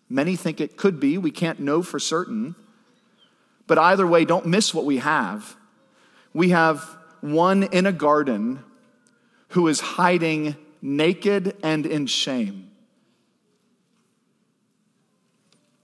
Many 0.09 0.37
think 0.37 0.61
it 0.61 0.77
could 0.77 1.01
be. 1.01 1.17
We 1.17 1.31
can't 1.31 1.61
know 1.61 1.83
for 1.83 1.99
certain. 1.99 2.55
But 3.67 3.79
either 3.79 4.07
way, 4.07 4.27
don't 4.27 4.47
miss 4.47 4.75
what 4.75 4.85
we 4.85 4.99
have. 4.99 5.57
We 6.35 6.51
have 6.51 6.83
one 7.21 7.63
in 7.63 7.87
a 7.87 7.93
garden 7.93 8.63
who 9.49 9.67
is 9.69 9.81
hiding 9.81 10.57
naked 10.85 11.57
and 11.63 11.87
in 11.87 12.07
shame. 12.07 12.71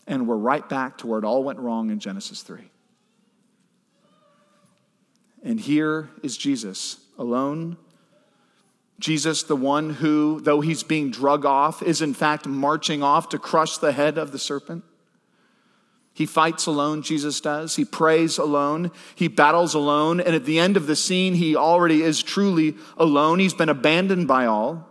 And 0.06 0.28
we're 0.28 0.36
right 0.36 0.68
back 0.68 0.98
to 0.98 1.06
where 1.06 1.18
it 1.18 1.24
all 1.24 1.42
went 1.42 1.58
wrong 1.58 1.90
in 1.90 2.00
Genesis 2.00 2.42
3. 2.42 2.70
And 5.42 5.58
here 5.58 6.10
is 6.22 6.36
Jesus 6.36 6.98
alone. 7.18 7.78
Jesus, 8.98 9.42
the 9.42 9.56
one 9.56 9.88
who, 9.88 10.40
though 10.42 10.60
he's 10.60 10.82
being 10.82 11.10
drug 11.10 11.46
off, 11.46 11.82
is 11.82 12.02
in 12.02 12.12
fact 12.12 12.46
marching 12.46 13.02
off 13.02 13.30
to 13.30 13.38
crush 13.38 13.78
the 13.78 13.92
head 13.92 14.18
of 14.18 14.32
the 14.32 14.38
serpent. 14.38 14.84
He 16.12 16.26
fights 16.26 16.66
alone, 16.66 17.00
Jesus 17.00 17.40
does. 17.40 17.76
He 17.76 17.86
prays 17.86 18.36
alone. 18.36 18.90
He 19.14 19.28
battles 19.28 19.72
alone. 19.72 20.20
And 20.20 20.34
at 20.34 20.44
the 20.44 20.58
end 20.58 20.76
of 20.76 20.86
the 20.86 20.96
scene, 20.96 21.32
he 21.34 21.56
already 21.56 22.02
is 22.02 22.22
truly 22.22 22.74
alone. 22.98 23.38
He's 23.38 23.54
been 23.54 23.70
abandoned 23.70 24.28
by 24.28 24.44
all. 24.44 24.89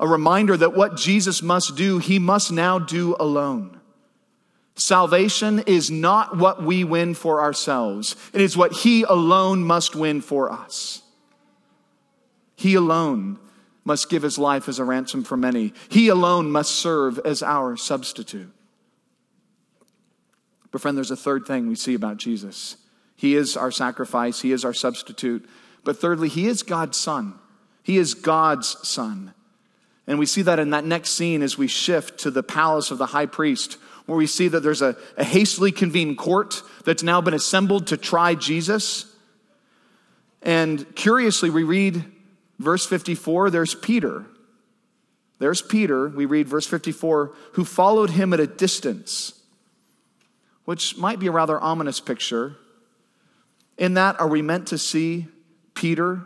A 0.00 0.08
reminder 0.08 0.56
that 0.56 0.74
what 0.74 0.96
Jesus 0.96 1.42
must 1.42 1.76
do, 1.76 1.98
he 1.98 2.18
must 2.18 2.50
now 2.50 2.78
do 2.78 3.14
alone. 3.20 3.80
Salvation 4.74 5.60
is 5.60 5.90
not 5.90 6.36
what 6.36 6.62
we 6.62 6.82
win 6.82 7.14
for 7.14 7.40
ourselves, 7.40 8.16
it 8.32 8.40
is 8.40 8.56
what 8.56 8.72
he 8.72 9.02
alone 9.02 9.62
must 9.62 9.94
win 9.94 10.20
for 10.20 10.50
us. 10.50 11.02
He 12.56 12.74
alone 12.74 13.38
must 13.84 14.08
give 14.08 14.22
his 14.22 14.38
life 14.38 14.68
as 14.68 14.78
a 14.78 14.84
ransom 14.84 15.24
for 15.24 15.36
many. 15.36 15.72
He 15.88 16.08
alone 16.08 16.50
must 16.50 16.70
serve 16.70 17.18
as 17.20 17.42
our 17.42 17.76
substitute. 17.76 18.52
But, 20.70 20.80
friend, 20.80 20.96
there's 20.96 21.10
a 21.10 21.16
third 21.16 21.46
thing 21.46 21.68
we 21.68 21.74
see 21.74 21.94
about 21.94 22.16
Jesus. 22.16 22.76
He 23.14 23.36
is 23.36 23.56
our 23.56 23.70
sacrifice, 23.70 24.40
He 24.40 24.52
is 24.52 24.64
our 24.64 24.72
substitute. 24.72 25.48
But 25.84 25.98
thirdly, 25.98 26.28
He 26.28 26.46
is 26.46 26.62
God's 26.62 26.96
Son. 26.96 27.34
He 27.82 27.98
is 27.98 28.14
God's 28.14 28.76
Son. 28.88 29.34
And 30.06 30.18
we 30.18 30.26
see 30.26 30.42
that 30.42 30.58
in 30.58 30.70
that 30.70 30.84
next 30.84 31.10
scene 31.10 31.42
as 31.42 31.56
we 31.56 31.68
shift 31.68 32.20
to 32.20 32.30
the 32.30 32.42
palace 32.42 32.90
of 32.90 32.98
the 32.98 33.06
high 33.06 33.26
priest, 33.26 33.78
where 34.06 34.18
we 34.18 34.26
see 34.26 34.48
that 34.48 34.60
there's 34.60 34.82
a, 34.82 34.96
a 35.16 35.24
hastily 35.24 35.70
convened 35.70 36.18
court 36.18 36.62
that's 36.84 37.02
now 37.02 37.20
been 37.20 37.34
assembled 37.34 37.88
to 37.88 37.96
try 37.96 38.34
Jesus. 38.34 39.06
And 40.42 40.94
curiously, 40.96 41.50
we 41.50 41.62
read 41.62 42.04
verse 42.58 42.84
54 42.86 43.50
there's 43.50 43.74
Peter. 43.74 44.26
There's 45.38 45.60
Peter, 45.60 46.08
we 46.08 46.24
read 46.24 46.46
verse 46.46 46.68
54, 46.68 47.32
who 47.54 47.64
followed 47.64 48.10
him 48.10 48.32
at 48.32 48.38
a 48.38 48.46
distance, 48.46 49.40
which 50.66 50.96
might 50.96 51.18
be 51.18 51.26
a 51.26 51.32
rather 51.32 51.60
ominous 51.60 51.98
picture. 51.98 52.56
In 53.76 53.94
that, 53.94 54.20
are 54.20 54.28
we 54.28 54.40
meant 54.40 54.68
to 54.68 54.78
see 54.78 55.26
Peter, 55.74 56.22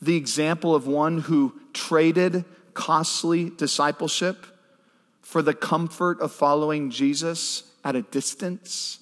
the 0.00 0.16
example 0.16 0.74
of 0.74 0.86
one 0.86 1.18
who 1.18 1.60
traded 1.72 2.44
costly 2.74 3.50
discipleship 3.50 4.46
for 5.20 5.42
the 5.42 5.54
comfort 5.54 6.20
of 6.20 6.32
following 6.32 6.90
Jesus 6.90 7.64
at 7.84 7.96
a 7.96 8.02
distance? 8.02 8.98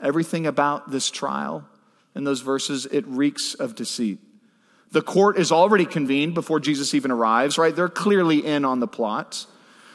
Everything 0.00 0.46
about 0.46 0.90
this 0.90 1.10
trial 1.10 1.66
in 2.14 2.24
those 2.24 2.40
verses, 2.40 2.86
it 2.86 3.06
reeks 3.06 3.54
of 3.54 3.74
deceit. 3.74 4.18
The 4.92 5.02
court 5.02 5.38
is 5.38 5.52
already 5.52 5.86
convened 5.86 6.34
before 6.34 6.58
Jesus 6.58 6.94
even 6.94 7.10
arrives, 7.10 7.58
right? 7.58 7.74
They're 7.74 7.88
clearly 7.88 8.44
in 8.44 8.64
on 8.64 8.80
the 8.80 8.88
plot. 8.88 9.46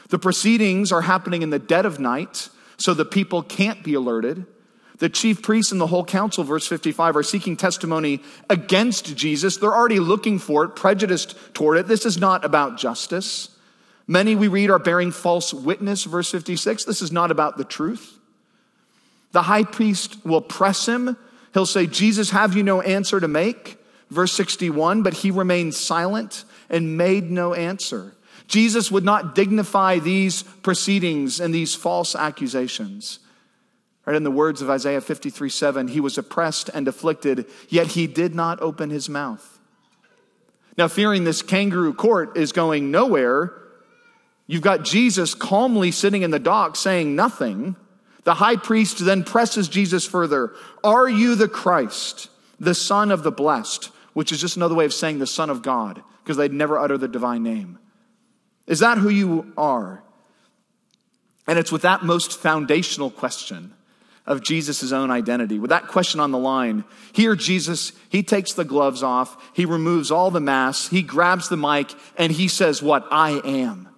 The 0.08 0.18
proceedings 0.18 0.92
are 0.92 1.02
happening 1.02 1.42
in 1.42 1.50
the 1.50 1.58
dead 1.58 1.84
of 1.84 2.00
night, 2.00 2.48
so 2.78 2.94
the 2.94 3.04
people 3.04 3.42
can't 3.42 3.82
be 3.82 3.94
alerted. 3.94 4.46
The 4.98 5.08
chief 5.10 5.42
priests 5.42 5.72
and 5.72 5.80
the 5.80 5.86
whole 5.86 6.04
council, 6.04 6.42
verse 6.42 6.66
55, 6.66 7.16
are 7.16 7.22
seeking 7.22 7.56
testimony 7.56 8.22
against 8.48 9.16
Jesus. 9.16 9.58
They're 9.58 9.74
already 9.74 9.98
looking 9.98 10.38
for 10.38 10.64
it, 10.64 10.70
prejudiced 10.70 11.36
toward 11.52 11.78
it. 11.78 11.86
This 11.86 12.06
is 12.06 12.18
not 12.18 12.44
about 12.44 12.78
justice. 12.78 13.50
Many 14.06 14.34
we 14.36 14.48
read 14.48 14.70
are 14.70 14.78
bearing 14.78 15.10
false 15.10 15.52
witness, 15.52 16.04
verse 16.04 16.30
56. 16.30 16.84
This 16.84 17.02
is 17.02 17.12
not 17.12 17.30
about 17.30 17.58
the 17.58 17.64
truth. 17.64 18.18
The 19.32 19.42
high 19.42 19.64
priest 19.64 20.24
will 20.24 20.40
press 20.40 20.86
him. 20.86 21.16
He'll 21.52 21.66
say, 21.66 21.86
Jesus, 21.86 22.30
have 22.30 22.56
you 22.56 22.62
no 22.62 22.80
answer 22.80 23.20
to 23.20 23.28
make? 23.28 23.78
Verse 24.10 24.32
61, 24.32 25.02
but 25.02 25.14
he 25.14 25.30
remained 25.30 25.74
silent 25.74 26.44
and 26.70 26.96
made 26.96 27.30
no 27.30 27.52
answer. 27.52 28.14
Jesus 28.46 28.90
would 28.90 29.04
not 29.04 29.34
dignify 29.34 29.98
these 29.98 30.42
proceedings 30.42 31.40
and 31.40 31.52
these 31.52 31.74
false 31.74 32.14
accusations. 32.14 33.18
Right 34.06 34.14
in 34.16 34.22
the 34.22 34.30
words 34.30 34.62
of 34.62 34.70
Isaiah 34.70 35.00
53 35.00 35.50
7, 35.50 35.88
he 35.88 36.00
was 36.00 36.16
oppressed 36.16 36.70
and 36.72 36.86
afflicted, 36.86 37.46
yet 37.68 37.88
he 37.88 38.06
did 38.06 38.34
not 38.34 38.62
open 38.62 38.90
his 38.90 39.08
mouth. 39.08 39.58
Now, 40.78 40.86
fearing 40.88 41.24
this 41.24 41.42
kangaroo 41.42 41.92
court 41.92 42.36
is 42.36 42.52
going 42.52 42.92
nowhere, 42.92 43.52
you've 44.46 44.62
got 44.62 44.84
Jesus 44.84 45.34
calmly 45.34 45.90
sitting 45.90 46.22
in 46.22 46.30
the 46.30 46.38
dock 46.38 46.76
saying 46.76 47.16
nothing. 47.16 47.74
The 48.22 48.34
high 48.34 48.56
priest 48.56 49.04
then 49.04 49.24
presses 49.24 49.68
Jesus 49.68 50.06
further 50.06 50.52
Are 50.84 51.08
you 51.08 51.34
the 51.34 51.48
Christ, 51.48 52.28
the 52.60 52.74
Son 52.74 53.10
of 53.10 53.24
the 53.24 53.32
Blessed? 53.32 53.90
Which 54.12 54.32
is 54.32 54.40
just 54.40 54.56
another 54.56 54.74
way 54.74 54.84
of 54.84 54.94
saying 54.94 55.18
the 55.18 55.26
Son 55.26 55.50
of 55.50 55.62
God, 55.62 56.02
because 56.22 56.36
they'd 56.36 56.52
never 56.52 56.78
utter 56.78 56.96
the 56.96 57.08
divine 57.08 57.42
name. 57.42 57.78
Is 58.68 58.78
that 58.78 58.98
who 58.98 59.08
you 59.08 59.52
are? 59.58 60.02
And 61.46 61.58
it's 61.58 61.72
with 61.72 61.82
that 61.82 62.02
most 62.02 62.38
foundational 62.38 63.10
question 63.10 63.72
of 64.26 64.42
Jesus' 64.42 64.92
own 64.92 65.10
identity. 65.10 65.58
With 65.58 65.70
that 65.70 65.88
question 65.88 66.20
on 66.20 66.32
the 66.32 66.38
line, 66.38 66.84
here 67.12 67.36
Jesus, 67.36 67.92
he 68.08 68.22
takes 68.22 68.52
the 68.52 68.64
gloves 68.64 69.02
off, 69.02 69.36
he 69.54 69.64
removes 69.64 70.10
all 70.10 70.30
the 70.30 70.40
masks, 70.40 70.88
he 70.88 71.02
grabs 71.02 71.48
the 71.48 71.56
mic, 71.56 71.94
and 72.16 72.32
he 72.32 72.48
says, 72.48 72.82
What 72.82 73.06
I 73.10 73.40
am. 73.44 73.88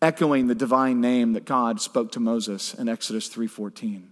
Echoing 0.00 0.46
the 0.46 0.54
divine 0.54 1.00
name 1.00 1.32
that 1.32 1.44
God 1.44 1.80
spoke 1.80 2.12
to 2.12 2.20
Moses 2.20 2.74
in 2.74 2.88
Exodus 2.88 3.28
3:14. 3.28 4.02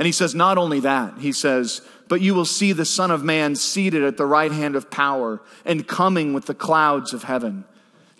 And 0.00 0.06
he 0.06 0.12
says, 0.12 0.34
not 0.34 0.56
only 0.56 0.80
that, 0.80 1.18
he 1.18 1.30
says, 1.30 1.82
but 2.08 2.22
you 2.22 2.34
will 2.34 2.46
see 2.46 2.72
the 2.72 2.86
Son 2.86 3.10
of 3.10 3.22
Man 3.22 3.54
seated 3.54 4.02
at 4.02 4.16
the 4.16 4.24
right 4.24 4.50
hand 4.50 4.74
of 4.74 4.90
power 4.90 5.42
and 5.64 5.86
coming 5.86 6.32
with 6.32 6.46
the 6.46 6.54
clouds 6.54 7.12
of 7.12 7.24
heaven. 7.24 7.66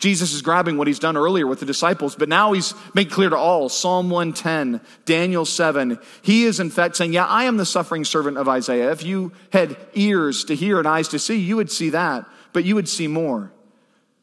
Jesus 0.01 0.33
is 0.33 0.41
grabbing 0.41 0.79
what 0.79 0.87
he's 0.87 0.99
done 0.99 1.17
earlier 1.17 1.47
with 1.47 1.61
the 1.61 1.67
disciples, 1.67 2.17
but 2.17 2.29
now 2.29 2.53
he's 2.53 2.75
made 2.95 3.11
clear 3.11 3.29
to 3.29 3.37
all 3.37 3.69
Psalm 3.69 4.09
110, 4.09 4.81
Daniel 5.05 5.45
7. 5.45 5.99
He 6.23 6.45
is 6.45 6.59
in 6.59 6.71
fact 6.71 6.97
saying, 6.97 7.13
Yeah, 7.13 7.27
I 7.27 7.45
am 7.45 7.59
the 7.59 7.67
suffering 7.67 8.07
servant 8.07 8.39
of 8.39 8.49
Isaiah. 8.49 8.91
If 8.91 9.05
you 9.05 9.33
had 9.53 9.77
ears 9.93 10.45
to 10.45 10.57
hear 10.57 10.79
and 10.79 10.89
eyes 10.89 11.09
to 11.09 11.19
see, 11.19 11.37
you 11.37 11.57
would 11.57 11.71
see 11.71 11.91
that, 11.91 12.25
but 12.55 12.65
you 12.65 12.75
would 12.75 12.89
see 12.89 13.09
more. 13.09 13.53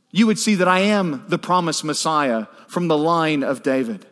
You 0.09 0.25
would 0.25 0.39
see 0.39 0.55
that 0.55 0.67
I 0.67 0.79
am 0.79 1.25
the 1.27 1.37
promised 1.37 1.83
Messiah 1.83 2.47
from 2.67 2.87
the 2.87 2.97
line 2.97 3.43
of 3.43 3.61
David. 3.61 4.07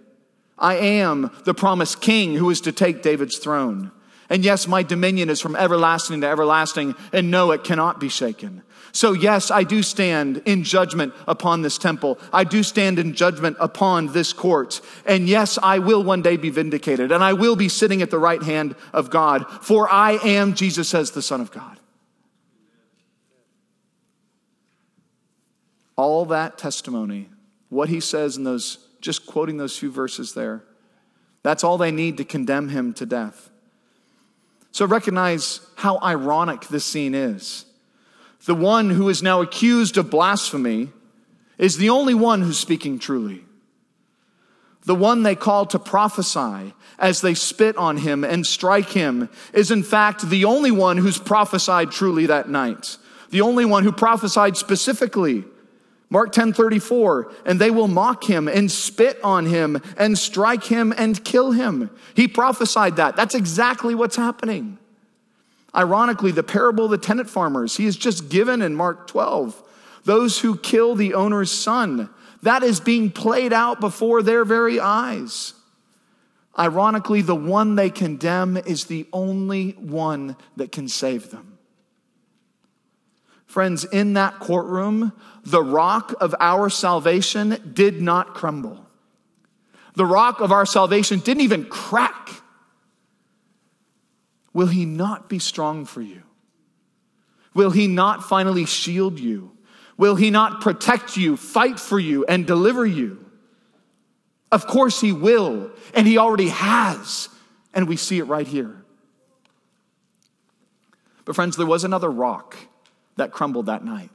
I 0.60 0.76
am 0.76 1.32
the 1.46 1.56
promised 1.56 2.00
king 2.00 2.36
who 2.36 2.52
is 2.52 2.62
to 2.62 2.72
take 2.72 3.02
David's 3.02 3.40
throne. 3.40 3.92
And 4.30 4.46
yes, 4.46 4.68
my 4.68 4.84
dominion 4.84 5.30
is 5.30 5.42
from 5.42 5.56
everlasting 5.56 6.22
to 6.22 6.28
everlasting, 6.28 6.96
and 7.12 7.32
no, 7.32 7.52
it 7.52 7.64
cannot 7.64 8.00
be 8.00 8.10
shaken. 8.10 8.62
So, 8.96 9.12
yes, 9.12 9.52
I 9.52 9.64
do 9.66 9.84
stand 9.84 10.42
in 10.46 10.64
judgment 10.64 11.14
upon 11.28 11.64
this 11.64 11.78
temple. 11.78 12.18
I 12.32 12.46
do 12.46 12.64
stand 12.64 12.98
in 12.98 13.14
judgment 13.14 13.58
upon 13.60 14.14
this 14.14 14.32
court. 14.32 14.80
And 15.06 15.28
yes, 15.28 15.60
I 15.62 15.80
will 15.80 16.02
one 16.02 16.22
day 16.22 16.38
be 16.38 16.50
vindicated, 16.50 17.12
and 17.12 17.22
I 17.22 17.34
will 17.34 17.58
be 17.58 17.68
sitting 17.68 18.02
at 18.02 18.10
the 18.10 18.18
right 18.18 18.42
hand 18.42 18.74
of 18.94 19.10
God, 19.10 19.48
for 19.62 19.92
I 19.92 20.14
am, 20.24 20.54
Jesus 20.54 20.88
says, 20.88 21.12
the 21.12 21.22
Son 21.22 21.42
of 21.42 21.52
God. 21.52 21.78
All 25.98 26.24
that 26.28 26.58
testimony, 26.58 27.28
what 27.68 27.90
he 27.90 28.00
says 28.00 28.38
in 28.38 28.46
those, 28.46 28.78
just 29.02 29.26
quoting 29.26 29.58
those 29.58 29.78
few 29.78 29.92
verses 29.92 30.34
there, 30.36 30.64
that's 31.44 31.66
all 31.66 31.78
they 31.78 31.92
need 31.92 32.16
to 32.16 32.24
condemn 32.24 32.70
him 32.70 32.94
to 32.94 33.06
death. 33.06 33.50
So 34.72 34.86
recognize 34.86 35.60
how 35.76 36.00
ironic 36.02 36.70
this 36.70 36.86
scene 36.86 37.14
is 37.14 37.66
the 38.46 38.56
one 38.56 38.92
who 38.92 39.10
is 39.10 39.24
now 39.24 39.42
accused 39.42 39.98
of 39.98 40.10
blasphemy, 40.10 40.92
is 41.58 41.78
the 41.78 41.90
only 41.90 42.14
one 42.14 42.42
who's 42.42 42.60
speaking 42.60 43.00
truly. 43.00 43.44
The 44.84 44.96
one 44.96 45.24
they 45.24 45.36
call 45.36 45.66
to 45.68 45.80
prophesy 45.80 46.74
as 47.00 47.22
they 47.22 47.34
spit 47.34 47.76
on 47.76 47.98
him 47.98 48.24
and 48.24 48.46
strike 48.46 48.90
him 48.90 49.30
is 49.52 49.72
in 49.72 49.84
fact 49.84 50.30
the 50.30 50.46
only 50.46 50.70
one 50.72 50.98
who's 50.98 51.18
prophesied 51.18 51.92
truly 51.92 52.28
that 52.28 52.50
night. 52.50 52.98
The 53.32 53.42
only 53.42 53.66
one 53.66 53.84
who 53.84 53.92
prophesied 53.92 54.58
specifically. 54.58 55.44
Mark 56.12 56.32
10:34 56.32 57.32
and 57.46 57.60
they 57.60 57.72
will 57.72 57.88
mock 57.88 58.26
him 58.26 58.48
and 58.48 58.72
spit 58.72 59.20
on 59.24 59.48
him 59.48 59.82
and 59.98 60.18
strike 60.18 60.66
him 60.66 60.94
and 60.96 61.24
kill 61.24 61.52
him. 61.52 61.90
He 62.14 62.28
prophesied 62.28 62.98
that. 62.98 63.16
That's 63.16 63.34
exactly 63.34 63.96
what's 63.96 64.16
happening. 64.16 64.78
Ironically, 65.76 66.32
the 66.32 66.44
parable 66.44 66.86
of 66.86 66.92
the 66.92 66.98
tenant 66.98 67.30
farmers, 67.30 67.76
he 67.76 67.86
is 67.86 67.98
just 67.98 68.30
given 68.30 68.62
in 68.62 68.76
Mark 68.76 69.08
12. 69.08 69.62
Those 70.06 70.40
who 70.40 70.58
kill 70.58 70.96
the 70.96 71.14
owner's 71.14 71.52
son, 71.52 72.10
that 72.44 72.64
is 72.64 72.80
being 72.80 73.12
played 73.12 73.52
out 73.52 73.80
before 73.80 74.22
their 74.22 74.46
very 74.46 74.80
eyes. 74.80 75.54
Ironically, 76.58 77.22
the 77.22 77.36
one 77.36 77.76
they 77.76 77.90
condemn 77.90 78.56
is 78.56 78.86
the 78.86 79.08
only 79.12 79.72
one 79.72 80.38
that 80.56 80.72
can 80.72 80.88
save 80.88 81.32
them. 81.32 81.58
Friends, 83.46 83.84
in 83.86 84.14
that 84.14 84.40
courtroom, 84.40 85.12
the 85.44 85.64
rock 85.64 86.14
of 86.22 86.36
our 86.40 86.70
salvation 86.70 87.72
did 87.74 88.02
not 88.02 88.34
crumble. 88.34 88.86
The 89.96 90.06
rock 90.06 90.42
of 90.42 90.52
our 90.52 90.66
salvation 90.66 91.20
didn't 91.20 91.44
even 91.44 91.66
crack. 91.66 92.30
Will 94.56 94.68
he 94.68 94.86
not 94.86 95.28
be 95.28 95.38
strong 95.38 95.84
for 95.84 96.02
you? 96.02 96.24
Will 97.54 97.72
he 97.72 97.88
not 97.88 98.24
finally 98.24 98.66
shield 98.66 99.20
you? 99.20 99.52
Will 99.98 100.16
he 100.16 100.30
not 100.30 100.62
protect 100.62 101.18
you, 101.18 101.36
fight 101.36 101.78
for 101.78 102.00
you, 102.00 102.24
and 102.26 102.48
deliver 102.48 102.86
you? 102.86 103.26
Of 104.54 104.66
course 104.66 105.02
he 105.02 105.12
will, 105.12 105.72
and 105.94 106.08
he 106.08 106.18
already 106.18 106.48
has, 106.48 107.28
and 107.74 107.90
we 107.90 107.98
see 107.98 108.18
it 108.18 108.24
right 108.24 108.48
here. 108.48 108.82
But, 111.26 111.36
friends, 111.36 111.58
there 111.58 111.66
was 111.66 111.84
another 111.84 112.10
rock 112.10 112.56
that 113.18 113.34
crumbled 113.34 113.66
that 113.66 113.84
night. 113.84 114.10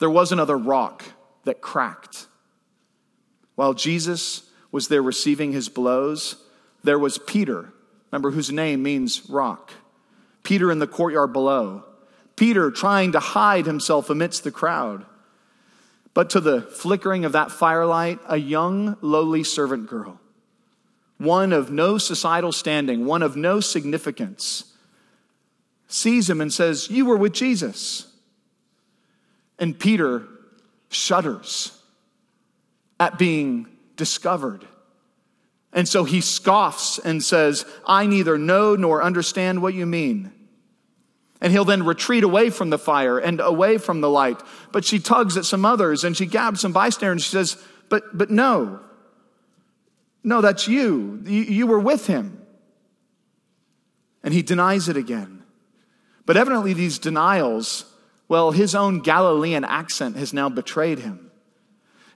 There 0.00 0.10
was 0.10 0.32
another 0.32 0.58
rock 0.58 1.04
that 1.44 1.60
cracked. 1.60 2.26
While 3.54 3.74
Jesus 3.74 4.50
was 4.72 4.88
there 4.88 5.02
receiving 5.02 5.52
his 5.52 5.68
blows, 5.68 6.34
there 6.82 6.98
was 6.98 7.18
Peter, 7.18 7.72
remember, 8.12 8.30
whose 8.30 8.52
name 8.52 8.82
means 8.82 9.28
rock. 9.28 9.72
Peter 10.42 10.70
in 10.70 10.78
the 10.78 10.86
courtyard 10.86 11.32
below. 11.32 11.84
Peter 12.36 12.70
trying 12.70 13.12
to 13.12 13.20
hide 13.20 13.66
himself 13.66 14.10
amidst 14.10 14.44
the 14.44 14.50
crowd. 14.50 15.06
But 16.14 16.30
to 16.30 16.40
the 16.40 16.60
flickering 16.60 17.24
of 17.24 17.32
that 17.32 17.50
firelight, 17.50 18.18
a 18.28 18.36
young, 18.36 18.96
lowly 19.00 19.44
servant 19.44 19.88
girl, 19.88 20.20
one 21.16 21.52
of 21.52 21.70
no 21.70 21.98
societal 21.98 22.52
standing, 22.52 23.06
one 23.06 23.22
of 23.22 23.36
no 23.36 23.60
significance, 23.60 24.74
sees 25.88 26.28
him 26.28 26.40
and 26.40 26.52
says, 26.52 26.90
You 26.90 27.06
were 27.06 27.16
with 27.16 27.32
Jesus. 27.32 28.08
And 29.58 29.78
Peter 29.78 30.26
shudders 30.90 31.78
at 32.98 33.18
being 33.18 33.68
discovered. 33.96 34.66
And 35.72 35.88
so 35.88 36.04
he 36.04 36.20
scoffs 36.20 36.98
and 36.98 37.22
says, 37.22 37.64
I 37.86 38.06
neither 38.06 38.36
know 38.36 38.76
nor 38.76 39.02
understand 39.02 39.62
what 39.62 39.74
you 39.74 39.86
mean. 39.86 40.32
And 41.40 41.52
he'll 41.52 41.64
then 41.64 41.84
retreat 41.84 42.24
away 42.24 42.50
from 42.50 42.70
the 42.70 42.78
fire 42.78 43.18
and 43.18 43.40
away 43.40 43.78
from 43.78 44.00
the 44.00 44.10
light. 44.10 44.40
But 44.70 44.84
she 44.84 44.98
tugs 44.98 45.36
at 45.36 45.44
some 45.44 45.64
others 45.64 46.04
and 46.04 46.16
she 46.16 46.26
gabs 46.26 46.60
some 46.60 46.72
bystanders 46.72 47.14
and 47.14 47.22
she 47.22 47.30
says, 47.30 47.56
But, 47.88 48.16
but 48.16 48.30
no. 48.30 48.80
No, 50.22 50.40
that's 50.40 50.68
you. 50.68 51.20
you. 51.24 51.42
You 51.42 51.66
were 51.66 51.80
with 51.80 52.06
him. 52.06 52.40
And 54.22 54.32
he 54.32 54.42
denies 54.42 54.88
it 54.88 54.96
again. 54.96 55.42
But 56.26 56.36
evidently, 56.36 56.74
these 56.74 57.00
denials, 57.00 57.86
well, 58.28 58.52
his 58.52 58.76
own 58.76 59.00
Galilean 59.00 59.64
accent 59.64 60.16
has 60.16 60.32
now 60.32 60.48
betrayed 60.48 61.00
him. 61.00 61.31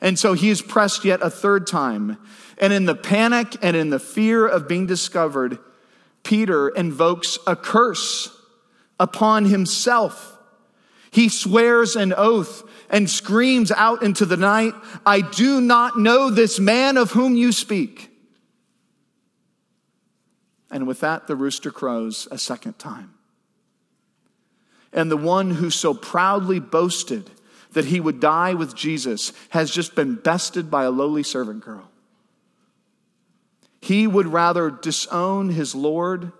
And 0.00 0.18
so 0.18 0.34
he 0.34 0.50
is 0.50 0.62
pressed 0.62 1.04
yet 1.04 1.20
a 1.22 1.30
third 1.30 1.66
time. 1.66 2.18
And 2.58 2.72
in 2.72 2.84
the 2.84 2.94
panic 2.94 3.56
and 3.62 3.76
in 3.76 3.90
the 3.90 3.98
fear 3.98 4.46
of 4.46 4.68
being 4.68 4.86
discovered, 4.86 5.58
Peter 6.22 6.68
invokes 6.68 7.38
a 7.46 7.56
curse 7.56 8.36
upon 8.98 9.44
himself. 9.46 10.38
He 11.10 11.28
swears 11.28 11.96
an 11.96 12.12
oath 12.16 12.62
and 12.90 13.08
screams 13.08 13.72
out 13.72 14.02
into 14.02 14.24
the 14.24 14.36
night, 14.36 14.74
I 15.04 15.20
do 15.20 15.60
not 15.60 15.98
know 15.98 16.30
this 16.30 16.60
man 16.60 16.96
of 16.96 17.12
whom 17.12 17.34
you 17.34 17.52
speak. 17.52 18.10
And 20.70 20.86
with 20.86 21.00
that, 21.00 21.26
the 21.26 21.36
rooster 21.36 21.70
crows 21.70 22.28
a 22.30 22.38
second 22.38 22.78
time. 22.78 23.14
And 24.92 25.10
the 25.10 25.16
one 25.16 25.52
who 25.52 25.70
so 25.70 25.94
proudly 25.94 26.60
boasted 26.60 27.30
that 27.76 27.84
he 27.84 28.00
would 28.00 28.20
die 28.20 28.54
with 28.54 28.74
Jesus 28.74 29.34
has 29.50 29.70
just 29.70 29.94
been 29.94 30.14
bested 30.14 30.70
by 30.70 30.84
a 30.84 30.90
lowly 30.90 31.22
servant 31.22 31.62
girl. 31.62 31.90
He 33.82 34.06
would 34.06 34.26
rather 34.26 34.70
disown 34.70 35.50
his 35.50 35.74
Lord 35.74 36.32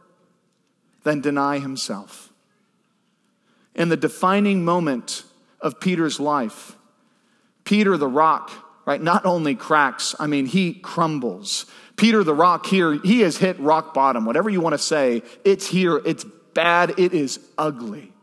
than 1.03 1.21
deny 1.21 1.59
himself. 1.59 2.33
In 3.75 3.91
the 3.91 3.99
defining 3.99 4.65
moment 4.65 5.25
of 5.61 5.79
Peter's 5.79 6.19
life, 6.19 6.75
Peter 7.65 7.99
the 7.99 8.09
rock, 8.09 8.51
right, 8.87 9.03
not 9.03 9.27
only 9.27 9.55
cracks, 9.55 10.15
I 10.19 10.27
mean, 10.27 10.47
he 10.47 10.73
crumbles. 10.73 11.67
Peter 11.97 12.25
the 12.25 12.33
rock 12.35 12.65
here, 12.65 12.95
he 12.95 13.21
has 13.21 13.37
hit 13.37 13.61
rock 13.61 13.93
bottom. 13.93 14.25
Whatever 14.25 14.49
you 14.49 14.63
want 14.63 14.73
to 14.73 14.79
say, 14.79 15.23
it's 15.45 15.67
here, 15.67 16.01
it's 16.07 16.25
bad, 16.55 16.99
it 16.99 17.13
is 17.13 17.41
ugly. 17.59 18.15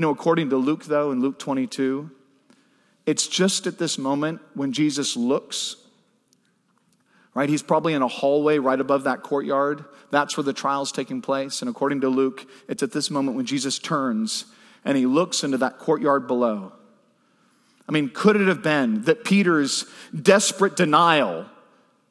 You 0.00 0.06
know, 0.06 0.12
according 0.12 0.48
to 0.48 0.56
Luke, 0.56 0.86
though, 0.86 1.12
in 1.12 1.20
Luke 1.20 1.38
22, 1.38 2.10
it's 3.04 3.26
just 3.26 3.66
at 3.66 3.76
this 3.76 3.98
moment 3.98 4.40
when 4.54 4.72
Jesus 4.72 5.14
looks, 5.14 5.76
right? 7.34 7.50
He's 7.50 7.62
probably 7.62 7.92
in 7.92 8.00
a 8.00 8.08
hallway 8.08 8.56
right 8.56 8.80
above 8.80 9.04
that 9.04 9.22
courtyard. 9.22 9.84
That's 10.10 10.38
where 10.38 10.44
the 10.44 10.54
trial's 10.54 10.90
taking 10.90 11.20
place. 11.20 11.60
And 11.60 11.68
according 11.68 12.00
to 12.00 12.08
Luke, 12.08 12.46
it's 12.66 12.82
at 12.82 12.92
this 12.92 13.10
moment 13.10 13.36
when 13.36 13.44
Jesus 13.44 13.78
turns 13.78 14.46
and 14.86 14.96
he 14.96 15.04
looks 15.04 15.44
into 15.44 15.58
that 15.58 15.76
courtyard 15.76 16.26
below. 16.26 16.72
I 17.86 17.92
mean, 17.92 18.08
could 18.08 18.36
it 18.36 18.48
have 18.48 18.62
been 18.62 19.02
that 19.02 19.22
Peter's 19.22 19.84
desperate 20.18 20.76
denial 20.76 21.44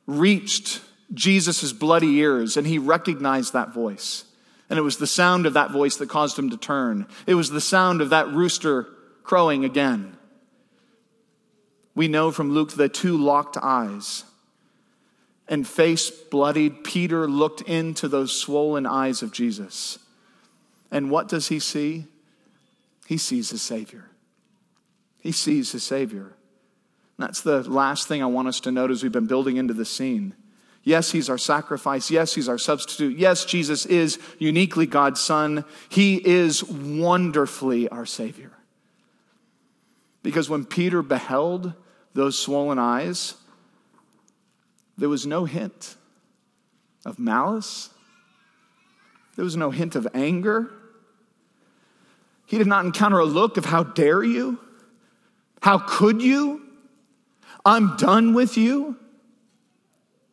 reached 0.06 0.80
Jesus' 1.12 1.74
bloody 1.74 2.18
ears 2.18 2.56
and 2.56 2.68
he 2.68 2.78
recognized 2.78 3.54
that 3.54 3.74
voice? 3.74 4.26
And 4.70 4.78
it 4.78 4.84
was 4.84 4.98
the 4.98 5.08
sound 5.08 5.46
of 5.46 5.54
that 5.54 5.72
voice 5.72 5.96
that 5.98 6.10
caused 6.10 6.38
him 6.38 6.52
to 6.52 6.58
turn. 6.58 7.08
It 7.26 7.36
was 7.36 7.50
the 7.50 7.62
sound 7.62 8.02
of 8.02 8.12
that 8.12 8.30
rooster 8.30 8.88
crowing 9.24 9.66
again. 9.66 10.16
We 11.96 12.08
know 12.08 12.32
from 12.32 12.52
Luke 12.52 12.74
the 12.74 12.88
two 12.88 13.18
locked 13.18 13.58
eyes. 13.58 14.24
And 15.48 15.68
face 15.68 16.12
bloodied, 16.12 16.84
Peter 16.84 17.28
looked 17.28 17.62
into 17.62 18.08
those 18.08 18.40
swollen 18.40 18.86
eyes 18.86 19.24
of 19.24 19.32
Jesus. 19.32 19.98
And 20.92 21.10
what 21.10 21.28
does 21.28 21.48
he 21.48 21.60
see? 21.60 22.06
He 23.08 23.18
sees 23.18 23.50
his 23.50 23.64
Savior. 23.64 24.06
He 25.22 25.32
sees 25.32 25.72
his 25.72 25.84
Savior. 25.84 26.34
that's 27.18 27.42
the 27.42 27.68
last 27.70 28.08
thing 28.08 28.22
I 28.22 28.28
want 28.28 28.48
us 28.48 28.60
to 28.62 28.72
note 28.72 28.92
as 28.92 29.02
we've 29.02 29.12
been 29.12 29.26
building 29.26 29.58
into 29.58 29.74
the 29.74 29.86
scene. 29.86 30.36
Yes, 30.90 31.12
he's 31.12 31.30
our 31.30 31.38
sacrifice. 31.38 32.10
Yes, 32.10 32.34
he's 32.34 32.50
our 32.50 32.58
substitute. 32.58 33.16
Yes, 33.16 33.46
Jesus 33.46 33.86
is 33.86 34.18
uniquely 34.40 34.88
God's 34.88 35.22
Son. 35.22 35.64
He 35.88 36.16
is 36.16 36.64
wonderfully 36.64 37.88
our 37.90 38.08
Savior. 38.08 38.52
Because 40.24 40.50
when 40.50 40.66
Peter 40.66 41.04
beheld 41.04 41.74
those 42.16 42.40
swollen 42.40 42.80
eyes, 42.80 43.36
there 44.98 45.10
was 45.10 45.28
no 45.28 45.46
hint 45.46 45.96
of 47.06 47.20
malice, 47.20 47.92
there 49.36 49.46
was 49.46 49.56
no 49.56 49.70
hint 49.70 49.96
of 49.96 50.08
anger. 50.16 50.72
He 52.48 52.58
did 52.58 52.66
not 52.66 52.84
encounter 52.84 53.20
a 53.20 53.26
look 53.26 53.58
of, 53.58 53.66
How 53.66 53.84
dare 53.84 54.24
you? 54.24 54.58
How 55.62 55.78
could 55.78 56.24
you? 56.24 56.64
I'm 57.64 57.96
done 57.98 58.34
with 58.34 58.58
you. 58.58 58.99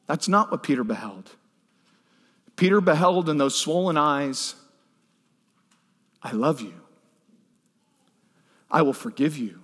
That's 0.06 0.28
not 0.28 0.50
what 0.50 0.62
Peter 0.62 0.84
beheld. 0.84 1.30
Peter 2.56 2.80
beheld 2.80 3.28
in 3.28 3.38
those 3.38 3.54
swollen 3.54 3.96
eyes, 3.96 4.54
I 6.22 6.32
love 6.32 6.60
you. 6.60 6.74
I 8.70 8.82
will 8.82 8.92
forgive 8.92 9.36
you. 9.36 9.60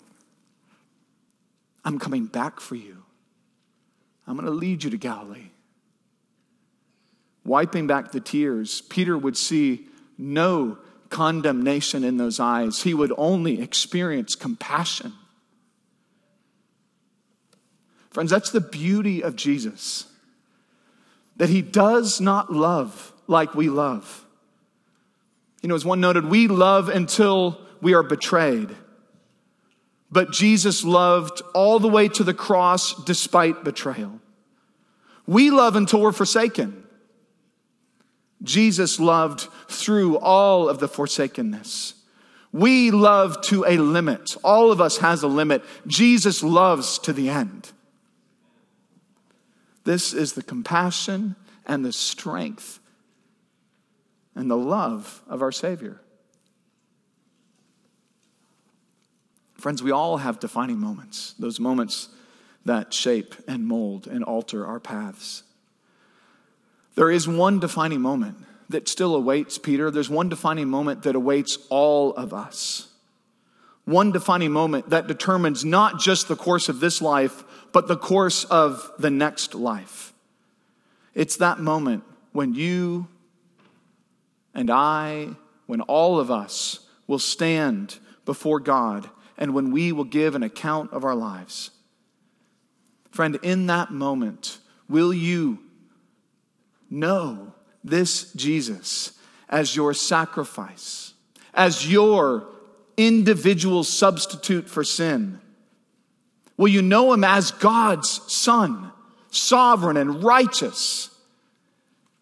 I'm 1.84 1.98
coming 1.98 2.26
back 2.26 2.60
for 2.60 2.76
you. 2.76 3.02
I'm 4.26 4.36
going 4.36 4.46
to 4.46 4.52
lead 4.52 4.84
you 4.84 4.90
to 4.90 4.96
Galilee. 4.96 5.50
Wiping 7.44 7.88
back 7.88 8.12
the 8.12 8.20
tears, 8.20 8.82
Peter 8.82 9.18
would 9.18 9.36
see 9.36 9.86
no 10.16 10.78
condemnation 11.08 12.04
in 12.04 12.16
those 12.16 12.38
eyes. 12.38 12.82
He 12.82 12.94
would 12.94 13.12
only 13.16 13.60
experience 13.60 14.36
compassion. 14.36 15.12
Friends, 18.10 18.30
that's 18.30 18.50
the 18.50 18.60
beauty 18.60 19.22
of 19.22 19.34
Jesus 19.34 20.11
that 21.36 21.48
he 21.48 21.62
does 21.62 22.20
not 22.20 22.52
love 22.52 23.12
like 23.26 23.54
we 23.54 23.68
love. 23.68 24.24
You 25.62 25.68
know, 25.68 25.74
as 25.74 25.84
one 25.84 26.00
noted, 26.00 26.26
we 26.26 26.48
love 26.48 26.88
until 26.88 27.60
we 27.80 27.94
are 27.94 28.02
betrayed. 28.02 28.68
But 30.10 30.32
Jesus 30.32 30.84
loved 30.84 31.40
all 31.54 31.78
the 31.78 31.88
way 31.88 32.08
to 32.08 32.24
the 32.24 32.34
cross 32.34 33.02
despite 33.04 33.64
betrayal. 33.64 34.20
We 35.26 35.50
love 35.50 35.76
until 35.76 36.00
we're 36.00 36.12
forsaken. 36.12 36.84
Jesus 38.42 38.98
loved 38.98 39.48
through 39.68 40.18
all 40.18 40.68
of 40.68 40.80
the 40.80 40.88
forsakenness. 40.88 41.94
We 42.52 42.90
love 42.90 43.40
to 43.42 43.64
a 43.64 43.78
limit. 43.78 44.36
All 44.44 44.70
of 44.70 44.80
us 44.80 44.98
has 44.98 45.22
a 45.22 45.28
limit. 45.28 45.64
Jesus 45.86 46.42
loves 46.42 46.98
to 46.98 47.12
the 47.12 47.30
end. 47.30 47.72
This 49.84 50.12
is 50.12 50.34
the 50.34 50.42
compassion 50.42 51.36
and 51.66 51.84
the 51.84 51.92
strength 51.92 52.80
and 54.34 54.50
the 54.50 54.56
love 54.56 55.22
of 55.28 55.42
our 55.42 55.52
Savior. 55.52 56.00
Friends, 59.54 59.82
we 59.82 59.92
all 59.92 60.16
have 60.16 60.40
defining 60.40 60.78
moments, 60.78 61.34
those 61.38 61.60
moments 61.60 62.08
that 62.64 62.92
shape 62.92 63.34
and 63.46 63.66
mold 63.66 64.06
and 64.06 64.24
alter 64.24 64.66
our 64.66 64.80
paths. 64.80 65.44
There 66.94 67.10
is 67.10 67.26
one 67.26 67.60
defining 67.60 68.00
moment 68.00 68.38
that 68.68 68.88
still 68.88 69.14
awaits 69.14 69.58
Peter. 69.58 69.90
There's 69.90 70.10
one 70.10 70.28
defining 70.28 70.68
moment 70.68 71.02
that 71.02 71.14
awaits 71.14 71.58
all 71.70 72.12
of 72.14 72.34
us. 72.34 72.88
One 73.84 74.12
defining 74.12 74.52
moment 74.52 74.90
that 74.90 75.06
determines 75.06 75.64
not 75.64 75.98
just 75.98 76.28
the 76.28 76.36
course 76.36 76.68
of 76.68 76.80
this 76.80 77.02
life, 77.02 77.44
but 77.72 77.88
the 77.88 77.96
course 77.96 78.44
of 78.44 78.90
the 78.98 79.10
next 79.10 79.54
life. 79.54 80.12
It's 81.14 81.36
that 81.36 81.58
moment 81.58 82.04
when 82.32 82.54
you 82.54 83.08
and 84.54 84.70
I, 84.70 85.28
when 85.66 85.80
all 85.82 86.18
of 86.18 86.30
us 86.30 86.80
will 87.06 87.18
stand 87.18 87.98
before 88.24 88.60
God 88.60 89.08
and 89.36 89.54
when 89.54 89.72
we 89.72 89.92
will 89.92 90.04
give 90.04 90.34
an 90.34 90.42
account 90.42 90.92
of 90.92 91.04
our 91.04 91.14
lives. 91.14 91.70
Friend, 93.10 93.38
in 93.42 93.66
that 93.66 93.90
moment, 93.90 94.58
will 94.88 95.12
you 95.12 95.58
know 96.90 97.52
this 97.84 98.32
Jesus 98.32 99.12
as 99.48 99.76
your 99.76 99.92
sacrifice, 99.92 101.12
as 101.52 101.90
your 101.90 102.46
individual 102.96 103.84
substitute 103.84 104.68
for 104.68 104.84
sin? 104.84 105.41
Will 106.56 106.68
you 106.68 106.82
know 106.82 107.12
him 107.12 107.24
as 107.24 107.50
God's 107.50 108.20
Son, 108.32 108.92
sovereign 109.30 109.96
and 109.96 110.22
righteous? 110.22 111.10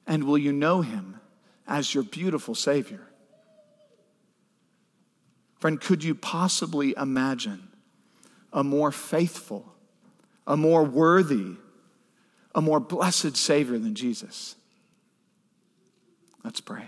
And 0.06 0.24
will 0.24 0.38
you 0.38 0.52
know 0.52 0.82
him 0.82 1.20
as 1.66 1.94
your 1.94 2.04
beautiful 2.04 2.54
Savior? 2.54 3.00
Friend, 5.58 5.80
could 5.80 6.02
you 6.02 6.14
possibly 6.14 6.94
imagine 6.96 7.68
a 8.52 8.64
more 8.64 8.90
faithful, 8.90 9.74
a 10.46 10.56
more 10.56 10.82
worthy, 10.84 11.56
a 12.54 12.60
more 12.60 12.80
blessed 12.80 13.36
Savior 13.36 13.78
than 13.78 13.94
Jesus? 13.94 14.56
Let's 16.42 16.60
pray. 16.60 16.86